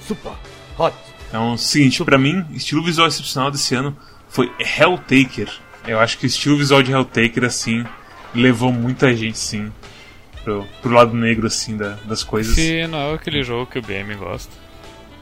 super 0.00 0.32
hot. 0.76 0.94
Então, 1.28 1.56
seguinte, 1.56 2.02
pra 2.04 2.18
mim, 2.18 2.44
estilo 2.52 2.82
visual 2.82 3.06
excepcional 3.06 3.50
desse 3.50 3.74
ano 3.74 3.96
foi 4.28 4.52
Helltaker. 4.58 5.48
Eu 5.86 6.00
acho 6.00 6.18
que 6.18 6.26
o 6.26 6.28
estilo 6.28 6.56
visual 6.56 6.82
de 6.82 6.90
Helltaker, 6.90 7.44
assim, 7.44 7.84
levou 8.34 8.72
muita 8.72 9.14
gente, 9.14 9.38
sim, 9.38 9.72
pro, 10.48 10.66
pro 10.80 10.90
lado 10.92 11.14
negro, 11.14 11.46
assim, 11.46 11.76
da- 11.76 11.98
das 12.04 12.22
coisas. 12.24 12.54
Se 12.54 12.86
não 12.86 12.98
é 12.98 13.14
aquele 13.14 13.42
jogo 13.42 13.70
que 13.70 13.78
o 13.78 13.82
BM 13.82 14.14
gosta. 14.16 14.50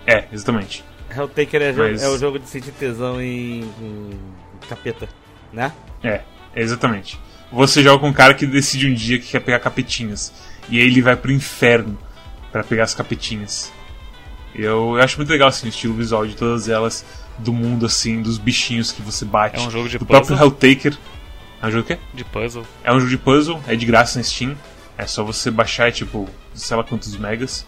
É, 0.06 0.24
exatamente. 0.32 0.84
Helltaker 1.14 1.62
é, 1.62 1.72
Mas- 1.72 2.02
é 2.02 2.08
o 2.08 2.16
jogo 2.18 2.38
de 2.38 2.48
sentir 2.48 2.70
tesão 2.72 3.20
em, 3.20 3.62
em 3.80 4.10
capeta, 4.68 5.08
né? 5.52 5.72
É, 6.02 6.20
exatamente. 6.54 7.18
Você 7.50 7.82
joga 7.82 8.00
com 8.00 8.08
um 8.08 8.12
cara 8.12 8.34
que 8.34 8.46
decide 8.46 8.88
um 8.88 8.94
dia 8.94 9.18
que 9.18 9.28
quer 9.28 9.40
pegar 9.40 9.58
capetinhas. 9.60 10.32
E 10.68 10.78
aí 10.80 10.86
ele 10.86 11.00
vai 11.02 11.16
pro 11.16 11.32
inferno 11.32 11.98
pra 12.52 12.62
pegar 12.62 12.84
as 12.84 12.94
capetinhas. 12.94 13.72
Eu, 14.54 14.96
eu 14.96 15.02
acho 15.02 15.16
muito 15.16 15.30
legal 15.30 15.48
assim, 15.48 15.66
o 15.66 15.68
estilo 15.70 15.94
visual 15.94 16.26
de 16.26 16.34
todas 16.34 16.68
elas, 16.68 17.04
do 17.38 17.52
mundo 17.52 17.86
assim, 17.86 18.20
dos 18.22 18.38
bichinhos 18.38 18.90
que 18.92 19.02
você 19.02 19.24
bate. 19.24 19.56
É 19.58 19.60
um 19.60 19.70
jogo 19.70 19.88
de 19.88 19.98
do 19.98 20.06
próprio 20.06 20.36
puzzle? 20.36 20.46
Helltaker. 20.46 20.96
É 21.62 21.66
um 21.66 21.70
jogo 21.70 21.84
o 21.84 21.86
quê? 21.86 21.98
De 22.14 22.24
puzzle. 22.24 22.64
É 22.82 22.92
um 22.92 22.98
jogo 22.98 23.10
de 23.10 23.18
puzzle, 23.18 23.60
é 23.66 23.74
de 23.76 23.86
graça 23.86 24.18
na 24.18 24.24
Steam. 24.24 24.56
É 24.98 25.06
só 25.06 25.22
você 25.22 25.50
baixar, 25.50 25.88
é 25.88 25.92
tipo, 25.92 26.28
sei 26.54 26.76
lá 26.76 26.82
quantos 26.84 27.16
megas. 27.16 27.66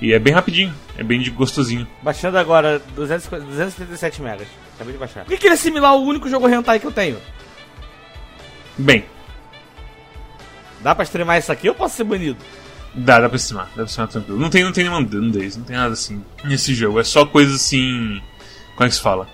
E 0.00 0.12
é 0.12 0.18
bem 0.18 0.32
rapidinho, 0.32 0.74
é 0.96 1.02
bem 1.02 1.20
de 1.20 1.30
gostosinho. 1.30 1.86
Baixando 2.02 2.38
agora 2.38 2.80
200, 2.94 3.26
237 3.28 4.22
megas. 4.22 4.48
Acabei 4.74 4.94
de 4.94 4.98
baixar. 4.98 5.24
Por 5.24 5.30
que, 5.30 5.36
que 5.38 5.46
ele 5.46 5.54
é 5.54 5.58
similar 5.58 5.90
ao 5.90 6.02
único 6.02 6.28
jogo 6.28 6.48
hentai 6.48 6.80
que 6.80 6.86
eu 6.86 6.92
tenho? 6.92 7.18
Bem, 8.78 9.04
Dá 10.82 10.94
pra 10.94 11.04
streamar 11.04 11.38
isso 11.38 11.52
aqui 11.52 11.68
ou 11.68 11.74
posso 11.74 11.96
ser 11.96 12.04
banido? 12.04 12.38
dá, 12.94 13.20
dá 13.20 13.28
pra 13.28 13.36
estimar, 13.36 13.66
dá 13.66 13.74
pra 13.74 13.84
estimar 13.84 14.08
tranquilo. 14.08 14.38
Não 14.40 14.50
tem, 14.50 14.64
não 14.64 14.72
tem 14.72 14.84
nenhuma 14.84 15.00
nudez, 15.00 15.56
não 15.56 15.64
tem 15.64 15.76
nada 15.76 15.92
assim 15.92 16.24
nesse 16.44 16.74
jogo. 16.74 16.98
É 16.98 17.04
só 17.04 17.24
coisa 17.24 17.54
assim. 17.54 18.20
Como 18.74 18.86
é 18.86 18.88
que 18.88 18.94
se 18.94 19.00
fala? 19.00 19.28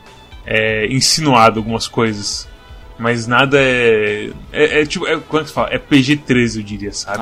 É 0.44 0.87
insinuado 0.87 1.59
algumas 1.61 1.87
coisas. 1.88 2.49
Mas 2.98 3.26
nada 3.26 3.59
é. 3.61 4.30
É, 4.52 4.80
é 4.80 4.87
tipo. 4.87 5.06
É, 5.06 5.18
como 5.18 5.40
é 5.40 5.42
que 5.42 5.48
se 5.48 5.54
fala? 5.54 5.68
É 5.70 5.78
PG-13, 5.78 6.56
eu 6.56 6.62
diria, 6.62 6.92
sabe? 6.92 7.18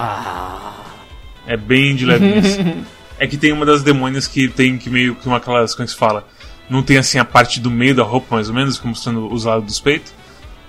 É 1.47 1.57
bem 1.57 1.95
de 1.95 2.05
leve 2.07 2.27
nisso. 2.27 2.59
É 3.17 3.29
que 3.29 3.37
tem 3.37 3.53
uma 3.53 3.65
das 3.65 3.81
demônias 3.85 4.27
que 4.27 4.49
tem 4.49 4.77
que 4.77 4.91
meio 4.91 5.15
que 5.15 5.29
uma 5.29 5.37
aquelas. 5.37 5.73
Como 5.73 5.85
é 5.85 5.87
que 5.87 5.93
se 5.93 5.97
fala? 5.97 6.27
Não 6.69 6.83
tem 6.83 6.97
assim 6.97 7.17
a 7.17 7.25
parte 7.25 7.61
do 7.61 7.71
meio 7.71 7.95
da 7.95 8.03
roupa, 8.03 8.35
mais 8.35 8.49
ou 8.49 8.55
menos, 8.57 8.77
como 8.77 8.91
mostrando 8.91 9.33
os 9.33 9.45
lados 9.45 9.65
dos 9.67 9.79
peitos. 9.79 10.13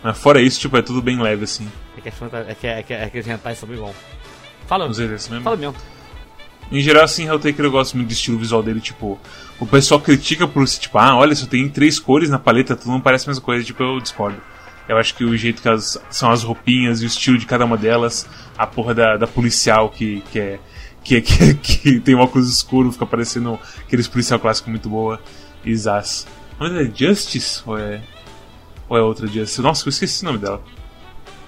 Mas 0.04 0.16
fora 0.16 0.40
isso, 0.40 0.60
tipo, 0.60 0.78
é 0.78 0.82
tudo 0.84 1.02
bem 1.02 1.20
leve 1.20 1.44
assim. 1.46 1.68
É 1.98 2.02
que, 2.02 2.12
fanta- 2.12 2.46
é 2.48 2.54
que, 2.54 2.68
é 2.68 2.84
que, 2.84 2.94
é 2.94 3.10
que 3.10 3.18
os 3.18 3.28
hentais 3.28 3.58
são 3.58 3.68
bem 3.68 3.80
bons. 3.80 3.96
Fala, 4.68 4.86
é 4.86 4.90
mesmo. 4.90 5.42
fala 5.42 5.58
mesmo. 5.58 5.76
Em 6.72 6.82
geral, 6.82 7.04
assim, 7.04 7.26
Helltaker 7.26 7.66
eu 7.66 7.72
gosto 7.72 7.96
muito 7.98 8.10
do 8.10 8.14
estilo 8.14 8.38
visual 8.38 8.62
dele, 8.62 8.80
tipo, 8.80 9.20
o 9.60 9.66
pessoal 9.66 10.00
critica 10.00 10.48
por 10.48 10.68
tipo, 10.68 11.00
ah, 11.00 11.16
olha, 11.16 11.36
só 11.36 11.48
tem 11.48 11.68
três 11.68 11.98
cores 12.00 12.30
na 12.30 12.38
paleta, 12.38 12.76
tudo 12.76 12.92
não 12.92 13.02
parece 13.02 13.26
a 13.28 13.30
mesma 13.32 13.44
coisa, 13.44 13.64
tipo, 13.66 13.82
eu 13.82 14.00
discordo. 14.00 14.38
Eu 14.88 14.98
acho 14.98 15.16
que 15.16 15.24
o 15.24 15.36
jeito 15.36 15.62
que 15.62 15.68
elas 15.68 15.98
são 16.12 16.30
as 16.32 16.44
roupinhas 16.44 17.02
e 17.02 17.06
o 17.06 17.08
estilo 17.08 17.38
de 17.38 17.46
cada 17.46 17.66
uma 17.66 17.78
delas, 17.78 18.28
a 18.58 18.68
porra 18.68 18.94
da, 18.94 19.18
da 19.18 19.26
policial 19.28 19.90
que, 19.90 20.22
que, 20.32 20.40
é, 20.40 20.60
que, 21.04 21.22
que, 21.22 21.54
que 21.56 22.00
tem 22.00 22.16
um 22.16 22.20
óculos 22.20 22.50
escuro, 22.52 22.92
fica 22.92 23.06
parecendo 23.06 23.60
aqueles 23.80 24.08
policial 24.08 24.40
clássico 24.40 24.70
muito 24.70 24.88
boa. 24.90 25.20
E 25.64 25.76
Zaz. 25.76 26.28
O 26.60 26.64
nome 26.64 26.76
dela 26.78 26.88
é 26.88 26.92
Justice? 26.96 27.62
Ou 27.66 27.78
é. 27.78 28.02
Ou 28.88 28.98
é 28.98 29.02
outra 29.02 29.26
Justice? 29.26 29.62
Nossa, 29.62 29.88
eu 29.88 29.90
esqueci 29.90 30.22
o 30.24 30.26
nome 30.28 30.38
dela. 30.38 30.62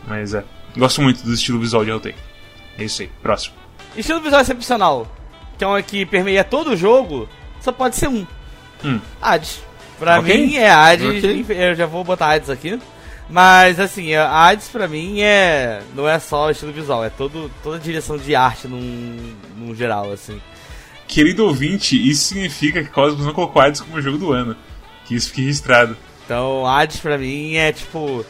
Mas 0.08 0.34
é. 0.34 0.44
Gosto 0.76 1.02
muito 1.02 1.24
do 1.24 1.34
estilo 1.34 1.60
visual 1.60 1.86
de 1.86 1.92
Routei. 1.92 2.16
É 2.78 2.84
isso 2.84 3.02
aí. 3.04 3.10
Próximo. 3.22 3.56
Estilo 3.96 4.20
visual 4.22 4.42
excepcional, 4.42 5.08
que 5.58 5.64
é 5.64 5.68
um 5.68 5.82
que 5.82 6.06
permeia 6.06 6.44
todo 6.44 6.72
o 6.72 6.78
jogo, 6.78 7.28
só 7.62 7.72
pode 7.72 7.96
ser 7.96 8.08
um. 8.08 8.26
Hum. 8.84 9.00
Hades. 9.22 9.60
Pra 10.00 10.20
Ok. 10.20 10.36
mim 10.38 10.56
é 10.56 10.70
Hades, 10.70 11.24
Ok. 11.24 11.46
eu 11.50 11.76
já 11.76 11.86
vou 11.88 12.04
botar 12.04 12.32
Hades 12.34 12.50
aqui. 12.50 12.80
Mas 13.30 13.78
assim, 13.80 14.14
a 14.16 14.30
Hades 14.48 14.70
pra 14.70 14.88
mim 14.88 15.20
é. 15.22 15.82
não 15.94 16.08
é 16.08 16.18
só 16.18 16.50
estilo 16.50 16.72
visual, 16.72 17.04
é 17.04 17.10
todo, 17.10 17.52
toda 17.62 17.76
a 17.76 17.80
direção 17.80 18.18
de 18.18 18.34
arte 18.36 18.68
num, 18.68 19.36
num 19.58 19.76
geral, 19.76 20.12
assim. 20.12 20.42
Querido 21.08 21.46
ouvinte, 21.46 21.96
isso 22.10 22.24
significa 22.30 22.84
que 22.84 22.90
Cosmos 22.90 23.26
não 23.26 23.34
colocou 23.34 23.62
Hades 23.62 23.82
como 23.82 24.02
jogo 24.02 24.18
do 24.18 24.32
ano. 24.32 24.56
Que 25.06 25.16
isso 25.16 25.30
fique 25.30 25.42
registrado. 25.42 25.96
Então 26.26 26.66
Hades 26.66 27.00
pra 27.00 27.18
mim 27.18 27.56
é 27.56 27.72
tipo. 27.72 28.26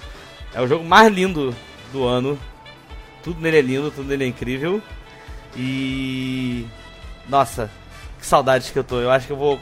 É 0.54 0.62
o 0.62 0.68
jogo 0.68 0.84
mais 0.86 1.12
lindo 1.14 1.56
do 1.92 2.04
ano. 2.06 2.38
Tudo 3.24 3.40
nele 3.42 3.58
é 3.58 3.62
lindo, 3.62 3.92
tudo 3.92 4.08
nele 4.08 4.24
é 4.24 4.28
incrível. 4.28 4.82
E. 5.56 6.66
Nossa, 7.28 7.70
que 8.20 8.26
saudades 8.26 8.70
que 8.70 8.80
eu 8.80 8.84
tô. 8.84 9.00
Eu 9.00 9.12
acho 9.12 9.28
que 9.28 9.34
eu 9.34 9.38
vou 9.38 9.60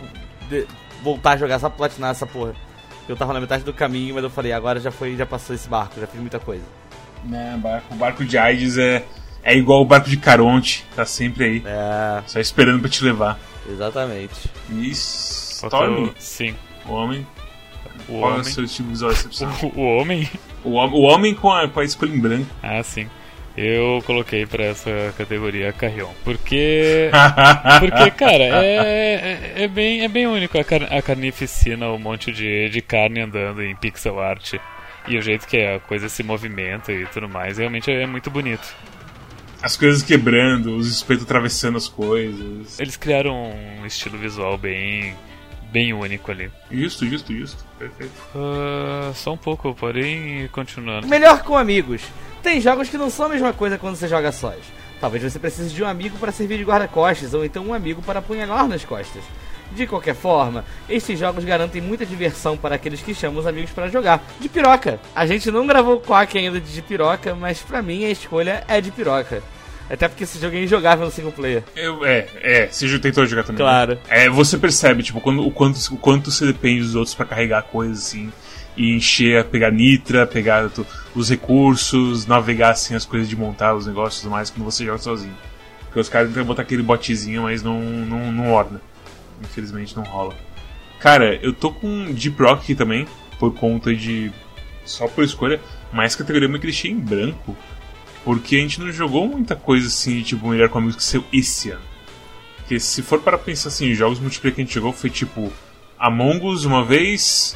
de- 0.50 0.68
voltar 1.02 1.32
a 1.32 1.38
jogar 1.38 1.60
só 1.60 1.68
pra 1.70 1.78
platinar 1.78 2.12
essa 2.12 2.26
porra. 2.28 2.54
Eu 3.08 3.16
tava 3.16 3.34
na 3.34 3.40
metade 3.40 3.64
do 3.64 3.74
caminho, 3.74 4.16
mas 4.16 4.24
eu 4.24 4.30
falei, 4.30 4.52
agora 4.52 4.80
já 4.80 4.92
foi, 4.92 5.16
já 5.16 5.26
passou 5.26 5.56
esse 5.56 5.68
barco, 5.70 6.00
já 6.00 6.08
fiz 6.08 6.20
muita 6.20 6.40
coisa. 6.40 6.64
Né, 7.24 7.58
barco- 7.62 7.94
o 7.94 7.98
barco 7.98 8.26
de 8.26 8.38
Hades 8.38 8.78
é, 8.78 9.04
é 9.44 9.56
igual 9.56 9.82
o 9.82 9.86
barco 9.86 10.10
de 10.10 10.18
Caronte. 10.18 10.86
Tá 10.96 11.06
sempre 11.06 11.44
aí. 11.44 11.64
É, 11.66 12.24
Só 12.28 12.40
esperando 12.40 12.80
pra 12.82 12.90
te 12.90 13.04
levar. 13.04 13.40
exatamente. 13.70 14.50
E 14.70 14.92
Faltou- 15.60 15.82
Storm, 15.84 16.10
Sim. 16.18 16.56
o 16.88 16.94
homem. 16.94 17.28
O 18.08 18.20
Qual 18.20 18.32
é 18.32 18.34
o 18.36 18.40
homem. 18.40 18.44
seu 18.44 18.64
estilo 18.64 18.90
visual 18.90 19.12
excepcional? 19.12 19.56
O, 19.62 19.68
o 19.82 19.98
homem? 19.98 20.30
O, 20.64 20.70
o 20.72 21.02
homem 21.02 21.34
com 21.34 21.52
a, 21.52 21.68
com 21.68 21.80
a 21.80 21.84
escolha 21.84 22.12
em 22.14 22.20
branco. 22.20 22.48
Ah, 22.62 22.82
sim. 22.84 23.08
Eu 23.58 24.04
coloquei 24.06 24.46
pra 24.46 24.66
essa 24.66 25.14
categoria 25.18 25.72
Carrion. 25.72 26.12
Porque. 26.24 27.10
Porque, 27.80 28.12
cara, 28.12 28.44
é, 28.44 29.54
é, 29.56 29.64
é 29.64 29.68
bem, 29.68 30.04
é 30.04 30.08
bem 30.08 30.28
único 30.28 30.60
a, 30.60 30.64
car 30.64 30.84
a 30.94 31.02
carnificina, 31.02 31.90
um 31.90 32.00
monte 32.00 32.32
de, 32.32 32.70
de 32.70 32.82
carne 32.82 33.22
andando 33.22 33.64
em 33.64 33.76
pixel 33.76 34.20
art. 34.20 34.56
E 35.08 35.18
o 35.18 35.22
jeito 35.22 35.48
que 35.48 35.58
a 35.58 35.80
coisa 35.80 36.10
se 36.10 36.24
movimenta 36.24 36.92
e 36.92 37.06
tudo 37.06 37.30
mais, 37.30 37.58
realmente 37.58 37.90
é 37.92 38.06
muito 38.06 38.30
bonito. 38.30 38.76
As 39.62 39.78
coisas 39.78 40.04
quebrando, 40.04 40.76
os 40.76 40.88
espetos 40.88 41.24
atravessando 41.24 41.78
as 41.78 41.88
coisas. 41.88 42.80
Eles 42.80 42.98
criaram 42.98 43.52
um 43.80 43.86
estilo 43.86 44.18
visual 44.18 44.58
bem, 44.58 45.16
bem 45.76 45.92
único 45.92 46.32
ali. 46.32 46.50
Justo, 46.72 47.06
justo, 47.06 47.34
justo. 47.34 47.66
Perfeito. 47.78 48.14
Ah, 48.34 49.12
só 49.14 49.34
um 49.34 49.38
pouco, 49.38 49.76
porém, 49.76 50.48
continuando. 50.54 51.06
Melhor 51.06 51.44
com 51.44 51.58
amigos. 51.58 52.02
Tem 52.42 52.62
jogos 52.62 52.88
que 52.88 52.98
não 52.98 53.10
são 53.10 53.26
a 53.26 53.30
mesma 53.30 53.52
coisa 53.52 53.78
quando 53.78 53.98
você 53.98 54.08
joga 54.08 54.32
sós. 54.32 54.64
Talvez 55.02 55.22
você 55.22 55.38
precise 55.38 55.76
de 55.76 55.84
um 55.84 55.88
amigo 55.88 56.18
para 56.18 56.32
servir 56.32 56.60
de 56.60 56.64
guarda-costas, 56.64 57.34
ou 57.34 57.44
então 57.44 57.66
um 57.66 57.74
amigo 57.74 58.02
para 58.02 58.20
apunhalar 58.20 58.66
nas 58.70 58.86
costas. 58.86 59.22
De 59.74 59.86
qualquer 59.86 60.16
forma, 60.16 60.64
estes 60.88 61.20
jogos 61.20 61.44
garantem 61.44 61.82
muita 61.82 62.06
diversão 62.06 62.56
para 62.56 62.76
aqueles 62.76 63.02
que 63.02 63.14
chamam 63.14 63.42
os 63.42 63.48
amigos 63.48 63.72
para 63.72 63.90
jogar. 63.90 64.24
De 64.40 64.48
piroca. 64.48 64.98
A 65.14 65.26
gente 65.26 65.52
não 65.52 65.68
gravou 65.68 66.00
Quack 66.00 66.38
ainda 66.38 66.62
de 66.62 66.82
piroca, 66.82 67.36
mas 67.36 67.60
pra 67.62 67.82
mim 67.82 68.06
a 68.06 68.10
escolha 68.10 68.64
é 68.70 68.80
de 68.80 68.92
piroca. 68.92 69.44
Até 69.90 70.08
porque 70.08 70.24
esse 70.24 70.40
jogo 70.40 70.56
é 70.56 70.64
injogável 70.64 71.06
no 71.06 71.12
single 71.12 71.32
player. 71.32 71.64
Eu, 71.76 72.04
é, 72.06 72.28
é, 72.42 72.68
você 72.68 72.88
já 72.88 72.98
tentou 73.00 73.26
jogar 73.26 73.44
também. 73.44 73.64
né? 73.64 73.70
Claro. 73.72 74.00
É, 74.08 74.28
você 74.30 74.58
percebe, 74.58 75.04
tipo, 75.04 75.22
quando, 75.22 75.46
o, 75.46 75.52
quanto, 75.52 75.78
o 75.94 75.98
quanto 75.98 76.32
você 76.32 76.46
depende 76.48 76.82
dos 76.82 76.96
outros 76.96 77.14
pra 77.16 77.26
carregar 77.26 77.62
coisas, 77.64 78.00
assim. 78.08 78.32
E 78.76 78.96
encher, 78.96 79.44
pegar 79.46 79.72
nitra, 79.72 80.26
pegar 80.28 80.70
tu- 80.70 80.86
os 81.14 81.30
recursos, 81.30 82.26
navegar, 82.26 82.72
assim, 82.72 82.96
as 82.96 83.06
coisas 83.06 83.30
de 83.30 83.36
montar 83.36 83.74
os 83.76 83.86
negócios 83.88 84.20
e 84.20 84.22
tudo 84.24 84.32
mais, 84.32 84.50
quando 84.50 84.66
você 84.66 84.84
joga 84.84 84.98
sozinho. 84.98 85.36
Porque 85.86 86.00
os 86.00 86.10
caras 86.10 86.28
tentam 86.30 86.44
botar 86.46 86.64
aquele 86.64 86.84
botezinho, 86.84 87.44
mas 87.44 87.62
não, 87.64 87.80
não, 87.82 88.32
não 88.32 88.52
orna. 88.52 88.82
Infelizmente 89.42 89.96
não 89.96 90.04
rola. 90.04 90.34
Cara, 91.00 91.36
eu 91.42 91.54
tô 91.54 91.72
com 91.72 92.12
Deep 92.12 92.42
Rock 92.42 92.64
aqui 92.64 92.76
também, 92.76 93.08
por 93.40 93.54
conta 93.54 93.94
de. 93.96 94.32
só 94.84 95.08
por 95.08 95.24
escolha, 95.24 95.60
mas 95.94 96.16
categoria 96.16 96.50
que 96.50 96.58
deixei 96.60 96.92
em 96.92 97.00
branco. 97.00 97.56
Porque 98.26 98.56
a 98.56 98.60
gente 98.60 98.82
não 98.82 98.92
jogou 98.92 99.28
muita 99.28 99.56
coisa 99.56 99.88
assim, 99.88 100.24
tipo, 100.24 100.48
melhor 100.48 100.68
com 100.68 100.80
amigos 100.80 100.98
que 100.98 101.04
saiu 101.04 101.24
esse 101.32 101.70
ano. 101.70 101.84
Porque 102.58 102.80
se 102.80 103.04
for 103.04 103.22
para 103.22 103.38
pensar 103.38 103.70
assim, 103.70 103.94
jogos 103.94 104.20
multiplayer 104.20 104.56
que 104.56 104.62
a 104.62 104.66
gente 104.66 104.74
jogou 104.74 104.92
foi 104.92 105.12
tipo 105.12 105.54
Among 106.00 106.44
Us 106.48 106.66
uma 106.66 106.84
vez, 106.84 107.56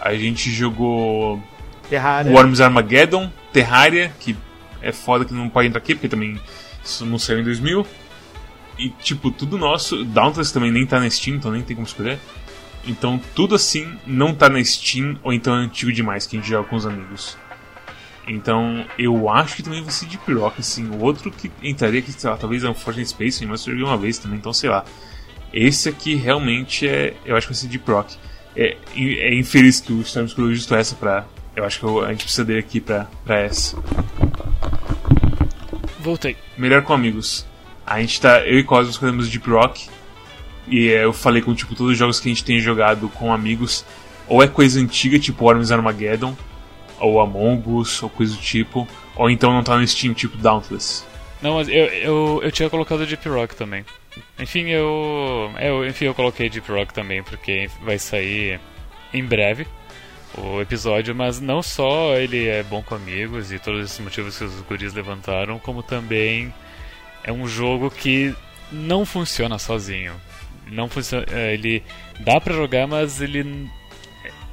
a 0.00 0.12
gente 0.14 0.50
jogou 0.50 1.40
Terraria. 1.88 2.32
Worms 2.32 2.60
Armageddon, 2.60 3.30
Terraria, 3.52 4.12
que 4.18 4.36
é 4.82 4.90
foda 4.90 5.24
que 5.24 5.32
não 5.32 5.48
pode 5.48 5.68
entrar 5.68 5.78
aqui, 5.78 5.94
porque 5.94 6.08
também 6.08 6.40
isso 6.84 7.06
não 7.06 7.16
saiu 7.16 7.38
em 7.38 7.44
2000. 7.44 7.86
E 8.76 8.88
tipo, 8.90 9.30
tudo 9.30 9.56
nosso, 9.56 10.04
Dauntless 10.04 10.52
também 10.52 10.72
nem 10.72 10.84
tá 10.84 10.98
na 10.98 11.08
Steam, 11.08 11.36
então 11.36 11.52
nem 11.52 11.62
tem 11.62 11.76
como 11.76 11.86
escolher. 11.86 12.18
Então 12.84 13.20
tudo 13.34 13.54
assim 13.54 13.96
não 14.04 14.34
tá 14.34 14.48
na 14.48 14.62
Steam, 14.64 15.16
ou 15.22 15.32
então 15.32 15.54
é 15.54 15.58
antigo 15.58 15.92
demais 15.92 16.26
que 16.26 16.36
a 16.36 16.40
gente 16.40 16.48
joga 16.48 16.68
com 16.68 16.74
os 16.74 16.84
amigos. 16.84 17.38
Então 18.26 18.86
eu 18.98 19.28
acho 19.28 19.56
que 19.56 19.62
também 19.62 19.82
vai 19.82 19.90
ser 19.92 20.06
Deep 20.06 20.32
Rock, 20.32 20.60
assim. 20.60 20.88
O 20.90 21.00
outro 21.02 21.30
que 21.30 21.50
entraria 21.62 22.00
aqui, 22.00 22.10
sei 22.12 22.30
lá, 22.30 22.36
talvez 22.36 22.64
é 22.64 22.72
Fortnite 22.72 23.10
Space, 23.10 23.44
mas 23.46 23.66
eu 23.66 23.72
joguei 23.74 23.86
uma 23.86 23.98
vez 23.98 24.18
também, 24.18 24.38
então 24.38 24.52
sei 24.52 24.70
lá. 24.70 24.84
Esse 25.52 25.88
aqui 25.88 26.14
realmente 26.14 26.88
é. 26.88 27.14
Eu 27.24 27.36
acho 27.36 27.46
que 27.46 27.52
vai 27.52 27.60
ser 27.60 27.68
Deep 27.68 27.90
Rock. 27.90 28.16
É, 28.56 28.76
é 28.96 29.34
infeliz 29.34 29.80
que 29.80 29.92
o 29.92 30.00
Storm 30.00 30.26
escolheu 30.26 30.54
justo 30.54 30.74
essa 30.74 30.94
pra. 30.94 31.26
Eu 31.54 31.64
acho 31.64 31.78
que 31.78 31.84
eu- 31.84 32.04
a 32.04 32.08
gente 32.10 32.24
precisa 32.24 32.44
dele 32.44 32.58
aqui 32.60 32.80
pra, 32.80 33.06
pra 33.24 33.38
essa. 33.38 33.76
Voltei. 36.00 36.36
Melhor 36.56 36.82
com 36.82 36.92
amigos. 36.92 37.46
A 37.86 38.00
gente 38.00 38.20
tá. 38.20 38.40
Eu 38.40 38.58
e 38.58 38.64
Cosmos 38.64 38.94
escolhemos 38.94 39.28
Deep 39.28 39.48
Rock. 39.50 39.88
E 40.66 40.88
é, 40.88 41.04
eu 41.04 41.12
falei 41.12 41.42
com 41.42 41.54
tipo 41.54 41.74
todos 41.74 41.92
os 41.92 41.98
jogos 41.98 42.18
que 42.18 42.28
a 42.28 42.32
gente 42.32 42.44
tem 42.44 42.58
jogado 42.60 43.08
com 43.10 43.32
amigos. 43.32 43.84
Ou 44.26 44.42
é 44.42 44.48
coisa 44.48 44.80
antiga, 44.80 45.18
tipo 45.18 45.44
Worms 45.44 45.70
Armageddon. 45.70 46.34
Ou 47.00 47.20
Among 47.20 47.62
Us, 47.68 48.02
ou 48.02 48.08
coisa 48.08 48.34
do 48.34 48.40
tipo. 48.40 48.86
Ou 49.16 49.30
então 49.30 49.52
não 49.52 49.62
tá 49.62 49.76
no 49.76 49.86
Steam, 49.86 50.14
tipo 50.14 50.36
Dauntless. 50.36 51.04
Não, 51.42 51.56
mas 51.56 51.68
eu, 51.68 51.86
eu, 51.86 52.40
eu 52.42 52.52
tinha 52.52 52.70
colocado 52.70 53.06
Deep 53.06 53.28
Rock 53.28 53.54
também. 53.54 53.84
Enfim, 54.38 54.68
eu, 54.68 55.52
eu. 55.60 55.86
Enfim, 55.86 56.06
eu 56.06 56.14
coloquei 56.14 56.48
Deep 56.48 56.70
Rock 56.70 56.94
também, 56.94 57.22
porque 57.22 57.68
vai 57.82 57.98
sair 57.98 58.58
em 59.12 59.22
breve 59.22 59.66
o 60.36 60.60
episódio, 60.60 61.14
mas 61.14 61.40
não 61.40 61.62
só 61.62 62.16
ele 62.16 62.48
é 62.48 62.62
bom 62.62 62.82
com 62.82 62.94
amigos 62.94 63.52
e 63.52 63.58
todos 63.58 63.84
esses 63.84 64.00
motivos 64.00 64.36
que 64.36 64.44
os 64.44 64.60
guris 64.62 64.92
levantaram, 64.92 65.58
como 65.58 65.82
também 65.82 66.52
é 67.22 67.32
um 67.32 67.46
jogo 67.46 67.90
que 67.90 68.34
não 68.72 69.06
funciona 69.06 69.58
sozinho. 69.58 70.12
Não 70.66 70.88
funciona, 70.88 71.26
é, 71.30 71.54
ele 71.54 71.82
dá 72.20 72.40
pra 72.40 72.54
jogar, 72.54 72.86
mas 72.86 73.20
ele 73.20 73.68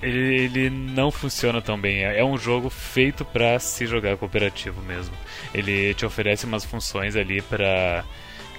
ele, 0.01 0.43
ele 0.43 0.69
não 0.69 1.11
funciona 1.11 1.61
tão 1.61 1.79
bem. 1.79 2.03
É 2.05 2.19
é 2.19 2.25
um 2.25 2.37
jogo 2.37 2.69
feito 2.69 3.23
pra 3.25 3.59
se 3.59 3.85
jogar 3.85 4.17
cooperativo 4.17 4.81
mesmo. 4.81 5.13
Ele 5.53 5.93
te 5.93 6.05
oferece 6.05 6.45
umas 6.45 6.63
funções 6.65 7.15
ali 7.15 7.41
pra 7.41 8.03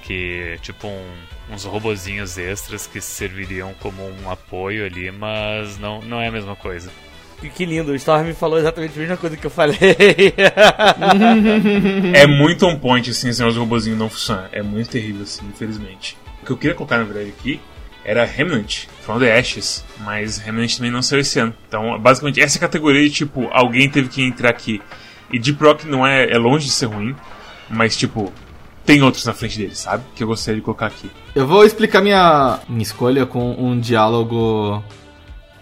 que 0.02 0.58
tipo 0.62 0.86
um- 0.88 1.52
uns 1.54 1.64
robozinhos 1.64 2.38
extras 2.38 2.86
que 2.86 3.00
serviriam 3.00 3.72
como 3.80 4.02
um 4.02 4.30
apoio 4.30 4.84
ali, 4.84 5.10
mas 5.10 5.78
não, 5.78 6.00
não 6.02 6.20
é 6.20 6.28
a 6.28 6.32
mesma 6.32 6.56
coisa. 6.56 6.90
Que, 7.40 7.48
que 7.48 7.64
lindo, 7.64 7.90
o 7.92 7.96
Storm 7.96 8.32
falou 8.34 8.58
exatamente 8.58 8.94
a 8.96 9.00
mesma 9.00 9.16
coisa 9.16 9.36
que 9.36 9.44
eu 9.44 9.50
falei. 9.50 9.76
É 12.14 12.26
muito 12.26 12.66
on 12.66 12.78
point, 12.78 13.08
assim, 13.10 13.28
esse 13.28 13.40
negócio 13.40 13.58
do 13.58 13.64
robozinho 13.64 13.96
não 13.96 14.08
funciona. 14.08 14.48
É 14.52 14.62
muito 14.62 14.90
terrível, 14.90 15.22
assim, 15.22 15.46
infelizmente. 15.46 16.16
O 16.42 16.46
que 16.46 16.52
eu 16.52 16.56
queria 16.56 16.74
colocar, 16.74 16.98
na 16.98 17.04
verdade, 17.04 17.30
aqui 17.30 17.60
era 18.04 18.24
Remnant, 18.24 18.86
From 19.02 19.18
the 19.18 19.38
Ashes. 19.38 19.84
Mas 20.00 20.38
Remnant 20.38 20.76
também 20.76 20.90
não 20.90 21.02
saiu 21.02 21.20
esse 21.20 21.38
ano. 21.38 21.54
Então, 21.68 21.98
basicamente, 21.98 22.40
essa 22.40 22.58
categoria, 22.58 23.08
tipo, 23.08 23.48
alguém 23.52 23.88
teve 23.88 24.08
que 24.08 24.22
entrar 24.22 24.50
aqui. 24.50 24.80
E 25.32 25.38
Deep 25.38 25.62
Rock 25.62 25.86
não 25.86 26.06
é, 26.06 26.30
é 26.30 26.38
longe 26.38 26.66
de 26.66 26.72
ser 26.72 26.86
ruim, 26.86 27.14
mas, 27.68 27.96
tipo, 27.96 28.32
tem 28.84 29.02
outros 29.02 29.24
na 29.24 29.32
frente 29.32 29.58
dele, 29.58 29.74
sabe? 29.74 30.04
Que 30.14 30.22
eu 30.22 30.26
gostaria 30.26 30.60
de 30.60 30.64
colocar 30.64 30.86
aqui. 30.86 31.10
Eu 31.34 31.46
vou 31.46 31.64
explicar 31.64 32.02
minha, 32.02 32.60
minha 32.68 32.82
escolha 32.82 33.24
com 33.24 33.52
um 33.52 33.78
diálogo. 33.78 34.82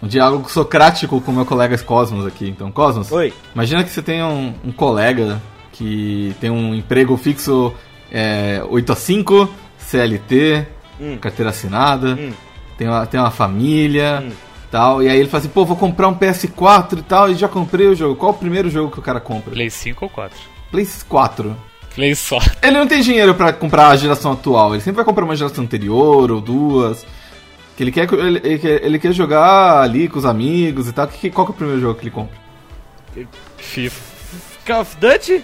Um 0.01 0.07
diálogo 0.07 0.49
socrático 0.49 1.21
com 1.21 1.31
meu 1.31 1.45
colega 1.45 1.77
Cosmos 1.77 2.25
aqui. 2.25 2.49
Então, 2.49 2.71
Cosmos, 2.71 3.11
Oi. 3.11 3.31
imagina 3.53 3.83
que 3.83 3.91
você 3.91 4.01
tem 4.01 4.23
um, 4.23 4.53
um 4.65 4.71
colega 4.71 5.39
que 5.71 6.35
tem 6.41 6.49
um 6.49 6.73
emprego 6.73 7.15
fixo 7.17 7.73
é, 8.11 8.63
8 8.67 8.91
a 8.91 8.95
5, 8.95 9.49
CLT, 9.77 10.67
Hum. 11.01 11.17
carteira 11.17 11.49
assinada, 11.49 12.15
Hum. 12.19 12.31
tem, 12.77 12.87
uma, 12.87 13.05
tem 13.07 13.19
uma 13.19 13.31
família 13.31 14.23
Hum. 14.23 14.31
tal. 14.69 15.01
E 15.01 15.09
aí 15.09 15.17
ele 15.19 15.27
fala 15.27 15.39
assim, 15.41 15.49
pô, 15.49 15.65
vou 15.65 15.75
comprar 15.75 16.07
um 16.07 16.13
PS4 16.15 16.99
e 16.99 17.01
tal, 17.01 17.29
e 17.31 17.35
já 17.35 17.47
comprei 17.47 17.87
o 17.87 17.95
jogo. 17.95 18.15
Qual 18.15 18.31
o 18.31 18.35
primeiro 18.35 18.69
jogo 18.69 18.91
que 18.91 18.99
o 18.99 19.01
cara 19.01 19.19
compra? 19.19 19.51
Play 19.51 19.69
5 19.69 20.05
ou 20.05 20.09
4? 20.09 20.37
Play 20.71 20.87
4. 21.09 21.57
Play 21.95 22.15
só. 22.15 22.37
Ele 22.63 22.77
não 22.77 22.87
tem 22.87 23.01
dinheiro 23.01 23.33
pra 23.35 23.51
comprar 23.51 23.87
a 23.89 23.95
geração 23.97 24.31
atual, 24.31 24.73
ele 24.73 24.81
sempre 24.81 24.97
vai 24.97 25.05
comprar 25.05 25.25
uma 25.25 25.35
geração 25.35 25.63
anterior 25.63 26.31
ou 26.31 26.39
duas. 26.39 27.05
Que 27.75 27.83
ele 27.83 27.91
quer, 27.91 28.11
ele, 28.13 28.39
ele 28.43 28.59
quer, 28.59 28.85
ele 28.85 28.99
quer 28.99 29.11
jogar 29.13 29.81
ali 29.81 30.07
com 30.07 30.19
os 30.19 30.25
amigos 30.25 30.87
e 30.87 30.93
tal. 30.93 31.07
Que, 31.07 31.29
qual 31.31 31.45
que 31.47 31.51
é 31.51 31.55
o 31.55 31.57
primeiro 31.57 31.81
jogo 31.81 31.95
que 31.95 32.03
ele 32.03 32.11
compra? 32.11 32.37
FIFA. 33.57 34.01
Call 34.65 34.81
of 34.81 34.95
Duty? 34.97 35.43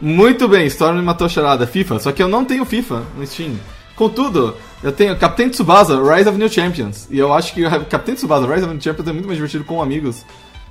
Muito 0.00 0.48
bem, 0.48 0.66
Storm 0.66 0.96
me 0.96 1.02
matou 1.02 1.26
a 1.26 1.28
charada. 1.28 1.66
FIFA, 1.66 1.98
só 1.98 2.12
que 2.12 2.22
eu 2.22 2.28
não 2.28 2.44
tenho 2.44 2.64
FIFA 2.64 3.02
no 3.16 3.26
Steam. 3.26 3.56
Contudo, 3.96 4.54
eu 4.82 4.92
tenho 4.92 5.16
Captain 5.16 5.48
Tsubasa, 5.48 5.98
Rise 6.00 6.28
of 6.28 6.38
New 6.38 6.48
Champions. 6.50 7.08
E 7.10 7.18
eu 7.18 7.32
acho 7.32 7.54
que 7.54 7.64
o 7.64 7.70
Captain 7.86 8.14
Tsubasa, 8.14 8.46
Rise 8.46 8.64
of 8.64 8.74
New 8.74 8.80
Champions 8.80 9.08
é 9.08 9.12
muito 9.12 9.26
mais 9.26 9.36
divertido 9.36 9.64
com 9.64 9.82
amigos 9.82 10.24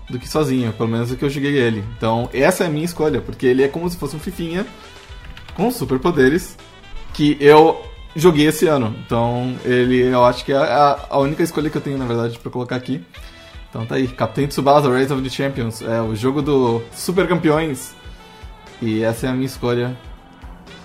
do 0.10 0.20
que 0.20 0.30
sozinho, 0.30 0.72
pelo 0.74 0.88
menos 0.88 1.10
do 1.10 1.18
que 1.18 1.26
eu 1.26 1.30
joguei 1.30 1.58
ele. 1.58 1.84
Então, 1.98 2.30
essa 2.32 2.64
é 2.64 2.68
a 2.68 2.70
minha 2.70 2.86
escolha, 2.86 3.20
porque 3.20 3.48
ele 3.48 3.64
é 3.64 3.68
como 3.68 3.90
se 3.90 3.98
fosse 3.98 4.16
um 4.16 4.20
fifinha 4.20 4.66
com 5.56 5.72
superpoderes 5.72 6.56
que 7.14 7.36
eu 7.40 7.84
joguei 8.16 8.46
esse 8.46 8.68
ano. 8.68 8.96
Então, 9.04 9.56
ele 9.66 10.02
eu 10.02 10.24
acho 10.24 10.46
que 10.46 10.54
é 10.54 10.58
a, 10.58 11.08
a 11.10 11.18
única 11.18 11.42
escolha 11.42 11.70
que 11.70 11.78
eu 11.78 11.82
tenho, 11.82 11.98
na 11.98 12.06
verdade, 12.06 12.38
pra 12.38 12.52
colocar 12.52 12.76
aqui. 12.76 13.04
Então 13.70 13.86
tá 13.86 13.96
aí, 13.96 14.08
Captain 14.08 14.48
Tsubasa, 14.48 14.96
Rise 14.96 15.12
of 15.12 15.22
the 15.22 15.30
Champions, 15.30 15.82
é 15.82 16.02
o 16.02 16.16
jogo 16.16 16.42
do 16.42 16.82
Super 16.94 17.28
Campeões. 17.28 17.94
E 18.82 19.04
essa 19.04 19.28
é 19.28 19.30
a 19.30 19.34
minha 19.34 19.46
escolha 19.46 19.98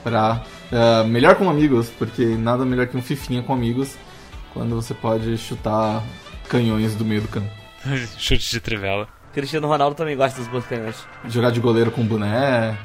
pra 0.02 0.42
é, 0.72 1.04
melhor 1.04 1.34
com 1.36 1.48
amigos, 1.48 1.90
porque 1.90 2.24
nada 2.24 2.64
melhor 2.64 2.86
que 2.86 2.96
um 2.96 3.02
fifinha 3.02 3.42
com 3.42 3.52
amigos 3.52 3.96
quando 4.52 4.74
você 4.74 4.94
pode 4.94 5.36
chutar 5.38 6.02
canhões 6.48 6.94
do 6.94 7.04
meio 7.04 7.22
do 7.22 7.28
campo. 7.28 7.50
Chute 8.18 8.50
de 8.50 8.60
trivela. 8.60 9.08
Cristiano 9.32 9.68
Ronaldo 9.68 9.94
também 9.94 10.16
gosta 10.16 10.38
dos 10.40 10.48
bons 10.48 10.66
canhões. 10.66 11.06
Jogar 11.28 11.50
de 11.50 11.60
goleiro 11.60 11.90
com 11.90 12.04
boné. 12.04 12.76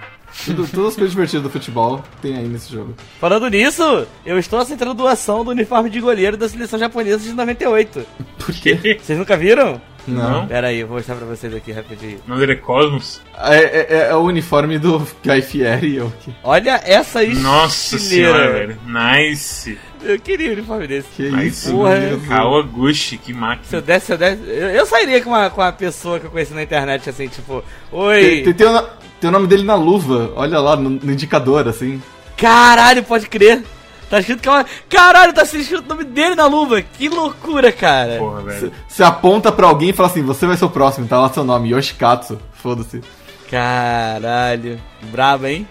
Tudo, 0.45 0.67
todas 0.67 0.89
as 0.89 0.95
coisas 0.95 1.11
divertidas 1.11 1.43
do 1.43 1.49
futebol 1.49 2.03
tem 2.21 2.35
aí 2.37 2.47
nesse 2.47 2.71
jogo. 2.71 2.93
Falando 3.19 3.47
nisso, 3.49 4.05
eu 4.25 4.37
estou 4.37 4.59
aceitando 4.59 4.93
doação 4.93 5.43
do 5.45 5.51
uniforme 5.51 5.89
de 5.89 5.99
goleiro 5.99 6.35
da 6.37 6.47
seleção 6.49 6.77
japonesa 6.77 7.19
de 7.19 7.31
98. 7.33 8.05
Por 8.39 8.53
quê? 8.53 8.99
Vocês 9.01 9.17
nunca 9.17 9.37
viram? 9.37 9.81
Não. 10.07 10.45
Pera 10.45 10.67
aí, 10.67 10.81
eu 10.81 10.87
vou 10.87 10.97
mostrar 10.97 11.15
pra 11.15 11.25
vocês 11.25 11.51
aqui 11.55 11.71
rapidinho. 11.71 12.19
Dele 12.27 12.51
é 12.51 12.55
Cosmos. 12.57 13.21
É, 13.39 13.55
é- 13.57 14.07
é 14.09 14.15
o 14.15 14.19
uniforme 14.19 14.77
do 14.77 14.99
Guy 15.25 15.41
Fieri. 15.41 15.95
eu 15.95 16.13
que- 16.19 16.31
Olha 16.43 16.79
essa 16.85 17.23
Nossa 17.23 17.95
estileira. 17.95 18.33
senhora, 18.37 18.51
velho. 18.53 18.77
Nice. 18.85 19.79
Eu 20.03 20.19
queria 20.19 20.49
um 20.51 20.53
uniforme 20.53 20.85
desse. 20.85 21.07
Que 21.15 21.23
Nice. 21.31 21.47
isso, 21.47 21.71
Porra. 21.71 21.95
Kawaguchi, 22.27 23.17
que 23.17 23.25
Se 23.27 23.31
eu 23.31 23.37
máquina. 23.37 23.81
desse, 23.81 24.05
se 24.05 24.11
eu 24.13 24.17
desse. 24.19 24.41
Eu, 24.47 24.69
eu 24.69 24.85
sairia 24.85 25.21
com 25.23 25.31
uma, 25.31 25.49
com 25.49 25.61
uma 25.61 25.71
pessoa 25.71 26.19
que 26.19 26.27
eu 26.27 26.29
conheci 26.31 26.53
na 26.53 26.61
internet, 26.61 27.09
assim, 27.09 27.27
tipo, 27.27 27.63
Tem, 27.89 27.99
oi. 27.99 28.41
tem, 28.43 28.53
tem 28.53 28.71
no- 28.71 28.87
tem 29.19 29.29
o 29.29 29.33
nome 29.33 29.47
dele 29.47 29.63
na 29.63 29.75
luva, 29.75 30.31
olha 30.35 30.59
lá 30.59 30.75
no, 30.75 30.89
no 30.89 31.11
indicador, 31.11 31.67
assim. 31.67 32.01
Caralho, 32.37 33.03
pode 33.03 33.27
crer. 33.27 33.63
Tá 34.09 34.19
escrito 34.19 34.41
que 34.41 34.47
é 34.47 34.51
uma. 34.51 34.65
Caralho, 34.87 35.33
tá 35.33 35.43
escrito 35.43 35.83
o 35.83 35.87
nome 35.87 36.03
dele 36.03 36.35
na 36.35 36.45
luva. 36.45 36.81
Que 36.81 37.09
loucura, 37.09 37.71
cara. 37.71 38.17
Porra, 38.17 38.41
velho. 38.41 38.71
Você 38.87 39.03
aponta 39.03 39.51
pra 39.51 39.67
alguém 39.67 39.89
e 39.89 39.93
fala 39.93 40.09
assim: 40.09 40.21
você 40.21 40.45
vai 40.45 40.55
ser 40.57 40.65
o 40.65 40.69
próximo, 40.69 41.07
tá 41.07 41.19
lá 41.19 41.29
seu 41.29 41.43
nome, 41.43 41.69
Yoshikatsu. 41.69 42.39
Foda-se. 42.53 43.01
Caralho. 43.49 44.79
Brabo, 45.11 45.47
hein? 45.47 45.67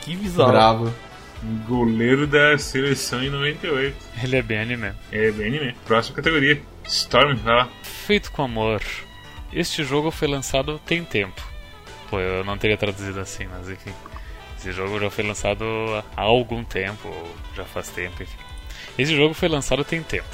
Que 0.00 0.14
visual. 0.14 0.48
Bravo. 0.48 0.94
Goleiro 1.66 2.26
da 2.26 2.58
seleção 2.58 3.22
em 3.22 3.30
98. 3.30 3.96
Ele 4.22 4.36
é 4.36 4.42
bem 4.42 4.58
anime. 4.60 4.92
É 5.12 5.30
bem 5.30 5.46
anime. 5.48 5.76
Próxima 5.86 6.16
categoria. 6.16 6.60
Storm, 6.86 7.36
vai 7.36 7.54
lá. 7.54 7.68
Feito 7.82 8.32
com 8.32 8.42
amor. 8.42 8.82
Este 9.52 9.84
jogo 9.84 10.10
foi 10.10 10.28
lançado 10.28 10.80
tem 10.84 11.04
tempo. 11.04 11.40
Pô, 12.10 12.20
eu 12.20 12.44
não 12.44 12.56
teria 12.56 12.76
traduzido 12.76 13.20
assim, 13.20 13.46
mas 13.46 13.68
enfim. 13.68 13.92
Esse 14.58 14.72
jogo 14.72 14.98
já 14.98 15.10
foi 15.10 15.24
lançado 15.24 15.64
há 16.16 16.22
algum 16.22 16.64
tempo, 16.64 17.12
já 17.54 17.64
faz 17.64 17.88
tempo, 17.88 18.22
enfim. 18.22 18.38
Esse 18.98 19.14
jogo 19.14 19.34
foi 19.34 19.48
lançado 19.48 19.84
tem 19.84 20.02
tempo. 20.02 20.28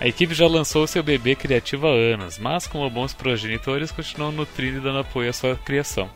A 0.00 0.06
equipe 0.06 0.34
já 0.34 0.46
lançou 0.46 0.86
seu 0.86 1.02
bebê 1.02 1.34
criativo 1.34 1.86
há 1.86 1.90
anos, 1.90 2.38
mas 2.38 2.66
como 2.66 2.88
bons 2.88 3.12
progenitores 3.12 3.90
continuam 3.90 4.32
nutrindo 4.32 4.78
e 4.78 4.80
dando 4.80 5.00
apoio 5.00 5.30
à 5.30 5.32
sua 5.32 5.56
criação. 5.56 6.08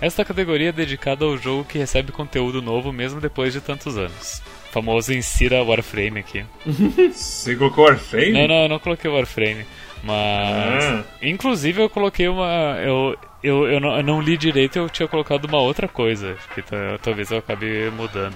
Esta 0.00 0.24
categoria 0.24 0.68
é 0.68 0.72
dedicada 0.72 1.24
ao 1.24 1.36
jogo 1.36 1.64
que 1.64 1.78
recebe 1.78 2.12
conteúdo 2.12 2.62
novo 2.62 2.92
mesmo 2.92 3.20
depois 3.20 3.52
de 3.52 3.60
tantos 3.60 3.98
anos. 3.98 4.42
O 4.68 4.72
famoso 4.72 5.12
insira 5.12 5.62
Warframe 5.62 6.20
aqui. 6.20 6.44
Você 7.12 7.56
colocou 7.56 7.84
Warframe? 7.84 8.32
Não, 8.32 8.48
não, 8.48 8.62
eu 8.62 8.68
não 8.68 8.78
coloquei 8.78 9.10
Warframe. 9.10 9.66
Mas. 10.02 10.84
Ah. 10.84 11.04
Inclusive 11.20 11.82
eu 11.82 11.90
coloquei 11.90 12.28
uma. 12.28 12.76
Eu, 12.80 13.16
eu, 13.42 13.66
eu, 13.68 13.80
não, 13.80 13.96
eu 13.96 14.02
não 14.02 14.20
li 14.20 14.36
direito 14.36 14.78
eu 14.78 14.88
tinha 14.88 15.06
colocado 15.08 15.44
uma 15.46 15.58
outra 15.58 15.86
coisa. 15.88 16.36
Que 16.54 16.62
ta- 16.62 16.98
talvez 17.02 17.30
eu 17.30 17.38
acabe 17.38 17.90
mudando. 17.96 18.34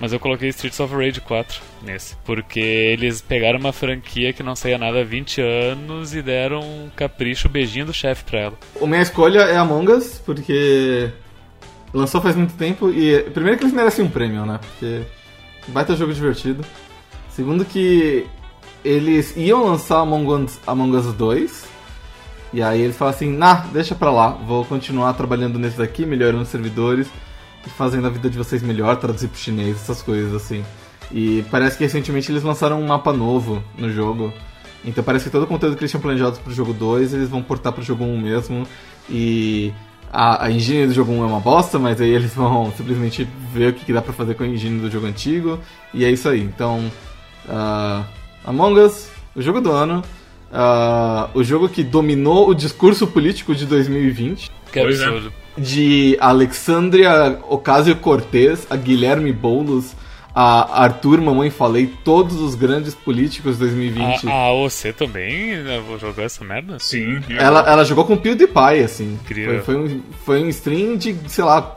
Mas 0.00 0.12
eu 0.12 0.18
coloquei 0.18 0.48
Streets 0.48 0.80
of 0.80 0.92
Rage 0.94 1.20
4 1.20 1.60
nesse. 1.82 2.16
Porque 2.24 2.58
eles 2.58 3.20
pegaram 3.20 3.58
uma 3.58 3.72
franquia 3.72 4.32
que 4.32 4.42
não 4.42 4.56
saía 4.56 4.76
nada 4.78 5.00
há 5.00 5.04
20 5.04 5.40
anos 5.40 6.14
e 6.14 6.20
deram 6.22 6.60
um 6.60 6.90
capricho, 6.96 7.48
beijinho 7.48 7.86
do 7.86 7.94
chefe 7.94 8.24
pra 8.24 8.38
ela. 8.40 8.58
A 8.80 8.86
minha 8.86 9.02
escolha 9.02 9.40
é 9.40 9.56
Among 9.56 9.92
Us, 9.92 10.20
porque 10.24 11.10
lançou 11.94 12.20
faz 12.20 12.34
muito 12.34 12.54
tempo 12.54 12.90
e 12.90 13.20
primeiro 13.30 13.58
que 13.58 13.64
eles 13.64 13.74
merecem 13.74 14.04
um 14.04 14.10
prêmio, 14.10 14.44
né? 14.44 14.58
Porque 14.60 15.02
baita 15.68 15.94
jogo 15.94 16.12
divertido. 16.12 16.64
Segundo 17.30 17.64
que 17.64 18.26
eles 18.84 19.36
iam 19.36 19.64
lançar 19.64 20.00
Among 20.00 20.44
Us, 20.44 20.58
Among 20.66 20.96
Us 20.96 21.12
2 21.14 21.71
e 22.52 22.62
aí 22.62 22.80
eles 22.80 22.96
falaram 22.96 23.16
assim, 23.16 23.34
nah, 23.34 23.66
deixa 23.72 23.94
pra 23.94 24.10
lá, 24.10 24.28
vou 24.28 24.64
continuar 24.64 25.12
trabalhando 25.14 25.58
nesse 25.58 25.78
daqui, 25.78 26.04
melhorando 26.04 26.42
os 26.42 26.48
servidores 26.48 27.08
e 27.66 27.70
fazendo 27.70 28.06
a 28.06 28.10
vida 28.10 28.28
de 28.28 28.36
vocês 28.36 28.62
melhor, 28.62 28.96
traduzir 28.96 29.28
pro 29.28 29.38
chinês, 29.38 29.76
essas 29.76 30.02
coisas 30.02 30.34
assim. 30.34 30.64
E 31.10 31.44
parece 31.50 31.76
que 31.76 31.84
recentemente 31.84 32.30
eles 32.30 32.42
lançaram 32.42 32.80
um 32.80 32.86
mapa 32.86 33.12
novo 33.12 33.62
no 33.76 33.90
jogo. 33.90 34.32
Então 34.84 35.02
parece 35.02 35.26
que 35.26 35.30
todo 35.30 35.44
o 35.44 35.46
conteúdo 35.46 35.76
que 35.76 35.82
eles 35.82 35.90
tinham 35.90 36.00
planejado 36.00 36.38
pro 36.40 36.52
jogo 36.52 36.72
2, 36.72 37.14
eles 37.14 37.28
vão 37.28 37.42
portar 37.42 37.72
pro 37.72 37.82
jogo 37.82 38.04
1 38.04 38.20
mesmo. 38.20 38.66
E 39.08 39.72
a, 40.12 40.46
a 40.46 40.50
engine 40.50 40.86
do 40.86 40.92
jogo 40.92 41.12
1 41.12 41.22
é 41.22 41.26
uma 41.26 41.40
bosta, 41.40 41.78
mas 41.78 42.00
aí 42.00 42.10
eles 42.10 42.32
vão 42.34 42.72
simplesmente 42.76 43.26
ver 43.52 43.70
o 43.70 43.72
que, 43.72 43.84
que 43.84 43.92
dá 43.92 44.02
pra 44.02 44.12
fazer 44.12 44.34
com 44.34 44.42
a 44.42 44.46
engine 44.46 44.80
do 44.80 44.90
jogo 44.90 45.06
antigo. 45.06 45.58
E 45.94 46.04
é 46.04 46.10
isso 46.10 46.28
aí. 46.28 46.40
Então, 46.40 46.90
ah, 47.48 48.04
Among 48.44 48.80
Us, 48.80 49.08
o 49.34 49.42
jogo 49.42 49.60
do 49.60 49.70
ano. 49.70 50.02
Ah, 50.52 51.30
o 51.34 51.42
jogo 51.42 51.68
que 51.68 51.82
dominou 51.82 52.48
o 52.48 52.54
discurso 52.54 53.06
político 53.06 53.54
de 53.54 53.64
2020 53.64 54.50
Que 54.70 54.80
é. 54.80 54.82
absurdo. 54.82 55.32
de 55.56 56.16
Alexandria 56.20 57.38
Ocasio-Cortez 57.48 58.66
a 58.68 58.76
Guilherme 58.76 59.32
Boulos, 59.32 59.94
a 60.34 60.82
Arthur 60.84 61.20
Mamãe 61.20 61.50
Falei, 61.50 61.92
todos 62.04 62.40
os 62.40 62.54
grandes 62.54 62.94
políticos 62.94 63.54
de 63.54 63.60
2020. 63.60 64.28
A, 64.28 64.30
a 64.30 64.34
AOC 64.46 64.92
também 64.96 65.56
né, 65.62 65.82
jogou 66.00 66.24
essa 66.24 66.44
merda? 66.44 66.78
Sim. 66.78 67.20
Ela, 67.30 67.60
ela 67.70 67.84
jogou 67.84 68.04
com 68.04 68.14
o 68.14 68.18
PewDiePie, 68.18 68.82
assim. 68.84 69.18
Incrível. 69.22 69.62
Foi, 69.62 69.74
foi, 69.74 69.76
um, 69.76 70.02
foi 70.24 70.42
um 70.42 70.48
stream 70.48 70.96
de, 70.96 71.16
sei 71.28 71.44
lá, 71.44 71.76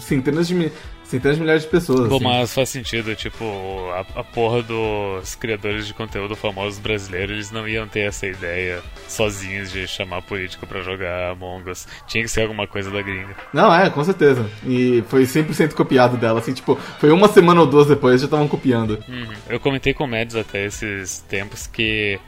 centenas 0.00 0.46
de, 0.46 0.70
centenas 1.10 1.36
de 1.36 1.42
milhares 1.42 1.62
de 1.64 1.68
pessoas. 1.68 2.08
Bom, 2.08 2.16
assim. 2.16 2.24
mas 2.24 2.54
faz 2.54 2.68
sentido, 2.68 3.14
tipo, 3.14 3.44
a, 3.92 4.20
a 4.20 4.24
porra 4.24 4.62
dos 4.62 5.34
criadores 5.34 5.86
de 5.86 5.92
conteúdo 5.94 6.34
famosos 6.36 6.78
brasileiros, 6.78 7.30
eles 7.32 7.50
não 7.50 7.68
iam 7.68 7.86
ter 7.86 8.00
essa 8.08 8.26
ideia 8.26 8.82
sozinhos 9.08 9.70
de 9.72 9.86
chamar 9.88 10.22
político 10.22 10.66
pra 10.66 10.80
jogar 10.82 11.30
Among 11.32 11.70
Us. 11.70 11.86
Tinha 12.06 12.22
que 12.24 12.30
ser 12.30 12.42
alguma 12.42 12.66
coisa 12.66 12.90
da 12.90 13.02
gringa. 13.02 13.36
Não, 13.52 13.74
é, 13.74 13.90
com 13.90 14.02
certeza. 14.04 14.48
E 14.66 15.02
foi 15.08 15.24
100% 15.24 15.74
copiado 15.74 16.16
dela, 16.16 16.38
assim, 16.40 16.52
tipo, 16.54 16.76
foi 16.98 17.10
uma 17.10 17.28
semana 17.28 17.60
ou 17.60 17.66
duas 17.66 17.86
depois 17.86 18.20
já 18.20 18.26
estavam 18.26 18.46
copiando. 18.48 19.02
Uhum. 19.08 19.32
Eu 19.48 19.60
comentei 19.60 19.92
com 19.92 20.04
o 20.04 20.08
Mads 20.08 20.36
até 20.36 20.64
esses 20.64 21.20
tempos 21.28 21.66
que. 21.66 22.18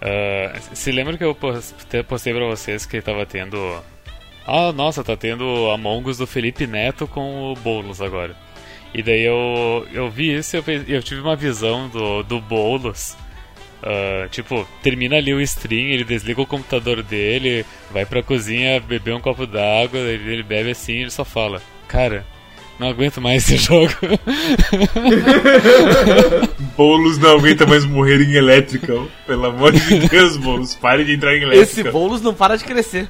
ah, 0.00 0.58
se 0.72 0.90
lembra 0.92 1.16
que 1.18 1.24
eu 1.24 1.34
pos- 1.34 1.74
te- 1.88 2.02
postei 2.02 2.32
pra 2.32 2.46
vocês 2.46 2.86
que 2.86 3.00
tava 3.02 3.26
tendo. 3.26 3.56
Ah, 4.52 4.72
nossa, 4.72 5.04
tá 5.04 5.16
tendo 5.16 5.70
Among 5.70 6.10
Us 6.10 6.18
do 6.18 6.26
Felipe 6.26 6.66
Neto 6.66 7.06
com 7.06 7.52
o 7.52 7.54
Boulos 7.54 8.02
agora. 8.02 8.34
E 8.92 9.00
daí 9.00 9.22
eu, 9.22 9.86
eu 9.92 10.10
vi 10.10 10.36
isso 10.36 10.56
e 10.56 10.58
eu, 10.58 10.64
eu 10.96 11.02
tive 11.02 11.20
uma 11.20 11.36
visão 11.36 11.88
do, 11.88 12.24
do 12.24 12.40
Boulos. 12.40 13.16
ah, 13.80 14.26
tipo, 14.28 14.66
termina 14.82 15.14
ali 15.16 15.32
o 15.32 15.40
stream, 15.40 15.90
ele 15.90 16.02
desliga 16.02 16.42
o 16.42 16.46
computador 16.46 17.00
dele, 17.00 17.64
vai 17.92 18.04
pra 18.04 18.24
cozinha 18.24 18.80
beber 18.80 19.14
um 19.14 19.20
copo 19.20 19.46
d'água, 19.46 20.00
ele, 20.00 20.32
ele 20.32 20.42
bebe 20.42 20.72
assim 20.72 20.94
e 20.94 21.02
ele 21.02 21.10
só 21.10 21.24
fala: 21.24 21.62
Cara, 21.86 22.26
não 22.76 22.88
aguento 22.88 23.20
mais 23.20 23.48
esse 23.48 23.56
jogo. 23.64 23.92
Boulos 26.76 27.18
não 27.18 27.38
aguenta 27.38 27.66
mais 27.66 27.84
morrer 27.84 28.20
em 28.20 28.34
elétrica. 28.34 28.94
Pelo 29.26 29.46
amor 29.46 29.72
de 29.72 30.08
Deus, 30.08 30.36
Boulos, 30.36 30.74
pare 30.74 31.04
de 31.04 31.14
entrar 31.14 31.34
em 31.36 31.42
Esse 31.50 31.80
elétrica. 31.80 31.92
Boulos 31.92 32.20
não 32.20 32.34
para 32.34 32.56
de 32.56 32.64
crescer. 32.64 33.08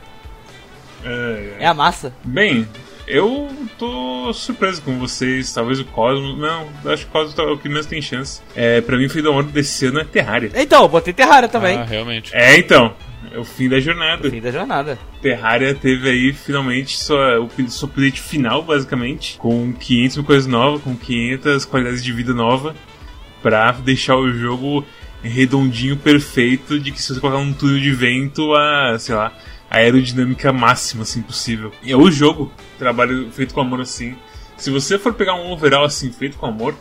É, 1.04 1.56
é. 1.58 1.64
É 1.64 1.66
a 1.66 1.74
massa. 1.74 2.12
Bem, 2.24 2.66
eu 3.06 3.48
tô 3.78 4.32
surpreso 4.32 4.82
com 4.82 4.98
vocês. 4.98 5.52
Talvez 5.52 5.80
o 5.80 5.84
Cosmos. 5.84 6.38
Não, 6.38 6.68
acho 6.92 7.04
que 7.04 7.10
o 7.10 7.12
Cosmos 7.12 7.38
é 7.38 7.42
o 7.42 7.58
que 7.58 7.68
menos 7.68 7.86
tem 7.86 8.00
chance. 8.00 8.40
É, 8.54 8.80
pra 8.80 8.96
mim, 8.96 9.08
foi 9.08 9.22
da 9.22 9.30
onda 9.30 9.50
desse 9.50 9.86
ano 9.86 10.00
é 10.00 10.04
Terraria. 10.04 10.50
Então, 10.54 10.82
eu 10.82 10.88
botei 10.88 11.12
Terraria 11.12 11.48
também. 11.48 11.76
Ah, 11.76 11.84
realmente. 11.84 12.34
É, 12.34 12.56
então. 12.56 12.94
É 13.32 13.38
o 13.38 13.44
fim 13.44 13.68
da 13.68 13.78
jornada. 13.78 14.28
Fim 14.30 14.40
da 14.40 14.50
jornada. 14.50 14.98
Terraria 15.22 15.74
teve 15.74 16.08
aí 16.08 16.32
finalmente 16.32 16.98
sua, 16.98 17.38
o 17.38 17.50
seu 17.68 17.88
update 17.88 18.20
final, 18.20 18.62
basicamente, 18.62 19.36
com 19.38 19.72
500 19.72 20.16
mil 20.16 20.26
coisas 20.26 20.46
novas, 20.46 20.82
com 20.82 20.96
500 20.96 21.64
qualidades 21.64 22.02
de 22.02 22.12
vida 22.12 22.34
nova, 22.34 22.74
pra 23.40 23.70
deixar 23.72 24.16
o 24.16 24.32
jogo 24.32 24.84
redondinho, 25.22 25.96
perfeito, 25.96 26.80
de 26.80 26.90
que 26.90 27.00
se 27.00 27.14
você 27.14 27.20
colocar 27.20 27.38
um 27.38 27.52
túnel 27.52 27.78
de 27.78 27.92
vento, 27.92 28.52
a, 28.54 28.96
sei 28.98 29.14
lá, 29.14 29.32
aerodinâmica 29.70 30.52
máxima, 30.52 31.02
assim, 31.02 31.22
possível. 31.22 31.72
E 31.82 31.92
é 31.92 31.96
o 31.96 32.10
jogo, 32.10 32.52
trabalho 32.78 33.30
feito 33.30 33.54
com 33.54 33.60
amor 33.60 33.80
assim. 33.80 34.16
Se 34.56 34.70
você 34.70 34.98
for 34.98 35.14
pegar 35.14 35.34
um 35.34 35.50
overall 35.52 35.84
assim, 35.84 36.10
feito 36.12 36.36
com 36.36 36.46
amor, 36.46 36.74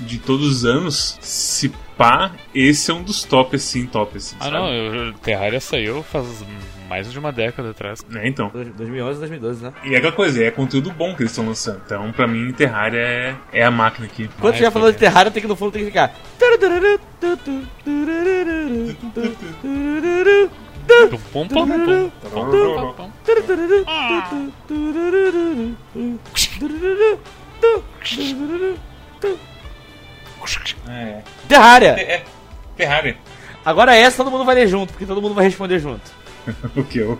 de 0.00 0.18
todos 0.18 0.46
os 0.46 0.64
anos, 0.64 1.16
se 1.20 1.70
pá, 1.96 2.32
esse 2.54 2.90
é 2.90 2.94
um 2.94 3.02
dos 3.02 3.22
top, 3.24 3.56
assim, 3.56 3.86
top, 3.86 4.16
assim, 4.16 4.36
Ah, 4.40 4.44
sabe? 4.44 4.56
não, 4.56 4.68
eu, 4.72 5.12
Terraria 5.14 5.60
saiu 5.60 6.02
faz 6.02 6.44
mais 6.88 7.10
de 7.10 7.18
uma 7.18 7.32
década 7.32 7.70
atrás. 7.70 8.04
É, 8.14 8.28
então. 8.28 8.50
2011, 8.52 9.18
2012, 9.20 9.64
né? 9.64 9.72
E 9.84 9.94
é 9.94 9.98
aquela 9.98 10.12
coisa, 10.12 10.44
é 10.44 10.50
conteúdo 10.50 10.90
bom 10.90 11.14
que 11.14 11.22
eles 11.22 11.30
estão 11.32 11.46
lançando. 11.46 11.80
Então, 11.86 12.12
pra 12.12 12.26
mim, 12.26 12.52
Terraria 12.52 13.00
é, 13.00 13.34
é 13.52 13.64
a 13.64 13.70
máquina 13.70 14.06
aqui. 14.06 14.28
Quando 14.40 14.56
você 14.56 14.62
já 14.64 14.70
falou 14.70 14.92
de. 14.92 14.98
Terraria, 14.98 15.30
tem 15.30 15.40
que 15.42 15.48
no 15.48 15.56
fundo 15.56 15.72
tem 15.72 15.82
que 15.84 15.90
ficar. 15.90 16.14
É. 30.88 31.22
Terraria! 31.48 31.90
É. 31.90 32.22
Terraria. 32.76 33.16
Agora 33.64 33.94
essa 33.94 34.18
todo 34.18 34.30
mundo 34.30 34.44
vai 34.44 34.54
ler 34.54 34.68
junto, 34.68 34.92
porque 34.92 35.06
todo 35.06 35.22
mundo 35.22 35.34
vai 35.34 35.44
responder 35.44 35.78
junto. 35.78 36.02
o 36.76 36.84
que 36.84 36.98
eu. 36.98 37.18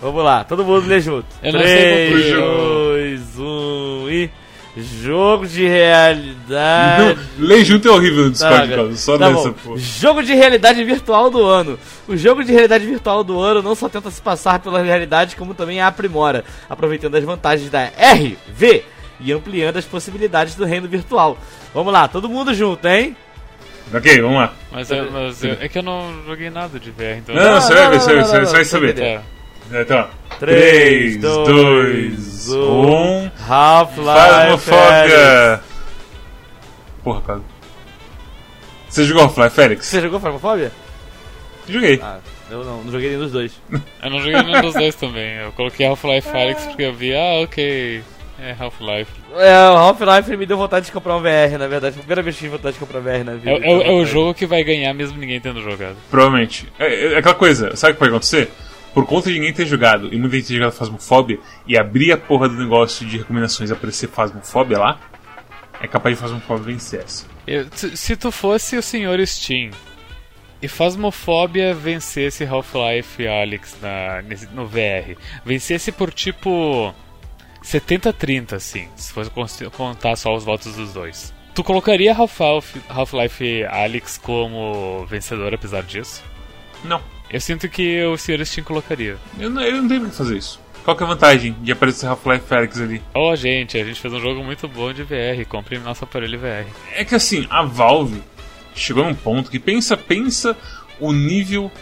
Vamos 0.00 0.22
lá, 0.22 0.44
todo 0.44 0.64
mundo 0.64 0.86
lê 0.86 1.00
junto. 1.00 1.26
Eu 1.42 1.52
não 1.52 1.60
sei 1.60 2.10
3, 2.10 2.36
qual 2.36 2.48
2, 2.48 3.38
1 3.38 4.10
e. 4.10 4.30
Jogo 4.76 5.46
de 5.46 5.66
realidade. 5.66 7.18
Lei 7.38 7.64
junto 7.64 7.88
é 7.88 7.90
horrível 7.90 8.24
no 8.24 8.30
Discord, 8.30 8.68
Tá, 8.68 8.76
cara. 8.76 8.96
Só 8.96 9.16
tá 9.18 9.30
nessa, 9.30 9.52
pô. 9.52 9.76
Jogo 9.78 10.22
de 10.22 10.34
realidade 10.34 10.84
virtual 10.84 11.30
do 11.30 11.42
ano. 11.44 11.78
O 12.06 12.16
jogo 12.16 12.44
de 12.44 12.52
realidade 12.52 12.84
virtual 12.86 13.24
do 13.24 13.40
ano 13.40 13.62
não 13.62 13.74
só 13.74 13.88
tenta 13.88 14.10
se 14.10 14.20
passar 14.20 14.58
pela 14.58 14.82
realidade, 14.82 15.34
como 15.36 15.54
também 15.54 15.80
a 15.80 15.86
aprimora, 15.86 16.44
aproveitando 16.68 17.14
as 17.14 17.24
vantagens 17.24 17.70
da 17.70 17.84
RV 17.86 18.84
e 19.20 19.32
ampliando 19.32 19.78
as 19.78 19.84
possibilidades 19.86 20.54
do 20.54 20.64
reino 20.66 20.86
virtual. 20.86 21.38
Vamos 21.72 21.92
lá, 21.92 22.06
todo 22.06 22.28
mundo 22.28 22.52
junto, 22.52 22.86
hein? 22.86 23.16
Ok, 23.94 24.20
vamos 24.20 24.36
lá. 24.36 24.52
Mas, 24.70 24.90
é, 24.90 25.02
mas 25.10 25.44
é, 25.44 25.58
é 25.60 25.68
que 25.68 25.78
eu 25.78 25.82
não 25.82 26.22
joguei 26.26 26.50
nada 26.50 26.78
de 26.78 26.90
VR, 26.90 27.18
então. 27.18 27.34
Não, 27.34 27.60
você 27.60 27.72
vai 27.72 27.84
não, 27.84 27.90
ver, 27.92 27.96
não, 27.96 28.02
você 28.02 28.12
vai- 28.12 28.16
não, 28.40 28.46
você 28.46 28.52
vai 28.52 28.64
saber. 28.64 28.98
É. 28.98 29.20
É, 29.72 29.82
Então, 29.82 30.06
3, 30.38 31.16
3, 31.16 31.18
2, 31.18 32.48
1. 32.52 33.25
Half-Life. 33.48 34.04
Phasmophobia! 34.04 35.60
Porra, 37.04 37.20
cara. 37.22 37.40
Você 38.88 39.04
jogou 39.04 39.22
Half-Life, 39.24 39.54
Félix? 39.54 39.86
Você 39.86 40.00
jogou 40.00 40.20
Phasmophobia? 40.20 40.72
Joguei. 41.68 42.00
Ah, 42.02 42.18
eu 42.50 42.64
não, 42.64 42.84
não 42.84 42.92
joguei 42.92 43.08
nenhum 43.08 43.22
dos 43.22 43.32
dois. 43.32 43.52
Eu 44.02 44.10
não 44.10 44.20
joguei 44.20 44.40
nenhum 44.42 44.60
dos 44.60 44.74
dois 44.74 44.94
também. 44.94 45.34
Eu 45.36 45.52
coloquei 45.52 45.84
Half-Life 45.86 46.28
Alyx 46.28 46.64
porque 46.66 46.82
eu 46.84 46.94
vi, 46.94 47.12
ah, 47.14 47.40
ok. 47.42 48.02
É 48.40 48.54
Half-Life. 48.58 49.10
É, 49.36 49.58
o 49.70 49.76
Half-Life 49.76 50.36
me 50.36 50.46
deu 50.46 50.56
vontade 50.56 50.86
de 50.86 50.92
comprar 50.92 51.16
um 51.16 51.20
VR, 51.22 51.58
na 51.58 51.66
verdade. 51.66 51.94
Foi 51.94 52.00
a 52.00 52.04
primeira 52.04 52.22
vez 52.22 52.36
que 52.36 52.40
tive 52.44 52.56
vontade 52.56 52.74
de 52.74 52.78
comprar 52.80 53.00
um 53.00 53.02
VR 53.02 53.24
na 53.24 53.32
vida. 53.34 53.50
É, 53.50 53.54
é 53.72 53.74
o- 53.74 53.82
é 53.82 53.90
o 53.90 54.04
jogo 54.04 54.32
que 54.34 54.46
vai 54.46 54.62
ganhar 54.62 54.92
mesmo 54.94 55.18
ninguém 55.18 55.40
tendo 55.40 55.60
jogado. 55.62 55.96
Provavelmente. 56.10 56.70
É, 56.78 57.14
é 57.14 57.18
aquela 57.18 57.34
coisa, 57.34 57.74
sabe 57.74 57.92
o 57.92 57.94
que 57.94 57.98
pode 57.98 58.10
acontecer? 58.10 58.50
Por 58.96 59.04
conta 59.04 59.28
de 59.28 59.34
ninguém 59.34 59.52
ter 59.52 59.66
jogado 59.66 60.08
e 60.10 60.16
muita 60.16 60.36
gente 60.36 60.48
ter 60.48 60.54
jogado 60.54 60.72
Phasmophobia 60.72 61.38
e 61.66 61.76
abrir 61.76 62.12
a 62.12 62.16
porra 62.16 62.48
do 62.48 62.54
negócio 62.54 63.06
de 63.06 63.18
recomendações 63.18 63.68
e 63.68 63.72
aparecer 63.74 64.08
Phasmophobia 64.08 64.78
lá, 64.78 64.98
é 65.82 65.86
capaz 65.86 66.16
de 66.16 66.22
Phasmophobia 66.22 66.64
vencer 66.72 67.00
essa. 67.00 67.26
Eu- 67.46 67.66
se 67.74 68.16
tu 68.16 68.32
fosse 68.32 68.74
o 68.74 68.82
senhor 68.82 69.20
Steam 69.26 69.70
e 70.62 70.66
Phasmophobia 70.66 71.74
vencesse 71.74 72.46
Half-Life 72.46 73.28
Alyx 73.28 73.76
na, 73.82 74.22
no 74.54 74.66
VR, 74.66 75.14
vencesse 75.44 75.92
por 75.92 76.10
tipo 76.10 76.94
70-30, 77.62 78.54
assim, 78.54 78.88
se 78.96 79.12
fosse 79.12 79.30
contar 79.76 80.16
só 80.16 80.34
os 80.34 80.42
votos 80.42 80.74
dos 80.74 80.94
dois. 80.94 81.34
Tu 81.54 81.62
colocaria 81.62 82.14
Half-Life 82.14 82.80
Half-Life 82.88 83.64
Alyx 83.66 84.16
como 84.16 85.04
vencedor 85.04 85.52
apesar 85.52 85.82
disso? 85.82 86.24
Não, 86.82 87.02
Eu 87.30 87.40
sinto 87.40 87.68
que 87.68 88.04
o 88.04 88.16
senhor 88.16 88.44
Steam 88.46 88.64
colocaria. 88.64 89.16
eu 89.38 89.50
não, 89.50 89.62
eu 89.62 89.82
não 89.82 89.88
tenho 89.88 90.02
por 90.02 90.10
que 90.10 90.16
fazer 90.16 90.36
isso. 90.36 90.60
Qual 90.84 90.96
que 90.96 91.02
é 91.02 91.06
a 91.06 91.08
vantagem 91.08 91.56
de 91.60 91.72
aparecer 91.72 92.06
Half-Life 92.06 92.54
Alyx 92.54 92.80
ali? 92.80 93.02
Ó, 93.12 93.34
gente, 93.34 93.76
a 93.76 93.84
gente 93.84 94.00
fez 94.00 94.14
um 94.14 94.20
jogo 94.20 94.44
muito 94.44 94.68
bom 94.68 94.92
de 94.92 95.02
VR, 95.02 95.44
compre 95.48 95.78
nosso 95.78 96.04
aparelho 96.04 96.38
VR. 96.38 96.64
É 96.92 97.04
que 97.04 97.14
assim, 97.16 97.44
a 97.50 97.64
Valve 97.64 98.22
chegou 98.74 99.04
num 99.04 99.14
ponto 99.14 99.50
que 99.50 99.58
pensa, 99.58 99.96
pensa 99.96 100.56
o 101.00 101.12
nível 101.12 101.72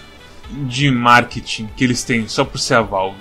de 0.51 0.91
marketing 0.91 1.69
que 1.77 1.85
eles 1.85 2.03
têm 2.03 2.27
só 2.29 2.45
por 2.45 2.59
ser 2.59 2.75
a 2.75 2.83
Valve. 2.83 3.19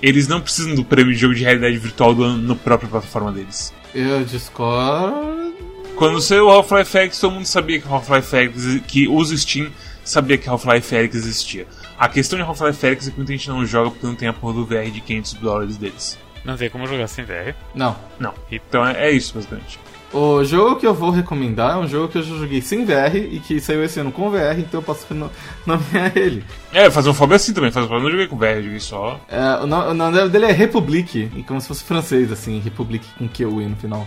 Eles 0.00 0.28
não 0.28 0.40
precisam 0.40 0.74
do 0.76 0.84
prêmio 0.84 1.12
de 1.12 1.18
jogo 1.18 1.34
de 1.34 1.42
realidade 1.42 1.76
virtual 1.76 2.14
do 2.14 2.22
ano 2.22 2.46
na 2.46 2.54
própria 2.54 2.88
plataforma 2.88 3.32
deles. 3.32 3.74
Eu 3.92 4.24
discordo. 4.24 5.54
Quando 5.96 6.20
saiu 6.20 6.46
o 6.46 6.50
Half-Life 6.50 6.98
Alyx, 6.98 7.18
todo 7.18 7.32
mundo 7.32 7.46
sabia 7.46 7.80
que 7.80 7.88
Half-Life 7.88 8.36
Alyx, 8.36 8.80
que 8.86 9.08
usa 9.08 9.34
o 9.34 9.38
Steam, 9.38 9.70
sabia 10.04 10.36
que 10.38 10.48
Half-Life 10.48 10.96
Alyx 10.96 11.14
existia. 11.16 11.66
A 11.98 12.08
questão 12.08 12.38
de 12.38 12.44
Half-Life 12.44 12.86
Alyx 12.86 13.08
é 13.08 13.10
que 13.10 13.16
muita 13.16 13.32
gente 13.32 13.48
não 13.48 13.64
joga 13.64 13.90
porque 13.90 14.06
não 14.06 14.14
tem 14.14 14.28
a 14.28 14.32
porra 14.32 14.54
do 14.54 14.64
VR 14.66 14.90
de 14.90 15.00
500 15.00 15.34
dólares 15.34 15.76
deles. 15.76 16.18
Não 16.44 16.56
tem 16.56 16.68
como 16.68 16.86
jogar 16.86 17.06
sem 17.08 17.24
VR. 17.24 17.54
Não. 17.74 17.96
Não. 18.20 18.34
Então 18.52 18.86
é, 18.86 19.08
é 19.08 19.10
isso, 19.10 19.32
basicamente. 19.34 19.78
O 20.12 20.44
jogo 20.44 20.76
que 20.76 20.86
eu 20.86 20.94
vou 20.94 21.10
recomendar 21.10 21.72
é 21.72 21.76
um 21.76 21.88
jogo 21.88 22.06
que 22.06 22.18
eu 22.18 22.22
já 22.22 22.36
joguei 22.36 22.60
sem 22.62 22.84
VR 22.84 23.16
e 23.16 23.40
que 23.40 23.58
saiu 23.58 23.82
esse 23.82 23.98
ano 23.98 24.12
com 24.12 24.30
VR, 24.30 24.58
então 24.58 24.78
eu 24.78 24.82
posso 24.82 25.12
no- 25.12 25.28
nomear 25.66 26.12
ele. 26.16 26.44
É, 26.72 26.88
fazer 26.88 27.08
um 27.10 27.14
fobia 27.14 27.34
assim 27.34 27.52
também. 27.52 27.72
Fazer 27.72 27.88
um 27.90 27.94
eu 27.96 28.00
não 28.00 28.10
joguei 28.12 28.28
com 28.28 28.36
VR, 28.36 28.44
eu 28.58 28.62
joguei 28.62 28.78
só. 28.78 29.18
É, 29.28 29.56
o, 29.62 29.66
no- 29.66 29.88
o 29.90 29.94
nome 29.94 30.28
dele 30.28 30.44
é 30.46 30.52
Republic, 30.52 31.30
e 31.34 31.42
como 31.42 31.60
se 31.60 31.66
fosse 31.66 31.82
francês, 31.82 32.30
assim, 32.30 32.60
Republic 32.60 33.04
com 33.18 33.26
Q-U 33.26 33.60
no 33.68 33.74
final. 33.74 34.06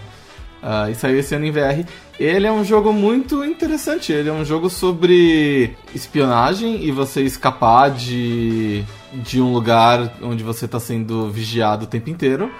Ah, 0.62 0.89
e 0.89 0.95
saiu 0.95 1.20
esse 1.20 1.36
ano 1.36 1.45
em 1.45 1.51
VR. 1.51 1.86
Ele 2.20 2.47
é 2.47 2.51
um 2.51 2.64
jogo 2.64 2.91
muito 2.91 3.43
interessante. 3.45 4.12
Ele 4.12 4.30
é 4.30 4.34
um 4.34 4.43
jogo 4.43 4.70
sobre 4.70 5.76
espionagem 5.93 6.84
e 6.84 6.91
você 6.91 7.22
escapar 7.22 7.91
de, 7.91 8.84
de 9.14 9.39
um 9.39 9.53
lugar 9.53 10.14
onde 10.22 10.43
você 10.43 10.66
está 10.66 10.80
sendo 10.80 11.30
vigiado 11.30 11.86
o 11.86 11.88
tempo 11.88 12.10
inteiro. 12.10 12.51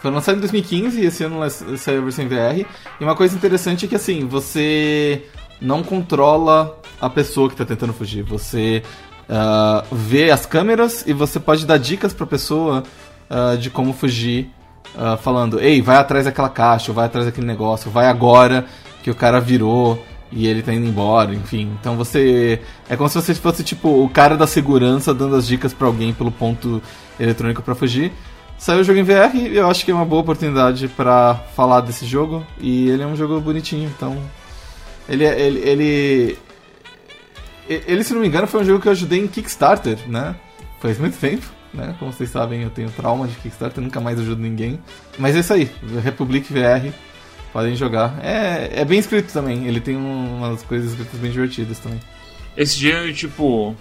Foi 0.00 0.10
lançado 0.10 0.36
em 0.36 0.40
2015 0.40 1.00
e 1.00 1.06
esse 1.06 1.22
ano 1.22 1.38
saiu 1.76 2.00
a 2.00 2.04
versão 2.04 2.24
em 2.24 2.28
VR. 2.28 2.66
E 3.00 3.04
uma 3.04 3.14
coisa 3.14 3.36
interessante 3.36 3.84
é 3.84 3.88
que 3.88 3.94
assim, 3.94 4.26
você 4.26 5.22
não 5.60 5.82
controla 5.82 6.76
a 7.00 7.08
pessoa 7.08 7.48
que 7.48 7.54
está 7.54 7.64
tentando 7.64 7.92
fugir. 7.92 8.22
Você 8.24 8.82
ah, 9.28 9.84
vê 9.92 10.30
as 10.30 10.44
câmeras 10.44 11.04
e 11.06 11.12
você 11.12 11.38
pode 11.38 11.64
dar 11.64 11.78
dicas 11.78 12.12
pra 12.12 12.26
pessoa 12.26 12.82
ah, 13.30 13.56
de 13.56 13.70
como 13.70 13.92
fugir. 13.92 14.50
Ah, 14.96 15.16
falando, 15.16 15.60
ei, 15.60 15.80
vai 15.82 15.96
atrás 15.96 16.24
daquela 16.24 16.48
caixa, 16.48 16.92
vai 16.92 17.06
atrás 17.06 17.26
daquele 17.26 17.46
negócio, 17.46 17.90
vai 17.90 18.06
agora 18.06 18.66
que 19.02 19.10
o 19.10 19.14
cara 19.14 19.40
virou 19.40 20.02
e 20.30 20.46
ele 20.46 20.62
tá 20.62 20.72
indo 20.72 20.86
embora, 20.86 21.34
enfim. 21.34 21.70
Então 21.80 21.96
você. 21.96 22.60
É 22.88 22.96
como 22.96 23.08
se 23.08 23.14
você 23.20 23.34
fosse 23.34 23.62
tipo 23.62 23.88
o 24.02 24.08
cara 24.08 24.36
da 24.36 24.46
segurança 24.46 25.12
dando 25.12 25.36
as 25.36 25.46
dicas 25.46 25.74
pra 25.74 25.86
alguém 25.86 26.12
pelo 26.12 26.30
ponto 26.32 26.80
eletrônico 27.20 27.62
pra 27.62 27.74
fugir. 27.74 28.12
Saiu 28.56 28.80
o 28.80 28.84
jogo 28.84 28.98
em 28.98 29.02
VR 29.02 29.34
e 29.34 29.56
eu 29.56 29.68
acho 29.68 29.84
que 29.84 29.90
é 29.90 29.94
uma 29.94 30.04
boa 30.04 30.22
oportunidade 30.22 30.86
pra 30.88 31.34
falar 31.56 31.80
desse 31.80 32.06
jogo. 32.06 32.46
E 32.60 32.88
ele 32.88 33.02
é 33.02 33.06
um 33.06 33.16
jogo 33.16 33.40
bonitinho, 33.40 33.90
então. 33.94 34.16
Ele, 35.08 35.24
é- 35.24 35.40
ele, 35.40 35.58
ele, 35.68 36.38
ele, 37.68 38.04
se 38.04 38.14
não 38.14 38.20
me 38.20 38.28
engano, 38.28 38.46
foi 38.46 38.60
um 38.62 38.64
jogo 38.64 38.80
que 38.80 38.86
eu 38.88 38.92
ajudei 38.92 39.18
em 39.18 39.26
Kickstarter, 39.26 39.98
né? 40.06 40.34
Faz 40.80 40.98
muito 40.98 41.18
tempo, 41.18 41.44
né? 41.74 41.94
Como 41.98 42.12
vocês 42.12 42.30
sabem, 42.30 42.62
eu 42.62 42.70
tenho 42.70 42.90
trauma 42.90 43.26
de 43.26 43.34
Kickstarter, 43.36 43.82
nunca 43.82 44.00
mais 44.00 44.18
ajudo 44.18 44.40
ninguém. 44.42 44.78
Mas 45.18 45.34
é 45.36 45.40
isso 45.40 45.52
aí, 45.52 45.70
Republic 46.02 46.52
VR, 46.52 46.92
podem 47.52 47.74
jogar. 47.76 48.18
É, 48.22 48.80
é 48.80 48.84
bem 48.84 48.98
escrito 48.98 49.32
também, 49.32 49.66
ele 49.66 49.80
tem 49.80 49.96
um- 49.96 50.36
umas 50.38 50.62
coisas 50.62 50.90
escritas 50.92 51.18
bem 51.20 51.30
divertidas 51.30 51.78
também. 51.78 52.00
Esse 52.56 52.76
gênero, 52.78 53.12
tipo, 53.14 53.74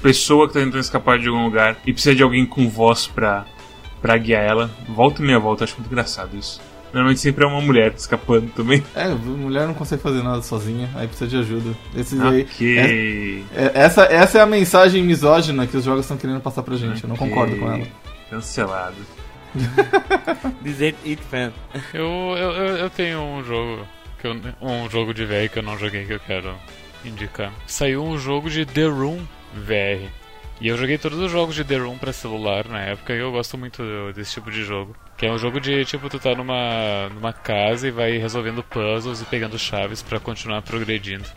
pessoa 0.00 0.46
que 0.48 0.54
tá 0.54 0.60
tentando 0.60 0.80
escapar 0.80 1.18
de 1.18 1.28
algum 1.28 1.44
lugar 1.44 1.76
e 1.86 1.92
precisa 1.92 2.14
de 2.14 2.22
alguém 2.22 2.46
com 2.46 2.68
voz 2.68 3.06
pra, 3.06 3.44
pra 4.00 4.16
guiar 4.16 4.42
ela. 4.44 4.70
Volta 4.88 5.22
e 5.22 5.24
meia 5.24 5.38
volta, 5.38 5.64
acho 5.64 5.74
muito 5.78 5.90
engraçado 5.90 6.36
isso. 6.36 6.60
Normalmente 6.92 7.20
sempre 7.20 7.44
é 7.44 7.46
uma 7.46 7.60
mulher 7.60 7.92
escapando 7.96 8.50
também. 8.52 8.82
É, 8.94 9.08
mulher 9.08 9.66
não 9.66 9.74
consegue 9.74 10.02
fazer 10.02 10.22
nada 10.22 10.42
sozinha, 10.42 10.90
aí 10.94 11.06
precisa 11.06 11.28
de 11.30 11.36
ajuda. 11.38 11.74
Esses 11.96 12.20
aí, 12.20 12.42
Ok. 12.42 13.44
é- 13.54 13.70
essa, 13.74 14.02
essa 14.04 14.38
é 14.38 14.40
a 14.42 14.46
mensagem 14.46 15.02
misógina 15.02 15.66
que 15.66 15.76
os 15.76 15.84
jogos 15.84 16.02
estão 16.04 16.16
querendo 16.16 16.40
passar 16.40 16.62
pra 16.62 16.76
gente, 16.76 17.02
eu 17.02 17.08
não 17.08 17.16
concordo 17.16 17.56
com 17.56 17.72
ela. 17.72 17.86
Cancelado. 18.30 18.96
Dizer 20.62 20.94
It 21.04 21.22
Fan. 21.30 21.52
Eu, 21.92 22.04
eu, 22.36 22.50
eu, 22.52 22.76
eu 22.78 22.90
tenho 22.90 23.20
um 23.20 23.44
jogo 23.44 23.86
que 24.20 24.26
eu, 24.26 24.36
um 24.60 24.88
jogo 24.88 25.12
de 25.12 25.24
VR 25.24 25.48
que 25.52 25.58
eu 25.58 25.62
não 25.62 25.78
joguei 25.78 26.04
que 26.04 26.12
eu 26.14 26.20
quero 26.20 26.54
indicar. 27.04 27.52
Saiu 27.66 28.02
um 28.04 28.18
jogo 28.18 28.48
de 28.48 28.64
The 28.64 28.86
Room 28.86 29.18
VR. 29.54 30.08
E 30.62 30.68
eu 30.68 30.76
joguei 30.76 30.96
todos 30.96 31.18
os 31.18 31.28
jogos 31.28 31.56
de 31.56 31.64
The 31.64 31.76
Room 31.76 31.98
pra 31.98 32.12
celular 32.12 32.68
na 32.68 32.80
época 32.80 33.12
e 33.12 33.18
eu 33.18 33.32
gosto 33.32 33.58
muito 33.58 33.82
desse 34.14 34.34
tipo 34.34 34.48
de 34.48 34.62
jogo. 34.62 34.94
Que 35.18 35.26
é 35.26 35.32
um 35.32 35.36
jogo 35.36 35.60
de 35.60 35.84
tipo, 35.84 36.08
tu 36.08 36.20
tá 36.20 36.36
numa, 36.36 37.08
numa 37.08 37.32
casa 37.32 37.88
e 37.88 37.90
vai 37.90 38.16
resolvendo 38.16 38.62
puzzles 38.62 39.20
e 39.20 39.24
pegando 39.24 39.58
chaves 39.58 40.02
pra 40.02 40.20
continuar 40.20 40.62
progredindo. 40.62 41.28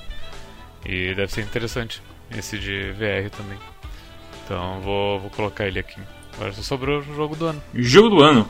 E 0.85 1.15
deve 1.15 1.31
ser 1.31 1.41
interessante 1.41 2.03
esse 2.37 2.59
de 2.59 2.91
VR 2.91 3.31
também. 3.35 3.57
Então 4.43 4.79
vou, 4.81 5.19
vou 5.19 5.31
colocar 5.31 5.65
ele 5.65 5.79
aqui. 5.79 5.99
Agora 6.35 6.53
só 6.53 6.61
sobrou 6.61 6.99
o 6.99 7.15
jogo 7.15 7.35
do 7.35 7.47
ano. 7.47 7.63
Jogo 7.73 8.09
do 8.09 8.21
ano. 8.21 8.47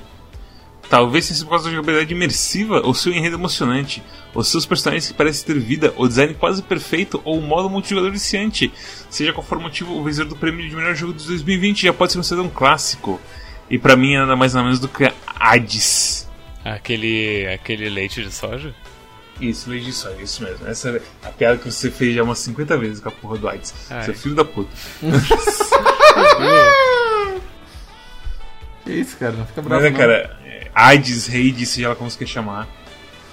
Talvez 0.90 1.26
seja 1.26 1.44
por 1.44 1.52
causa 1.52 1.66
da 1.66 1.72
jogabilidade 1.72 2.14
imersiva, 2.14 2.82
ou 2.84 2.94
seu 2.94 3.12
enredo 3.12 3.36
emocionante, 3.36 4.04
os 4.34 4.48
seus 4.48 4.66
personagens 4.66 5.08
que 5.08 5.14
parecem 5.14 5.46
ter 5.46 5.60
vida, 5.60 5.94
o 5.98 6.08
design 6.08 6.34
quase 6.36 6.62
perfeito, 6.62 7.22
ou 7.24 7.40
o 7.40 7.42
modo 7.42 7.70
multijogador 7.70 8.12
viciante. 8.12 8.72
Seja 9.10 9.34
qual 9.34 9.46
for 9.46 9.58
o 9.58 9.62
motivo, 9.62 9.94
o 9.94 10.04
vencedor 10.04 10.30
do 10.30 10.36
prêmio 10.36 10.68
de 10.68 10.76
melhor 10.76 10.96
jogo 10.96 11.14
de 11.14 11.26
2020 11.26 11.84
já 11.84 11.94
pode 11.94 12.12
ser 12.12 12.20
considerado 12.20 12.46
um 12.46 12.50
clássico. 12.50 13.20
E 13.70 13.80
pra 13.80 13.96
mim 13.96 14.14
é 14.14 14.20
nada 14.20 14.36
mais 14.36 14.54
nada 14.54 14.66
menos 14.66 14.80
do 14.80 14.88
que 14.88 15.12
Hades. 15.26 16.30
Aquele, 16.64 17.48
aquele 17.48 17.90
leite 17.90 18.24
de 18.24 18.32
soja? 18.32 18.74
Isso, 19.42 19.70
leite 19.70 19.86
de 19.86 19.94
soja, 19.94 20.22
isso 20.22 20.44
mesmo. 20.44 20.68
Essa 20.68 20.90
é 20.90 21.02
a 21.24 21.30
piada 21.30 21.58
que 21.58 21.72
você 21.72 21.90
fez 21.90 22.16
já 22.16 22.24
umas 22.24 22.40
50 22.40 22.78
vezes 22.78 23.00
com 23.00 23.10
a 23.10 23.12
porra 23.12 23.38
do 23.38 23.50
Hades. 23.50 23.74
Ai. 23.90 24.06
Seu 24.06 24.14
filho 24.14 24.36
da 24.36 24.46
puta. 24.46 24.70
Que 28.86 28.94
isso, 28.94 29.18
cara? 29.18 29.32
Não 29.32 29.46
fica 29.48 29.64
bravo. 29.64 29.82
Mas 29.82 29.86
é, 29.86 29.92
não. 29.92 29.98
cara, 29.98 30.38
é, 30.76 30.82
Hades, 30.84 31.70
seja 31.70 31.90
lá 31.90 31.96
como 31.96 32.10
você 32.10 32.18
quer 32.20 32.28
chamar. 32.28 32.68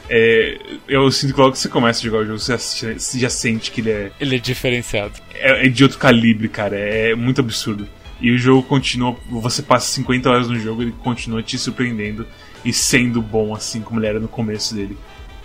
é, 0.09 0.59
eu 0.88 1.11
sinto 1.11 1.34
que 1.34 1.40
logo 1.40 1.53
que 1.53 1.59
você 1.59 1.68
começa 1.68 2.01
a 2.01 2.03
jogar 2.03 2.18
o 2.18 2.26
jogo, 2.26 2.38
você 2.38 2.53
já, 2.53 2.99
você 2.99 3.18
já 3.18 3.30
sente 3.30 3.70
que 3.70 3.80
ele 3.80 3.90
é, 3.90 4.11
Ele 4.20 4.36
é 4.36 4.38
diferenciado. 4.38 5.14
é, 5.34 5.66
é 5.66 5.68
de 5.68 5.82
outro 5.82 5.99
calibre, 5.99 6.49
cara. 6.49 6.76
É 6.78 7.14
muito 7.14 7.40
absurdo. 7.40 7.88
E 8.20 8.30
o 8.30 8.38
jogo 8.38 8.62
continua. 8.62 9.16
Você 9.28 9.62
passa 9.62 9.86
50 9.95 10.30
horas 10.30 10.49
no 10.49 10.59
jogo, 10.59 10.82
ele 10.82 10.93
continua 11.03 11.43
te 11.43 11.59
surpreendendo 11.59 12.26
e 12.64 12.72
sendo 12.72 13.20
bom 13.20 13.53
assim 13.55 13.80
como 13.82 13.99
ele 13.99 14.07
era 14.07 14.20
no 14.20 14.28
começo 14.28 14.74
dele. 14.74 14.97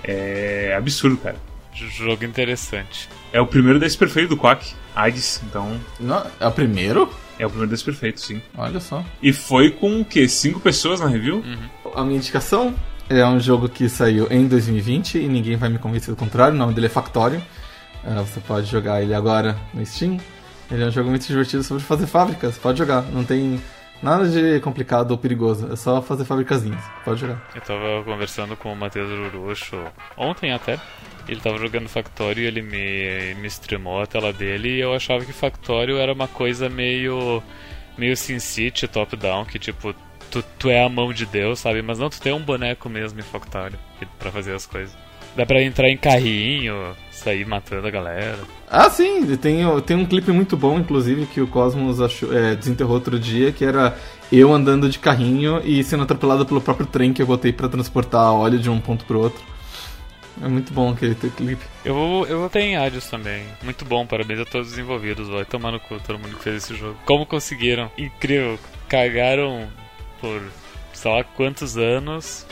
É 0.04 0.76
absurdo, 0.78 1.18
cara. 1.18 1.38
Jogo 1.74 2.24
interessante. 2.26 3.10
É 3.34 3.40
o 3.42 3.46
primeiro 3.48 3.80
desse 3.80 3.98
perfeito 3.98 4.30
do 4.30 4.38
Quack, 4.38 4.74
Hades, 4.96 5.42
então 5.46 5.80
Não, 6.00 6.26
é 6.40 6.48
o 6.48 6.52
primeiro? 6.52 7.12
é 7.38 7.46
o 7.46 7.50
primeiro 7.50 7.70
desse 7.70 7.84
perfeito, 7.84 8.20
sim. 8.20 8.42
Olha 8.58 8.80
só. 8.80 9.06
E 9.22 9.32
foi 9.32 9.70
com 9.72 10.02
o 10.02 10.06
quê? 10.06 10.28
Cinco 10.28 10.60
pessoas 10.60 11.00
na 11.00 11.08
review? 11.08 11.44
A 11.98 12.04
minha 12.04 12.18
indicação 12.18 12.76
é 13.10 13.26
um 13.26 13.40
jogo 13.40 13.68
que 13.68 13.90
saiu 13.90 14.28
em 14.30 14.48
2020 14.48 15.18
e 15.18 15.28
ninguém 15.28 15.56
vai 15.56 15.68
me 15.68 15.80
convencer 15.80 16.14
do 16.14 16.16
contrário. 16.16 16.54
O 16.54 16.58
nome 16.58 16.72
dele 16.72 16.86
é 16.86 16.90
Factorio. 16.90 17.42
É, 18.06 18.14
você 18.22 18.40
pode 18.40 18.68
jogar 18.68 19.02
ele 19.02 19.16
agora 19.16 19.58
no 19.74 19.84
Steam. 19.84 20.20
Ele 20.70 20.84
é 20.84 20.86
um 20.86 20.92
jogo 20.92 21.10
muito 21.10 21.26
divertido 21.26 21.64
sobre 21.64 21.82
fazer 21.82 22.06
fábricas. 22.06 22.56
Pode 22.60 22.78
jogar. 22.78 23.02
Não 23.02 23.24
tem 23.24 23.60
nada 24.00 24.30
de 24.30 24.60
complicado 24.60 25.10
ou 25.10 25.18
perigoso. 25.18 25.74
É 25.74 25.76
só 25.76 26.00
fazer 26.00 26.24
fabricazinhas. 26.24 26.84
Pode 27.04 27.20
jogar. 27.22 27.44
Eu 27.56 27.62
tava 27.62 28.04
conversando 28.04 28.56
com 28.56 28.72
o 28.72 28.76
Matheus 28.76 29.10
Uruxo 29.34 29.84
ontem 30.16 30.54
até. 30.54 30.80
Ele 31.28 31.42
tava 31.42 31.58
jogando 31.58 31.90
Factorio 31.90 32.44
e 32.44 32.46
ele 32.46 32.62
me, 32.62 33.34
me 33.42 33.48
streamou 33.48 34.04
a 34.04 34.06
tela 34.06 34.32
dele 34.32 34.70
e 34.70 34.80
eu 34.82 34.94
achava 34.94 35.26
que 35.26 35.34
Factorio 35.34 35.98
era 35.98 36.14
uma 36.14 36.28
coisa 36.28 36.70
meio. 36.70 37.42
meio 37.98 38.16
Sin 38.16 38.38
City, 38.38 38.88
top-down, 38.88 39.46
que 39.46 39.58
tipo, 39.58 39.96
tu, 40.30 40.44
tu 40.60 40.70
é 40.70 40.84
a 40.84 40.90
mão 40.90 41.12
de 41.14 41.26
Deus, 41.26 41.60
sabe? 41.60 41.82
Mas 41.82 42.00
não, 42.00 42.10
tu 42.10 42.22
tem 42.22 42.34
um 42.34 42.42
boneco 42.42 42.90
mesmo 42.90 43.20
que- 44.00 44.06
pra 44.20 44.32
fazer 44.32 44.54
as 44.56 44.66
coisas. 44.66 44.96
Dá 45.36 45.46
pra 45.46 45.62
entrar 45.62 45.88
em 45.90 45.98
carrinho, 45.98 46.96
sair 47.12 47.46
matando 47.46 47.86
a 47.88 47.92
galera. 47.92 48.40
Ah, 48.70 48.90
sim, 48.90 49.24
tem, 49.38 49.60
tem 49.82 49.96
um 49.96 50.06
clipe 50.06 50.32
muito 50.32 50.58
bom, 50.58 50.80
inclusive, 50.80 51.28
que 51.28 51.40
o 51.40 51.46
Cosmos 51.48 52.02
achou, 52.02 52.36
é, 52.36 52.56
desenterrou 52.56 52.96
outro 52.96 53.20
dia, 53.20 53.52
que 53.52 53.64
era 53.64 53.96
eu 54.32 54.52
andando 54.52 54.90
de 54.90 54.98
carrinho 54.98 55.62
e 55.64 55.84
sendo 55.84 56.04
atropelado 56.04 56.46
pelo 56.46 56.60
próprio 56.60 56.88
trem 56.88 57.14
que 57.14 57.22
eu 57.22 57.28
botei 57.28 57.54
pra 57.54 57.70
transportar 57.70 58.34
óleo 58.34 58.58
de 58.58 58.70
um 58.70 58.80
ponto 58.80 59.06
pro 59.06 59.20
outro. 59.20 59.42
É 60.44 60.48
muito 60.48 60.72
bom 60.74 60.92
aquele 60.92 61.16
teu 61.16 61.32
clipe. 61.32 61.64
Eu 61.84 61.94
vou, 61.96 62.26
eu 62.28 62.40
vou 62.40 62.50
ter 62.50 62.62
em 62.62 62.76
Hades 62.78 63.08
também. 63.08 63.44
Muito 63.64 63.84
bom, 63.86 64.06
parabéns 64.06 64.40
a 64.40 64.46
todos 64.46 64.72
os 64.72 64.78
envolvidos. 64.78 65.28
Vai 65.30 65.46
tomar 65.46 65.72
no 65.72 65.80
cu 65.80 66.00
todo 66.00 66.20
mundo 66.20 66.36
que 66.38 66.44
fez 66.44 66.58
esse 66.64 66.76
jogo. 66.76 66.96
Como 67.06 67.26
conseguiram? 67.26 67.90
Incrível. 67.98 68.60
Cagaram 68.88 69.68
por 70.20 70.42
sei 70.94 71.12
lá 71.12 71.24
quantos 71.24 71.78
anos 71.78 72.46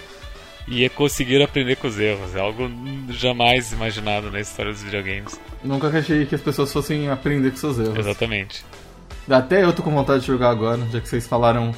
e 0.67 0.87
conseguiram 0.89 1.45
aprender 1.45 1.75
com 1.75 1.87
os 1.87 1.99
erros. 1.99 2.35
É 2.35 2.39
algo 2.39 2.69
jamais 3.09 3.71
imaginado 3.71 4.31
na 4.31 4.39
história 4.39 4.71
dos 4.71 4.83
videogames. 4.83 5.39
Nunca 5.63 5.87
achei 5.87 6.25
que 6.25 6.35
as 6.35 6.41
pessoas 6.41 6.71
fossem 6.71 7.09
aprender 7.09 7.51
com 7.51 7.57
seus 7.57 7.79
erros. 7.79 7.97
Exatamente. 7.97 8.65
Até 9.29 9.63
eu 9.63 9.73
tô 9.73 9.81
com 9.81 9.91
vontade 9.91 10.21
de 10.21 10.27
jogar 10.27 10.49
agora, 10.49 10.79
já 10.91 11.01
que 11.01 11.09
vocês 11.09 11.25
falaram 11.27 11.73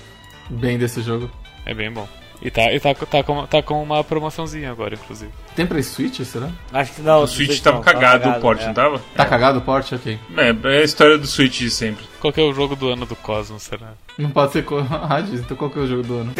bem 0.49 0.77
desse 0.77 1.01
jogo. 1.01 1.29
É 1.65 1.73
bem 1.73 1.91
bom. 1.91 2.07
E 2.41 2.51
tá, 2.51 2.71
e 2.71 2.79
tá, 2.79 2.93
tá, 2.93 3.23
com, 3.23 3.45
tá 3.47 3.61
com 3.63 3.81
uma 3.81 4.03
promoçãozinha 4.03 4.71
agora, 4.71 4.93
inclusive. 4.93 5.31
Tem 5.55 5.65
pra 5.65 5.81
Switch, 5.81 6.19
será? 6.21 6.49
Acho 6.71 6.93
que 6.93 7.01
não. 7.01 7.23
O 7.23 7.27
Switch 7.27 7.59
tava 7.61 7.81
cagado, 7.81 8.29
o 8.29 8.39
port, 8.39 8.61
é. 8.61 8.67
não 8.67 8.73
tava? 8.73 9.01
Tá 9.15 9.25
cagado 9.25 9.57
o 9.57 9.61
port? 9.61 9.91
Ok. 9.91 10.19
É, 10.37 10.75
é 10.75 10.77
a 10.79 10.83
história 10.83 11.17
do 11.17 11.25
Switch 11.25 11.59
de 11.59 11.71
sempre. 11.71 12.05
Qual 12.19 12.31
que 12.31 12.39
é 12.39 12.43
o 12.43 12.53
jogo 12.53 12.75
do 12.75 12.89
ano 12.89 13.05
do 13.05 13.15
Cosmos, 13.15 13.63
será? 13.63 13.93
Não 14.17 14.29
pode 14.29 14.51
ser 14.53 14.63
co- 14.63 14.77
Hades, 15.09 15.39
então 15.39 15.57
qual 15.57 15.69
que 15.69 15.79
é 15.79 15.81
o 15.81 15.87
jogo 15.87 16.03
do 16.03 16.17
ano? 16.19 16.33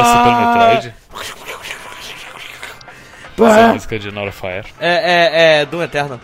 É 0.00 0.04
Super 0.04 0.80
Metroid? 0.80 0.94
Essa 3.36 3.72
música 3.72 3.98
de 3.98 4.10
Northfire. 4.12 4.66
É, 4.78 4.88
é, 4.88 5.60
é, 5.60 5.66
Doom 5.66 5.82
Eterno. 5.82 6.20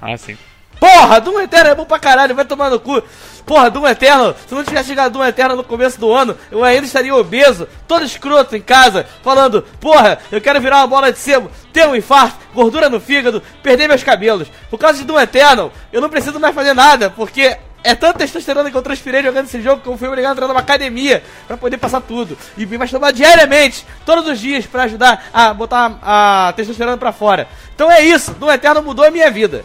Ah, 0.00 0.16
sim. 0.16 0.36
Porra, 0.80 1.20
Doom 1.20 1.40
Eterno 1.40 1.70
é 1.70 1.74
bom 1.74 1.84
pra 1.84 1.98
caralho, 1.98 2.34
vai 2.34 2.44
tomar 2.44 2.68
no 2.68 2.80
cu. 2.80 3.02
Porra, 3.46 3.70
Doom 3.70 3.86
Eterno, 3.86 4.34
se 4.46 4.54
não 4.54 4.64
tivesse 4.64 4.88
chegado 4.88 5.12
Doom 5.12 5.24
Eterno 5.24 5.56
no 5.56 5.64
começo 5.64 5.98
do 6.00 6.12
ano, 6.12 6.36
eu 6.50 6.64
ainda 6.64 6.86
estaria 6.86 7.14
obeso, 7.14 7.68
todo 7.86 8.04
escroto 8.04 8.56
em 8.56 8.60
casa, 8.60 9.06
falando, 9.22 9.62
porra, 9.80 10.18
eu 10.32 10.40
quero 10.40 10.60
virar 10.60 10.78
uma 10.78 10.86
bola 10.86 11.12
de 11.12 11.18
sebo, 11.18 11.50
ter 11.72 11.86
um 11.86 11.94
infarto, 11.94 12.38
gordura 12.52 12.90
no 12.90 13.00
fígado, 13.00 13.42
perder 13.62 13.88
meus 13.88 14.02
cabelos. 14.02 14.48
Por 14.70 14.78
causa 14.78 14.98
de 14.98 15.04
Doom 15.04 15.20
Eterno, 15.20 15.70
eu 15.92 16.00
não 16.00 16.08
preciso 16.08 16.40
mais 16.40 16.54
fazer 16.54 16.74
nada, 16.74 17.10
porque 17.10 17.56
é 17.84 17.94
tanta 17.94 18.18
testosterona 18.20 18.70
que 18.70 18.76
eu 18.76 18.82
transpirei 18.82 19.22
jogando 19.22 19.44
esse 19.44 19.60
jogo 19.62 19.82
que 19.82 19.88
eu 19.88 19.96
fui 19.98 20.08
obrigado 20.08 20.30
a 20.30 20.32
entrar 20.32 20.48
numa 20.48 20.60
academia 20.60 21.22
pra 21.46 21.56
poder 21.56 21.76
passar 21.76 22.00
tudo. 22.00 22.36
E 22.56 22.64
me 22.64 22.78
masturbar 22.78 23.12
diariamente, 23.12 23.86
todos 24.06 24.26
os 24.26 24.40
dias, 24.40 24.64
pra 24.66 24.84
ajudar 24.84 25.26
a 25.32 25.52
botar 25.52 25.98
a, 26.02 26.48
a 26.48 26.52
testosterona 26.54 26.96
pra 26.96 27.12
fora. 27.12 27.46
Então 27.74 27.90
é 27.92 28.02
isso, 28.02 28.32
Doom 28.34 28.50
Eterno 28.50 28.82
mudou 28.82 29.04
a 29.04 29.10
minha 29.10 29.30
vida. 29.30 29.64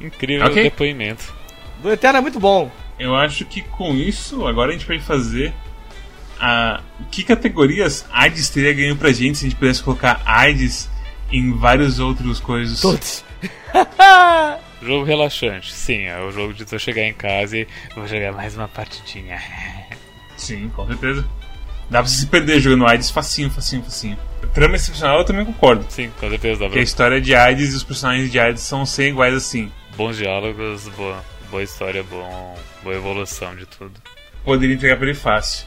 Incrível 0.00 0.46
Ok. 0.46 0.62
depoimento. 0.62 1.32
Doom 1.82 1.92
Eterno 1.92 2.18
é 2.18 2.20
muito 2.22 2.38
bom. 2.38 2.70
Eu 2.98 3.16
acho 3.16 3.44
que 3.44 3.62
com 3.62 3.94
isso, 3.94 4.46
agora 4.46 4.70
a 4.70 4.72
gente 4.72 4.84
pode 4.86 5.00
fazer 5.00 5.54
a. 6.38 6.80
Que 7.10 7.22
categorias 7.24 8.04
AIDS 8.12 8.48
teria 8.50 8.72
ganho 8.74 8.96
pra 8.96 9.10
gente 9.12 9.38
se 9.38 9.46
a 9.46 9.48
gente 9.48 9.58
pudesse 9.58 9.82
colocar 9.82 10.20
AIDS 10.26 10.88
em 11.32 11.56
vários 11.56 11.98
outros 11.98 12.38
coisas? 12.38 12.80
Todos. 12.80 13.24
Jogo 14.82 15.04
relaxante, 15.04 15.72
sim, 15.72 16.02
é 16.02 16.20
o 16.20 16.30
jogo 16.30 16.54
de 16.54 16.64
tu 16.64 16.78
chegar 16.78 17.02
em 17.02 17.12
casa 17.12 17.58
e 17.58 17.66
vou 17.96 18.06
jogar 18.06 18.32
mais 18.32 18.56
uma 18.56 18.68
partidinha. 18.68 19.40
Sim, 20.36 20.68
com 20.68 20.86
certeza. 20.86 21.26
Dá 21.90 22.00
pra 22.00 22.08
você 22.08 22.20
se 22.20 22.26
perder 22.26 22.60
jogando 22.60 22.86
AIDS 22.86 23.10
facinho, 23.10 23.50
facinho, 23.50 23.82
facinho. 23.82 24.16
Trama 24.54 24.76
excepcional 24.76 25.18
eu 25.18 25.24
também 25.24 25.44
concordo. 25.44 25.84
Sim, 25.88 26.10
com 26.20 26.28
certeza, 26.28 26.60
dá 26.60 26.66
Que 26.66 26.72
pra... 26.72 26.80
a 26.80 26.84
história 26.84 27.20
de 27.20 27.34
AIDS 27.34 27.72
e 27.72 27.76
os 27.76 27.82
personagens 27.82 28.30
de 28.30 28.38
AIDS 28.38 28.62
são 28.62 28.86
sem 28.86 29.08
iguais 29.08 29.34
assim. 29.34 29.70
Bons 29.96 30.16
diálogos, 30.16 30.86
boa, 30.96 31.24
boa 31.50 31.62
história, 31.62 32.04
bom, 32.04 32.56
boa 32.84 32.94
evolução 32.94 33.56
de 33.56 33.66
tudo. 33.66 33.92
Poderia 34.44 34.76
entregar 34.76 34.96
pra 34.96 35.06
ele 35.06 35.14
fácil. 35.14 35.66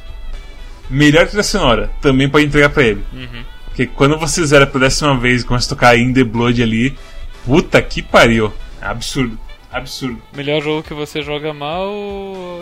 Melhor 0.89 1.27
trilha 1.27 1.43
sonora, 1.43 1.89
também 2.01 2.29
pode 2.29 2.45
entregar 2.45 2.69
pra 2.69 2.83
ele. 2.83 3.03
Uhum. 3.11 3.43
Porque 3.65 3.87
quando 3.87 4.17
você 4.17 4.45
zera 4.45 4.67
pela 4.67 4.85
décima 4.85 5.17
vez 5.17 5.41
e 5.41 5.45
começa 5.45 5.67
a 5.67 5.69
tocar 5.69 5.97
In 5.97 6.13
The 6.13 6.23
Blood 6.23 6.61
ali, 6.61 6.97
puta 7.45 7.81
que 7.81 8.01
pariu. 8.01 8.53
Absurdo. 8.81 9.39
Absurdo. 9.71 10.21
Melhor 10.35 10.61
jogo 10.61 10.83
que 10.83 10.93
você 10.93 11.21
joga 11.21 11.53
mal, 11.53 11.93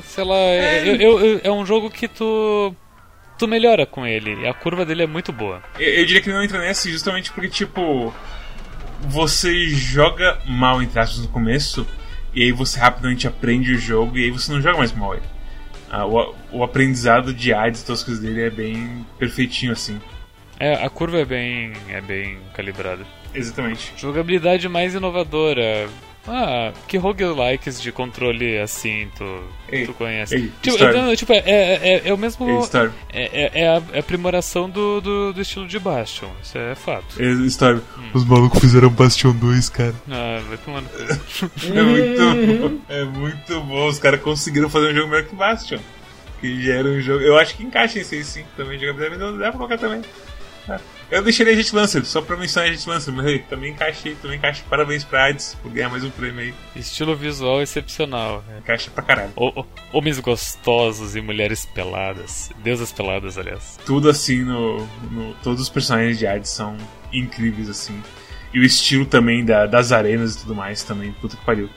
sei 0.04 0.24
lá, 0.24 0.36
é, 0.36 0.88
eu- 0.88 0.96
eu- 0.96 1.20
eu- 1.26 1.42
é 1.44 1.52
um 1.52 1.66
jogo 1.66 1.90
que 1.90 2.08
tu 2.08 2.76
tu 3.38 3.48
melhora 3.48 3.86
com 3.86 4.06
ele, 4.06 4.36
e 4.42 4.48
a 4.48 4.54
curva 4.54 4.86
dele 4.86 5.04
é 5.04 5.08
muito 5.08 5.32
boa. 5.32 5.64
Eu, 5.80 5.88
eu 5.88 6.06
diria 6.06 6.22
que 6.22 6.30
não 6.30 6.44
entra 6.44 6.60
nessa 6.60 6.90
justamente 6.90 7.32
porque, 7.32 7.48
tipo, 7.48 8.14
você 9.02 9.68
joga 9.70 10.38
mal, 10.46 10.82
entre 10.84 11.00
aspas, 11.00 11.20
no 11.22 11.28
começo, 11.30 11.88
e 12.34 12.44
aí 12.44 12.52
você 12.52 12.78
rapidamente 12.80 13.28
aprende 13.28 13.72
o 13.74 13.78
jogo, 13.78 14.18
e 14.18 14.26
aí 14.26 14.30
você 14.32 14.52
não 14.52 14.62
joga 14.62 14.78
mais 14.78 14.92
mal 14.92 15.14
ele. 15.16 15.24
Ah, 15.90 16.06
o, 16.06 16.36
o 16.52 16.64
aprendizado 16.64 17.34
de 17.34 17.54
AIDS 17.54 17.82
e 17.82 17.86
todas 17.86 18.02
as 18.02 18.06
coisas 18.06 18.22
dele 18.24 18.44
é 18.44 18.50
bem 18.50 19.06
perfeitinho 19.18 19.72
assim. 19.72 20.00
É, 20.60 20.74
a 20.76 20.90
curva 20.90 21.18
é 21.20 21.26
bem 21.26 21.72
é 21.88 22.02
bem 22.02 22.38
calibrada. 22.54 23.04
Exatamente. 23.34 23.94
Jogabilidade 23.98 24.68
mais 24.68 24.94
inovadora. 24.94 25.88
Ah, 26.28 26.72
que 26.88 26.98
roguelikes 26.98 27.82
de 27.82 27.92
controle 27.92 28.60
assim 28.60 29.08
tu, 29.18 29.44
Ei, 29.72 29.86
tu 29.86 29.94
conhece? 29.94 30.36
ei, 30.36 30.52
tipo, 30.62 30.76
Storm. 30.76 30.94
não, 31.02 31.16
tipo, 31.16 31.34
é, 31.34 31.38
é, 31.46 31.80
é- 31.96 32.02
é 32.10 32.14
o 32.14 32.18
mesmo. 32.18 32.48
Ei. 32.48 32.92
É, 33.12 33.42
é- 33.44 33.68
a 33.68 33.82
é 33.94 33.98
a 33.98 34.00
aprimoração 34.00 34.70
do, 34.70 35.02
do, 35.02 35.34
do 35.34 35.42
estilo 35.42 35.68
de 35.68 35.80
Bastion, 35.80 36.30
isso 36.44 36.58
é 36.58 36.76
fato. 36.76 37.20
Ei, 37.22 37.32
Storm. 37.48 37.82
Os 38.14 38.26
malucos 38.26 38.60
fizeram 38.60 38.90
Bastion 38.90 39.32
2, 39.32 39.70
cara. 39.70 39.96
Ah, 40.10 40.42
vai 40.48 40.58
tomando. 40.58 40.88
É 41.74 41.82
muito, 41.84 42.82
é 42.90 43.04
muito 43.06 43.62
bom. 43.62 43.88
Os 43.88 43.98
caras 43.98 44.22
conseguiram 44.22 44.70
fazer 44.70 44.92
um 44.92 44.96
jogo 44.96 45.08
melhor 45.10 45.26
que 45.26 45.36
Bastion. 45.36 45.80
Que 46.42 46.62
já 46.66 46.74
era 46.76 46.88
um 46.88 47.00
jogo. 47.02 47.22
Eu 47.24 47.38
acho 47.38 47.56
que 47.56 47.64
encaixa 47.64 48.00
aí 48.00 48.24
sim. 48.24 48.44
Também 48.56 48.78
jogabilidade 48.80 49.20
não 49.20 49.38
dá 49.38 49.50
pra 49.50 49.54
colocar 49.58 49.78
também. 49.78 50.02
Ah, 50.68 50.80
Eu 51.12 51.24
deixaria 51.24 51.54
a 51.54 51.56
gente 51.56 51.74
Lancer, 51.76 52.06
só 52.06 52.22
pra 52.22 52.38
mencionar 52.38 52.70
a 52.70 52.72
gente 52.74 52.88
Lancer, 52.88 53.12
mas 53.12 53.26
aí, 53.26 53.40
também 53.40 53.72
encaixei, 53.72 54.14
também 54.16 54.38
encaixa. 54.38 54.64
Parabéns 54.70 55.04
pra 55.04 55.26
Hades 55.28 55.56
por 55.62 55.72
ganhar 55.72 55.90
mais 55.90 56.04
um 56.04 56.10
prêmio 56.12 56.40
aí. 56.42 56.54
Estilo 56.76 57.16
visual 57.16 57.62
excepcional. 57.64 58.44
né? 58.48 58.60
Encaixa 58.60 58.92
pra 58.92 59.04
caralho. 59.04 59.32
Ho- 59.36 59.60
ho- 59.62 59.66
Homens 59.92 60.20
gostosos 60.20 61.16
e 61.16 61.22
mulheres 61.22 61.66
peladas. 61.66 62.52
Deusas 62.64 62.92
peladas, 62.92 63.40
aliás. 63.40 63.80
Tudo 63.88 64.08
assim 64.08 64.44
no, 64.44 64.86
no- 65.10 65.34
Todos 65.42 65.62
os 65.62 65.70
personagens 65.70 66.20
de 66.20 66.28
Hades 66.28 66.52
são 66.52 66.78
incríveis, 67.12 67.70
assim. 67.70 68.00
E 68.54 68.60
o 68.60 68.64
estilo 68.64 69.06
também 69.06 69.44
da- 69.44 69.66
das 69.66 69.92
arenas 69.92 70.36
e 70.36 70.40
tudo 70.42 70.54
mais 70.54 70.84
também, 70.84 71.12
puta 71.14 71.36
que 71.36 71.44
pariu. 71.44 71.70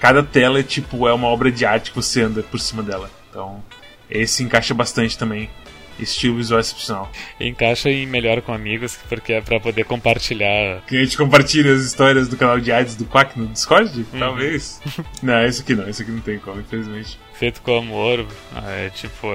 Cada 0.00 0.22
tela 0.22 0.60
é 0.60 0.62
tipo, 0.62 1.06
é 1.06 1.12
uma 1.12 1.26
obra 1.28 1.50
de 1.52 1.66
arte 1.66 1.90
que 1.90 1.96
você 1.96 2.22
anda 2.22 2.42
por 2.42 2.58
cima 2.58 2.82
dela. 2.82 3.10
Então, 3.28 3.62
esse 4.08 4.42
encaixa 4.42 4.72
bastante 4.72 5.18
também. 5.18 5.50
Estilo 5.98 6.36
visual 6.36 6.60
excepcional. 6.60 7.10
Encaixa 7.40 7.90
em 7.90 8.06
melhor 8.06 8.40
com 8.42 8.52
amigos, 8.52 8.98
porque 9.08 9.34
é 9.34 9.40
pra 9.40 9.60
poder 9.60 9.84
compartilhar. 9.84 10.82
Que 10.86 10.96
a 10.96 11.04
gente 11.04 11.16
compartilha 11.16 11.72
as 11.74 11.82
histórias 11.82 12.28
do 12.28 12.36
canal 12.36 12.60
de 12.60 12.72
Hades 12.72 12.96
do 12.96 13.04
Quack 13.04 13.38
no 13.38 13.46
Discord? 13.46 14.04
Talvez. 14.18 14.80
não, 15.22 15.44
esse 15.44 15.62
aqui 15.62 15.74
não, 15.74 15.88
esse 15.88 16.02
aqui 16.02 16.10
não 16.10 16.20
tem 16.20 16.38
como, 16.38 16.60
infelizmente. 16.60 17.18
Feito 17.34 17.60
com 17.62 17.78
amor, 17.78 18.26
é 18.66 18.90
tipo 18.90 19.26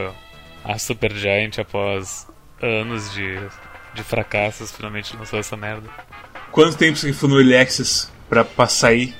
a 0.63 0.77
Supergiant 0.77 1.59
após 1.59 2.27
anos 2.61 3.13
de, 3.13 3.37
de 3.93 4.03
fracassos, 4.03 4.71
finalmente 4.71 5.15
lançou 5.17 5.39
essa 5.39 5.57
merda. 5.57 5.89
Quanto 6.51 6.77
tempo 6.77 6.97
você 6.97 7.11
foi 7.11 7.29
no 7.29 7.39
Early 7.39 7.57
Access 7.57 8.09
pra 8.29 8.45
passar 8.45 8.89
aí? 8.89 9.13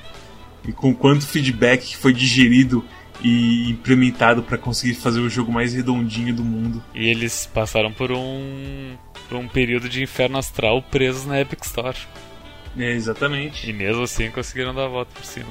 E 0.66 0.72
com 0.72 0.94
quanto 0.94 1.26
feedback 1.26 1.84
que 1.84 1.96
foi 1.96 2.14
digerido 2.14 2.84
e 3.22 3.70
implementado 3.70 4.42
pra 4.42 4.58
conseguir 4.58 4.94
fazer 4.94 5.20
o 5.20 5.28
jogo 5.28 5.52
mais 5.52 5.74
redondinho 5.74 6.34
do 6.34 6.44
mundo? 6.44 6.82
E 6.94 7.08
eles 7.08 7.48
passaram 7.52 7.92
por 7.92 8.12
um 8.12 8.96
por 9.28 9.38
um 9.38 9.48
período 9.48 9.88
de 9.88 10.02
inferno 10.02 10.38
astral 10.38 10.82
presos 10.82 11.24
na 11.24 11.40
Epic 11.40 11.64
Store. 11.64 11.96
É, 12.76 12.92
exatamente. 12.92 13.68
E 13.68 13.72
mesmo 13.72 14.02
assim 14.02 14.30
conseguiram 14.30 14.74
dar 14.74 14.84
a 14.84 14.88
volta 14.88 15.10
por 15.14 15.24
cima. 15.24 15.48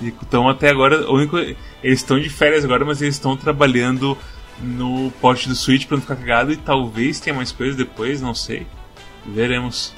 E 0.00 0.08
estão 0.08 0.48
até 0.48 0.70
agora. 0.70 1.08
O 1.10 1.16
único, 1.16 1.36
eles 1.38 1.56
estão 1.82 2.18
de 2.18 2.28
férias 2.28 2.64
agora, 2.64 2.84
mas 2.84 3.02
eles 3.02 3.14
estão 3.14 3.36
trabalhando 3.36 4.16
no 4.60 5.10
porte 5.20 5.48
do 5.48 5.54
Switch 5.54 5.86
pra 5.86 5.96
não 5.96 6.02
ficar 6.02 6.16
cagado 6.16 6.52
e 6.52 6.56
talvez 6.56 7.20
tenha 7.20 7.34
mais 7.34 7.52
coisas 7.52 7.76
depois, 7.76 8.20
não 8.20 8.34
sei. 8.34 8.66
Veremos. 9.26 9.94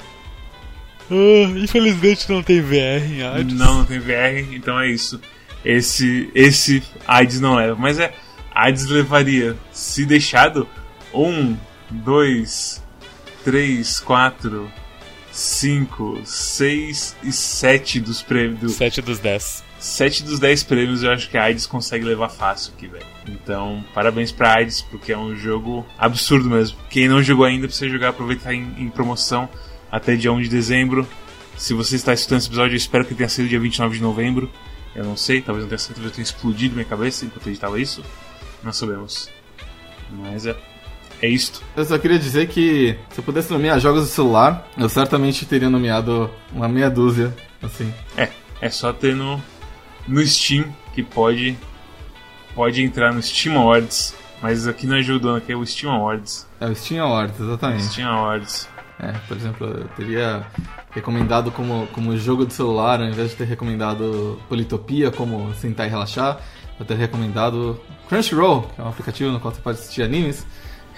Ah, 1.09 1.57
infelizmente 1.57 2.29
não 2.29 2.43
tem 2.43 2.61
VR 2.61 3.05
em 3.09 3.23
Hades. 3.23 3.53
Não, 3.53 3.79
não 3.79 3.85
tem 3.85 3.99
VR, 3.99 4.53
então 4.53 4.79
é 4.79 4.89
isso. 4.89 5.19
Esse, 5.63 6.29
esse 6.33 6.83
AIDS 7.07 7.39
não 7.39 7.55
leva. 7.55 7.75
Mas 7.75 7.99
é. 7.99 8.13
AIDS 8.53 8.87
levaria, 8.87 9.55
se 9.71 10.03
deixado, 10.03 10.67
um, 11.13 11.55
dois, 11.91 12.83
três, 13.43 13.99
quatro, 13.99 14.71
cinco, 15.31 16.19
seis 16.25 17.15
e 17.21 17.31
sete 17.31 17.99
dos 17.99 18.23
prêmios. 18.23 18.73
7 18.73 19.01
dos 19.03 19.19
10. 19.19 19.63
sete 19.77 20.23
dos 20.23 20.39
dez 20.39 20.63
prêmios 20.63 21.03
eu 21.03 21.11
acho 21.11 21.29
que 21.29 21.37
a 21.37 21.43
AIDS 21.43 21.67
consegue 21.67 22.03
levar 22.03 22.29
fácil 22.29 22.73
aqui, 22.75 22.87
velho. 22.87 23.05
Então, 23.27 23.85
parabéns 23.93 24.31
pra 24.31 24.55
AIDS, 24.55 24.81
porque 24.81 25.11
é 25.11 25.17
um 25.17 25.35
jogo 25.35 25.85
absurdo 25.97 26.49
mesmo. 26.49 26.77
Quem 26.89 27.07
não 27.07 27.21
jogou 27.21 27.45
ainda 27.45 27.67
precisa 27.67 27.91
jogar, 27.91 28.09
aproveitar 28.09 28.55
em, 28.55 28.73
em 28.77 28.89
promoção 28.89 29.47
até 29.91 30.15
dia 30.15 30.31
1 30.31 30.41
de 30.41 30.49
dezembro. 30.49 31.07
Se 31.55 31.73
você 31.73 31.95
está 31.95 32.13
escutando 32.13 32.39
esse 32.39 32.47
episódio, 32.47 32.73
eu 32.73 32.77
espero 32.77 33.05
que 33.05 33.13
tenha 33.13 33.29
sido 33.29 33.47
dia 33.47 33.59
29 33.59 33.97
de 33.97 34.01
novembro. 34.01 34.51
Eu 34.97 35.03
não 35.03 35.15
sei, 35.15 35.41
talvez 35.43 35.63
não 35.63 35.69
tenha 35.69 35.77
sido, 35.77 35.93
talvez 35.93 36.15
tenha 36.15 36.23
explodido 36.23 36.73
minha 36.73 36.85
cabeça 36.85 37.23
enquanto 37.23 37.45
eu 37.45 37.51
editava 37.51 37.79
isso. 37.79 38.03
Não 38.63 38.73
sabemos. 38.73 39.29
Mas 40.09 40.47
é. 40.47 40.57
É 41.21 41.27
isto. 41.27 41.63
Eu 41.75 41.85
só 41.85 41.97
queria 41.99 42.17
dizer 42.17 42.47
que 42.47 42.97
se 43.11 43.19
eu 43.19 43.23
pudesse 43.23 43.51
nomear 43.51 43.79
jogos 43.79 44.01
do 44.01 44.07
celular, 44.07 44.67
eu 44.75 44.89
certamente 44.89 45.45
teria 45.45 45.69
nomeado 45.69 46.29
uma 46.51 46.67
meia 46.67 46.89
dúzia, 46.89 47.35
assim. 47.61 47.93
É, 48.15 48.29
é 48.59 48.69
só 48.69 48.91
ter 48.91 49.15
no, 49.15 49.41
no 50.07 50.25
Steam 50.25 50.65
que 50.93 51.03
pode 51.03 51.57
pode 52.55 52.81
entrar 52.81 53.13
no 53.13 53.21
Steam 53.21 53.55
Awards, 53.55 54.15
mas 54.41 54.67
aqui 54.67 54.87
não 54.87 54.97
é 54.97 55.01
ano, 55.01 55.35
aqui 55.35 55.51
é 55.51 55.55
o 55.55 55.65
Steam 55.65 55.93
Awards. 55.93 56.47
É 56.59 56.67
o 56.67 56.75
Steam 56.75 57.05
Awards, 57.05 57.39
exatamente. 57.39 57.83
Steam 57.83 58.09
Awards. 58.09 58.67
É, 58.99 59.11
por 59.27 59.37
exemplo, 59.37 59.67
eu 59.67 59.87
teria 59.95 60.43
recomendado 60.91 61.51
como, 61.51 61.87
como 61.93 62.17
jogo 62.17 62.45
de 62.45 62.53
celular, 62.53 62.99
ao 62.99 63.05
invés 63.07 63.29
de 63.31 63.35
ter 63.35 63.45
recomendado 63.45 64.39
Politopia 64.49 65.11
como 65.11 65.53
sentar 65.53 65.85
e 65.85 65.89
relaxar, 65.89 66.39
eu 66.79 66.85
teria 66.85 67.01
recomendado 67.05 67.79
Crunchyroll, 68.09 68.63
que 68.75 68.81
é 68.81 68.83
um 68.83 68.89
aplicativo 68.89 69.31
no 69.31 69.39
qual 69.39 69.53
você 69.53 69.61
pode 69.61 69.77
assistir 69.79 70.01
animes. 70.01 70.45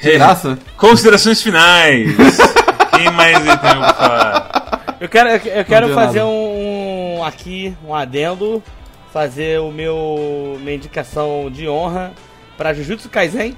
De 0.01 0.13
graça. 0.13 0.57
Considerações 0.77 1.41
finais. 1.41 2.15
Quem 2.95 3.11
mais 3.11 3.37
tem 3.37 3.57
pra 3.57 3.93
falar? 3.93 4.97
Eu 4.99 5.09
quero, 5.09 5.29
eu, 5.29 5.65
quero 5.65 5.93
fazer 5.93 6.19
nada. 6.19 6.27
um, 6.29 7.17
um- 7.19 7.23
aqui, 7.25 7.75
um 7.85 7.93
adendo, 7.93 8.63
fazer 9.11 9.59
o 9.59 9.71
meu 9.71 10.57
minha 10.61 10.75
indicação 10.75 11.49
de 11.51 11.67
honra 11.67 12.11
pra 12.57 12.73
Jujutsu 12.73 13.09
Kaisen, 13.09 13.55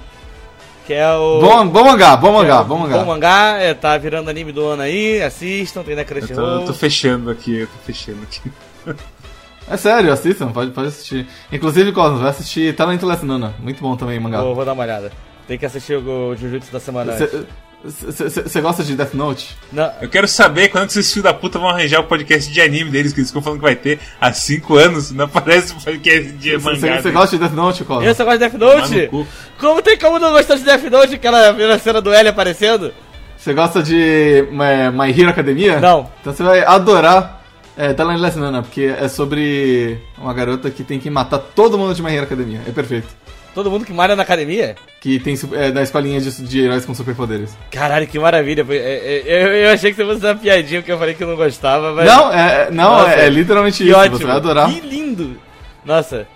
que 0.86 0.92
é 0.92 1.10
o 1.12 1.40
Bom, 1.40 1.66
bom 1.68 1.84
mangá, 1.84 2.16
bom 2.16 2.28
é 2.28 2.32
mangá, 2.32 2.60
o 2.60 2.64
bom 2.64 2.78
mangá. 2.78 2.98
Bom 2.98 3.04
mangá, 3.06 3.56
é, 3.58 3.74
tá 3.74 3.96
virando 3.96 4.28
anime 4.28 4.52
do 4.52 4.64
ano 4.66 4.82
aí, 4.82 5.22
assistam, 5.22 5.82
tem 5.82 5.94
na 5.94 6.02
Eu 6.02 6.06
tô, 6.06 6.14
eu 6.14 6.20
Crunchyroll. 6.20 6.64
tô 6.66 6.74
fechando 6.74 7.30
aqui, 7.30 7.60
eu 7.60 7.66
tô 7.66 7.78
fechando 7.84 8.22
aqui. 8.22 8.40
É 9.70 9.76
sério, 9.76 10.12
assistam, 10.12 10.50
pode, 10.50 10.72
pode 10.72 10.88
assistir. 10.88 11.26
Inclusive, 11.50 11.92
Cosmos, 11.92 12.20
vai 12.20 12.30
assistir 12.30 12.74
Talent 12.74 13.00
Less 13.00 13.24
Nana. 13.24 13.54
Muito 13.60 13.80
bom 13.80 13.96
também, 13.96 14.18
mangá. 14.18 14.42
Vou, 14.42 14.56
vou 14.56 14.64
dar 14.64 14.72
uma 14.72 14.82
olhada. 14.82 15.12
Tem 15.46 15.56
que 15.56 15.64
assistir 15.64 15.96
o, 15.96 16.34
Jujutsu 16.36 16.72
da 16.72 16.80
semana 16.80 17.12
antes. 17.12 17.46
Você 17.84 18.60
gosta 18.60 18.84
de 18.84 18.94
Death 18.94 19.14
Note? 19.14 19.56
Não, 19.72 19.90
Eu 20.00 20.08
quero 20.08 20.28
saber 20.28 20.68
quando 20.68 20.86
que 20.86 20.92
esses 20.98 21.10
filhos 21.12 21.24
da 21.24 21.34
puta 21.34 21.58
vão 21.58 21.68
arranjar 21.68 22.00
o 22.00 22.04
podcast 22.04 22.50
de 22.52 22.60
anime 22.60 22.90
deles, 22.90 23.12
que 23.12 23.20
eles 23.20 23.30
ficam 23.30 23.42
falando 23.42 23.58
que 23.58 23.64
vai 23.64 23.74
ter 23.74 23.98
há 24.20 24.32
5 24.32 24.76
anos, 24.76 25.10
não 25.10 25.24
aparece 25.24 25.72
o 25.72 25.80
podcast 25.80 26.32
de 26.32 26.58
mangá. 26.58 27.00
Você 27.00 27.10
gosta 27.10 27.36
de 27.36 27.42
Death 27.42 27.52
Note, 27.54 27.84
Cosmos? 27.84 28.06
eu 28.06 28.14
só 28.14 28.24
gosto 28.24 28.38
de 28.38 28.48
Death 28.48 28.60
Note. 28.60 29.10
Como 29.58 29.82
tem 29.82 29.98
como 29.98 30.18
não 30.18 30.30
gostar 30.32 30.54
de 30.56 30.62
Death 30.64 30.84
Note, 30.84 31.14
aquela 31.16 31.48
primeira 31.48 31.78
cena 31.78 32.00
do 32.00 32.12
L 32.12 32.28
aparecendo? 32.28 32.92
Você 33.36 33.52
gosta 33.52 33.82
de 33.82 34.46
é, 34.60 34.90
My 34.92 35.10
Hero 35.10 35.30
Academia? 35.30 35.80
Não. 35.80 36.08
Então 36.20 36.32
você 36.32 36.44
vai 36.44 36.64
adorar 36.64 37.42
é, 37.76 37.92
Talent 37.92 38.20
Less 38.20 38.38
Nana, 38.38 38.62
porque 38.62 38.82
é 38.82 39.08
sobre 39.08 39.98
uma 40.16 40.32
garota 40.32 40.70
que 40.70 40.84
tem 40.84 41.00
que 41.00 41.10
matar 41.10 41.38
todo 41.38 41.76
mundo 41.76 41.92
de 41.94 42.02
My 42.02 42.12
Hero 42.14 42.22
Academia. 42.24 42.60
É 42.66 42.70
perfeito. 42.70 43.08
Todo 43.54 43.70
mundo 43.70 43.84
que 43.84 43.92
malha 43.92 44.16
na 44.16 44.22
academia? 44.22 44.76
Que 45.00 45.18
tem 45.18 45.34
é, 45.54 45.70
da 45.70 45.82
escolinha 45.82 46.20
de, 46.20 46.42
de 46.42 46.60
heróis 46.62 46.86
com 46.86 46.94
superpoderes. 46.94 47.56
Caralho, 47.70 48.06
que 48.06 48.18
maravilha. 48.18 48.64
Foi- 48.64 48.76
é- 48.78 49.22
é- 49.26 49.44
Eu, 49.44 49.52
eu 49.52 49.70
achei 49.70 49.90
que 49.90 49.96
você 49.96 50.04
fosse 50.06 50.20
dar 50.20 50.28
uma 50.34 50.40
piadinha 50.40 50.80
porque 50.80 50.92
eu 50.92 50.98
falei 50.98 51.14
que 51.14 51.22
eu 51.22 51.28
não 51.28 51.36
gostava, 51.36 51.92
mas. 51.92 52.06
Não, 52.06 52.32
é, 52.32 52.70
não 52.70 52.84
Nossa, 52.98 53.10
é, 53.14 53.26
é 53.26 53.28
literalmente 53.28 53.76
que 53.82 53.90
isso. 53.90 53.98
ótimo. 53.98 54.18
Você 54.18 54.24
vai 54.24 54.36
adorar. 54.36 54.70
Que 54.72 54.80
lindo. 54.80 55.36
Nossa. 55.84 56.26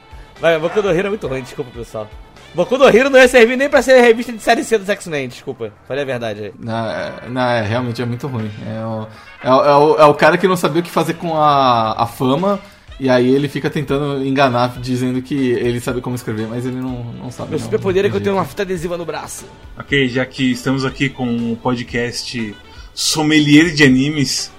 Vai, 0.40 0.58
Boku 0.58 0.82
no 0.82 0.90
Hero 0.90 1.06
é 1.06 1.10
muito 1.10 1.26
ruim, 1.26 1.40
desculpa, 1.42 1.70
pessoal. 1.74 2.06
Boku 2.54 2.76
no 2.76 2.86
Hero 2.88 3.08
não 3.10 3.18
ia 3.18 3.28
servir 3.28 3.56
nem 3.56 3.68
pra 3.68 3.80
ser 3.82 4.00
revista 4.00 4.32
de 4.32 4.40
série 4.42 4.62
C 4.64 4.76
dos 4.76 4.88
X-Men, 4.88 5.28
desculpa. 5.28 5.72
Falei 5.88 6.02
a 6.02 6.06
verdade 6.06 6.44
aí. 6.44 6.52
Não, 6.58 6.90
é, 6.90 7.12
não, 7.28 7.42
é, 7.42 7.62
realmente 7.62 8.02
é 8.02 8.04
muito 8.06 8.26
ruim. 8.26 8.50
É 8.66 8.84
o, 8.84 9.06
é, 9.42 9.50
o, 9.50 9.64
é 9.64 9.76
o- 9.76 9.96
é 10.00 10.04
o 10.04 10.14
cara 10.14 10.36
que 10.36 10.46
não 10.48 10.56
sabia 10.56 10.80
o 10.80 10.84
que 10.84 10.90
fazer 10.90 11.14
com 11.14 11.34
a, 11.40 12.02
a 12.02 12.06
fama, 12.06 12.58
e 12.98 13.08
aí 13.10 13.28
ele 13.28 13.48
fica 13.48 13.68
tentando 13.68 14.24
enganar, 14.26 14.78
dizendo 14.80 15.20
que 15.20 15.34
ele 15.34 15.80
sabe 15.80 16.00
como 16.00 16.16
escrever, 16.16 16.46
mas 16.48 16.64
ele 16.64 16.76
não, 16.80 17.04
não 17.12 17.30
sabe. 17.30 17.50
Meu 17.50 17.58
superpoder 17.58 18.04
é 18.04 18.10
que 18.10 18.16
eu 18.16 18.20
tenho 18.20 18.34
uma 18.36 18.44
fita 18.44 18.62
adesiva 18.62 18.96
no 18.96 19.04
braço. 19.04 19.44
Ok, 19.78 20.08
já 20.08 20.24
que 20.24 20.50
estamos 20.52 20.84
aqui 20.84 21.08
com 21.08 21.26
um 21.28 21.54
podcast 21.54 22.54
sommelier 22.94 23.72
de 23.74 23.84
animes, 23.84 24.50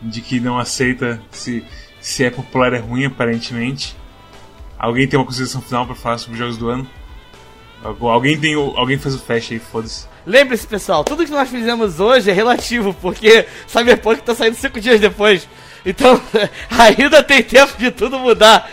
de 0.00 0.20
que 0.20 0.38
não 0.40 0.58
aceita 0.58 1.20
se, 1.30 1.64
se 2.00 2.24
é 2.24 2.30
popular 2.30 2.72
é 2.72 2.78
ruim, 2.78 3.04
aparentemente. 3.06 3.96
Alguém 4.78 5.06
tem 5.06 5.18
uma 5.18 5.26
consideração 5.26 5.60
final 5.60 5.84
pra 5.84 5.94
falar 5.94 6.18
sobre 6.18 6.34
os 6.34 6.38
jogos 6.38 6.56
do 6.56 6.68
ano? 6.70 6.86
Algu- 7.82 8.08
Alguém 8.08 8.38
tem 8.38 8.56
o, 8.56 8.72
alguém 8.76 8.96
faz 8.98 9.14
o 9.14 9.18
fecha 9.18 9.52
aí, 9.54 9.60
foda-se. 9.60 10.06
Lembre-se, 10.24 10.66
pessoal, 10.66 11.02
tudo 11.02 11.24
que 11.24 11.30
nós 11.30 11.48
fizemos 11.48 11.98
hoje 11.98 12.30
é 12.30 12.32
relativo, 12.32 12.94
porque 12.94 13.46
Cyberpunk 13.66 14.22
tá 14.22 14.34
saindo 14.34 14.54
cinco 14.54 14.80
dias 14.80 15.00
depois. 15.00 15.48
Então, 15.84 16.20
ainda 16.70 17.22
tem 17.22 17.42
tempo 17.42 17.76
de 17.78 17.90
tudo 17.90 18.18
mudar. 18.18 18.70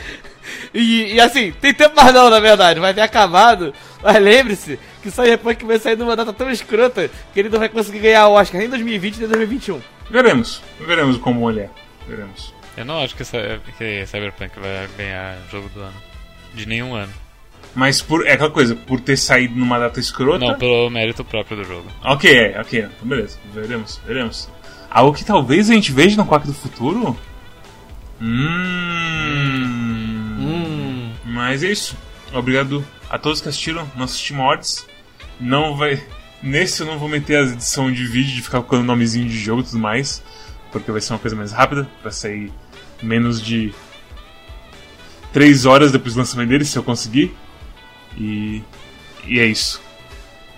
E, 0.73 1.13
e 1.13 1.19
assim, 1.19 1.51
tem 1.51 1.73
tempo 1.73 1.95
mais 1.95 2.13
não, 2.13 2.29
na 2.29 2.39
verdade, 2.39 2.79
vai 2.79 2.93
ter 2.93 3.01
acabado. 3.01 3.73
Mas 4.01 4.21
lembre-se 4.21 4.79
que 5.01 5.09
Cyberpunk 5.11 5.65
vai 5.65 5.79
sair 5.79 5.97
numa 5.97 6.15
data 6.15 6.33
tão 6.33 6.49
escrota 6.49 7.09
que 7.33 7.39
ele 7.39 7.49
não 7.49 7.59
vai 7.59 7.69
conseguir 7.69 7.99
ganhar 7.99 8.27
o 8.27 8.33
Oscar 8.33 8.59
nem 8.59 8.67
em 8.67 8.71
2020 8.71 9.17
nem 9.17 9.25
em 9.25 9.29
2021. 9.29 9.81
Veremos, 10.09 10.61
veremos 10.79 11.17
como 11.17 11.41
olhar. 11.41 11.69
Veremos. 12.07 12.53
Eu 12.77 12.85
não 12.85 13.03
acho 13.03 13.15
que, 13.15 13.23
que 13.23 14.05
Cyberpunk 14.05 14.59
vai 14.59 14.87
ganhar 14.97 15.37
jogo 15.51 15.67
do 15.69 15.81
ano. 15.81 15.95
De 16.53 16.67
nenhum 16.67 16.95
ano. 16.95 17.11
Mas 17.75 18.01
por, 18.01 18.25
é 18.25 18.33
aquela 18.33 18.49
coisa, 18.49 18.75
por 18.75 18.99
ter 18.99 19.17
saído 19.17 19.55
numa 19.55 19.77
data 19.77 19.99
escrota. 19.99 20.45
Não, 20.45 20.55
pelo 20.57 20.89
mérito 20.89 21.23
próprio 21.23 21.57
do 21.57 21.63
jogo. 21.63 21.91
Ok, 22.03 22.31
é, 22.31 22.59
ok. 22.59 22.79
Então 22.79 23.07
beleza, 23.07 23.37
veremos, 23.53 23.99
veremos. 24.05 24.49
Algo 24.89 25.17
que 25.17 25.25
talvez 25.25 25.69
a 25.69 25.73
gente 25.73 25.91
veja 25.91 26.17
no 26.17 26.25
Quack 26.25 26.47
do 26.47 26.53
futuro? 26.53 27.17
Hum. 28.21 29.57
Hum. 30.39 31.11
Mas 31.25 31.63
é 31.63 31.71
isso. 31.71 31.95
Obrigado 32.33 32.85
a 33.09 33.17
todos 33.17 33.41
que 33.41 33.49
assistiram 33.49 33.89
nossos 33.95 34.21
Team 34.21 34.41
Awards. 34.41 34.85
Não 35.39 35.75
vai. 35.75 36.03
Nesse 36.41 36.81
eu 36.81 36.87
não 36.87 36.99
vou 36.99 37.09
meter 37.09 37.37
a 37.37 37.41
edição 37.41 37.91
de 37.91 38.05
vídeo 38.05 38.33
de 38.33 38.41
ficar 38.41 38.61
colocando 38.61 38.85
nomezinho 38.85 39.27
de 39.27 39.37
jogo 39.37 39.61
e 39.61 39.65
tudo 39.65 39.79
mais. 39.79 40.23
Porque 40.71 40.91
vai 40.91 41.01
ser 41.01 41.13
uma 41.13 41.19
coisa 41.19 41.35
mais 41.35 41.51
rápida. 41.51 41.87
Vai 42.03 42.11
sair 42.11 42.51
menos 43.01 43.41
de 43.41 43.73
3 45.33 45.65
horas 45.65 45.91
depois 45.91 46.13
do 46.13 46.19
lançamento 46.19 46.49
dele, 46.49 46.65
se 46.65 46.77
eu 46.77 46.83
conseguir. 46.83 47.35
E. 48.17 48.63
E 49.25 49.39
é 49.39 49.45
isso. 49.45 49.81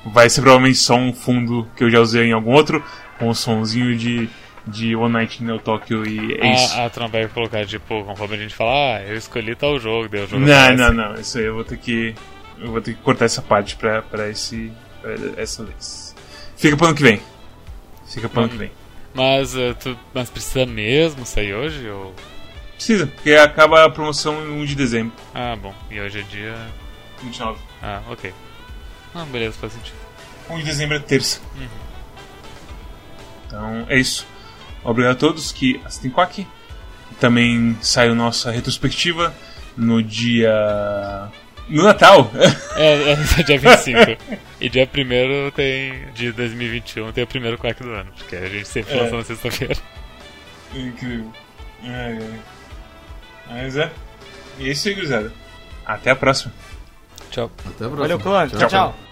Vai 0.06 0.30
ser 0.30 0.42
provavelmente 0.42 0.78
só 0.78 0.96
um 0.96 1.14
fundo 1.14 1.68
que 1.76 1.84
eu 1.84 1.92
já 1.92 2.00
usei 2.00 2.26
em 2.26 2.32
algum 2.32 2.52
outro, 2.52 2.84
com 3.20 3.30
o 3.30 3.36
sonzinho 3.36 3.96
de, 3.96 4.30
de 4.66 4.96
One 4.96 5.14
Night 5.14 5.44
in 5.44 5.58
Tokyo 5.60 6.08
e 6.08 6.36
é 6.36 6.54
isso. 6.54 6.74
A, 6.76 6.86
a 6.86 7.08
vai 7.08 7.28
colocar, 7.28 7.66
tipo, 7.66 8.04
conforme 8.06 8.36
a 8.36 8.40
gente 8.40 8.56
fala, 8.56 8.72
ah, 8.72 9.04
eu 9.04 9.16
escolhi 9.16 9.54
tal 9.56 9.78
jogo, 9.78 10.08
deu 10.08 10.24
o 10.24 10.28
jogo 10.28 10.46
Não, 10.46 10.76
não, 10.76 10.94
não. 10.94 11.14
Isso 11.16 11.38
aí 11.38 11.46
eu 11.46 11.54
vou 11.54 11.64
ter 11.64 11.78
que. 11.78 12.16
Eu 12.58 12.72
vou 12.72 12.82
ter 12.82 12.94
que 12.94 13.02
cortar 13.02 13.26
essa 13.26 13.42
parte 13.42 13.76
pra, 13.76 14.02
pra, 14.02 14.30
esse, 14.30 14.72
pra 15.02 15.14
essa 15.38 15.64
vez. 15.64 16.16
Fica 16.58 16.76
pro 16.76 16.88
ano 16.88 16.96
que 16.96 17.04
vem. 17.04 17.22
Fica 18.08 18.28
pro 18.28 18.42
ano 18.42 18.50
que 18.50 18.58
vem. 18.58 18.72
Mas, 19.14 19.56
eh, 19.56 19.74
tu, 19.74 19.98
mas 20.14 20.30
precisa 20.30 20.66
mesmo 20.66 21.26
sair 21.26 21.54
hoje? 21.54 21.90
Ou... 21.90 22.14
Precisa, 22.76 23.08
porque 23.08 23.34
acaba 23.34 23.86
a 23.86 23.90
promoção 23.90 24.42
em 24.46 24.62
1 24.62 24.66
de 24.66 24.76
dezembro. 24.76 25.14
Ah, 25.34 25.56
bom. 25.56 25.74
E 25.90 26.00
hoje 26.00 26.20
é 26.20 26.24
dia. 26.24 26.56
29. 27.24 27.60
Ah, 27.82 28.02
ok. 28.10 28.34
Ah, 29.16 29.26
beleza, 29.26 29.58
faz 29.60 29.74
sentido. 29.74 29.98
1 30.50 30.58
de 30.58 30.64
dezembro 30.64 30.98
é 30.98 31.00
terça. 31.00 31.40
Então 33.50 33.86
é 33.90 33.98
isso. 33.98 34.26
Obrigado 34.84 35.14
a 35.14 35.20
todos 35.20 35.52
que 35.52 35.82
assistem 35.84 36.12
Quack. 36.12 36.48
Também 37.20 37.76
saiu 37.82 38.16
nossa 38.16 38.50
retrospectiva 38.52 39.34
no 39.76 40.02
dia. 40.02 41.28
No 41.68 41.84
Natal! 41.84 42.32
É, 42.76 43.12
é 43.12 43.44
dia 43.44 43.60
25. 43.60 44.18
e 44.62 44.70
dia 44.70 44.86
1 44.88 45.52
tem. 45.52 46.06
De 46.14 46.32
2021 46.32 47.12
tem 47.12 47.24
o 47.24 47.28
primeiro 47.28 47.58
quack 47.58 47.84
do 47.84 47.92
ano. 47.92 48.10
Porque 48.18 48.36
a 48.38 48.48
gente 48.48 48.68
sempre 48.68 48.94
É. 48.98 49.02
lança 49.02 49.18
na 49.18 49.24
sexta-feira. 49.24 49.76
Incrível. 50.74 51.32
Ai, 51.84 52.18
ai. 52.22 52.40
Mas 53.50 53.76
é. 53.78 53.92
E 54.60 54.70
é 54.70 54.72
isso 54.72 54.88
aí, 54.88 54.94
gurizada. 54.94 55.32
Até 55.86 56.12
a 56.12 56.16
próxima. 56.16 56.54
Tchau. 57.32 57.52
Até 57.60 57.86
a 57.86 57.90
próxima. 57.90 57.98
Valeu, 57.98 58.20
clã. 58.20 58.48
Tchau, 58.48 58.60
Tchau. 58.60 58.70
tchau. 58.70 59.09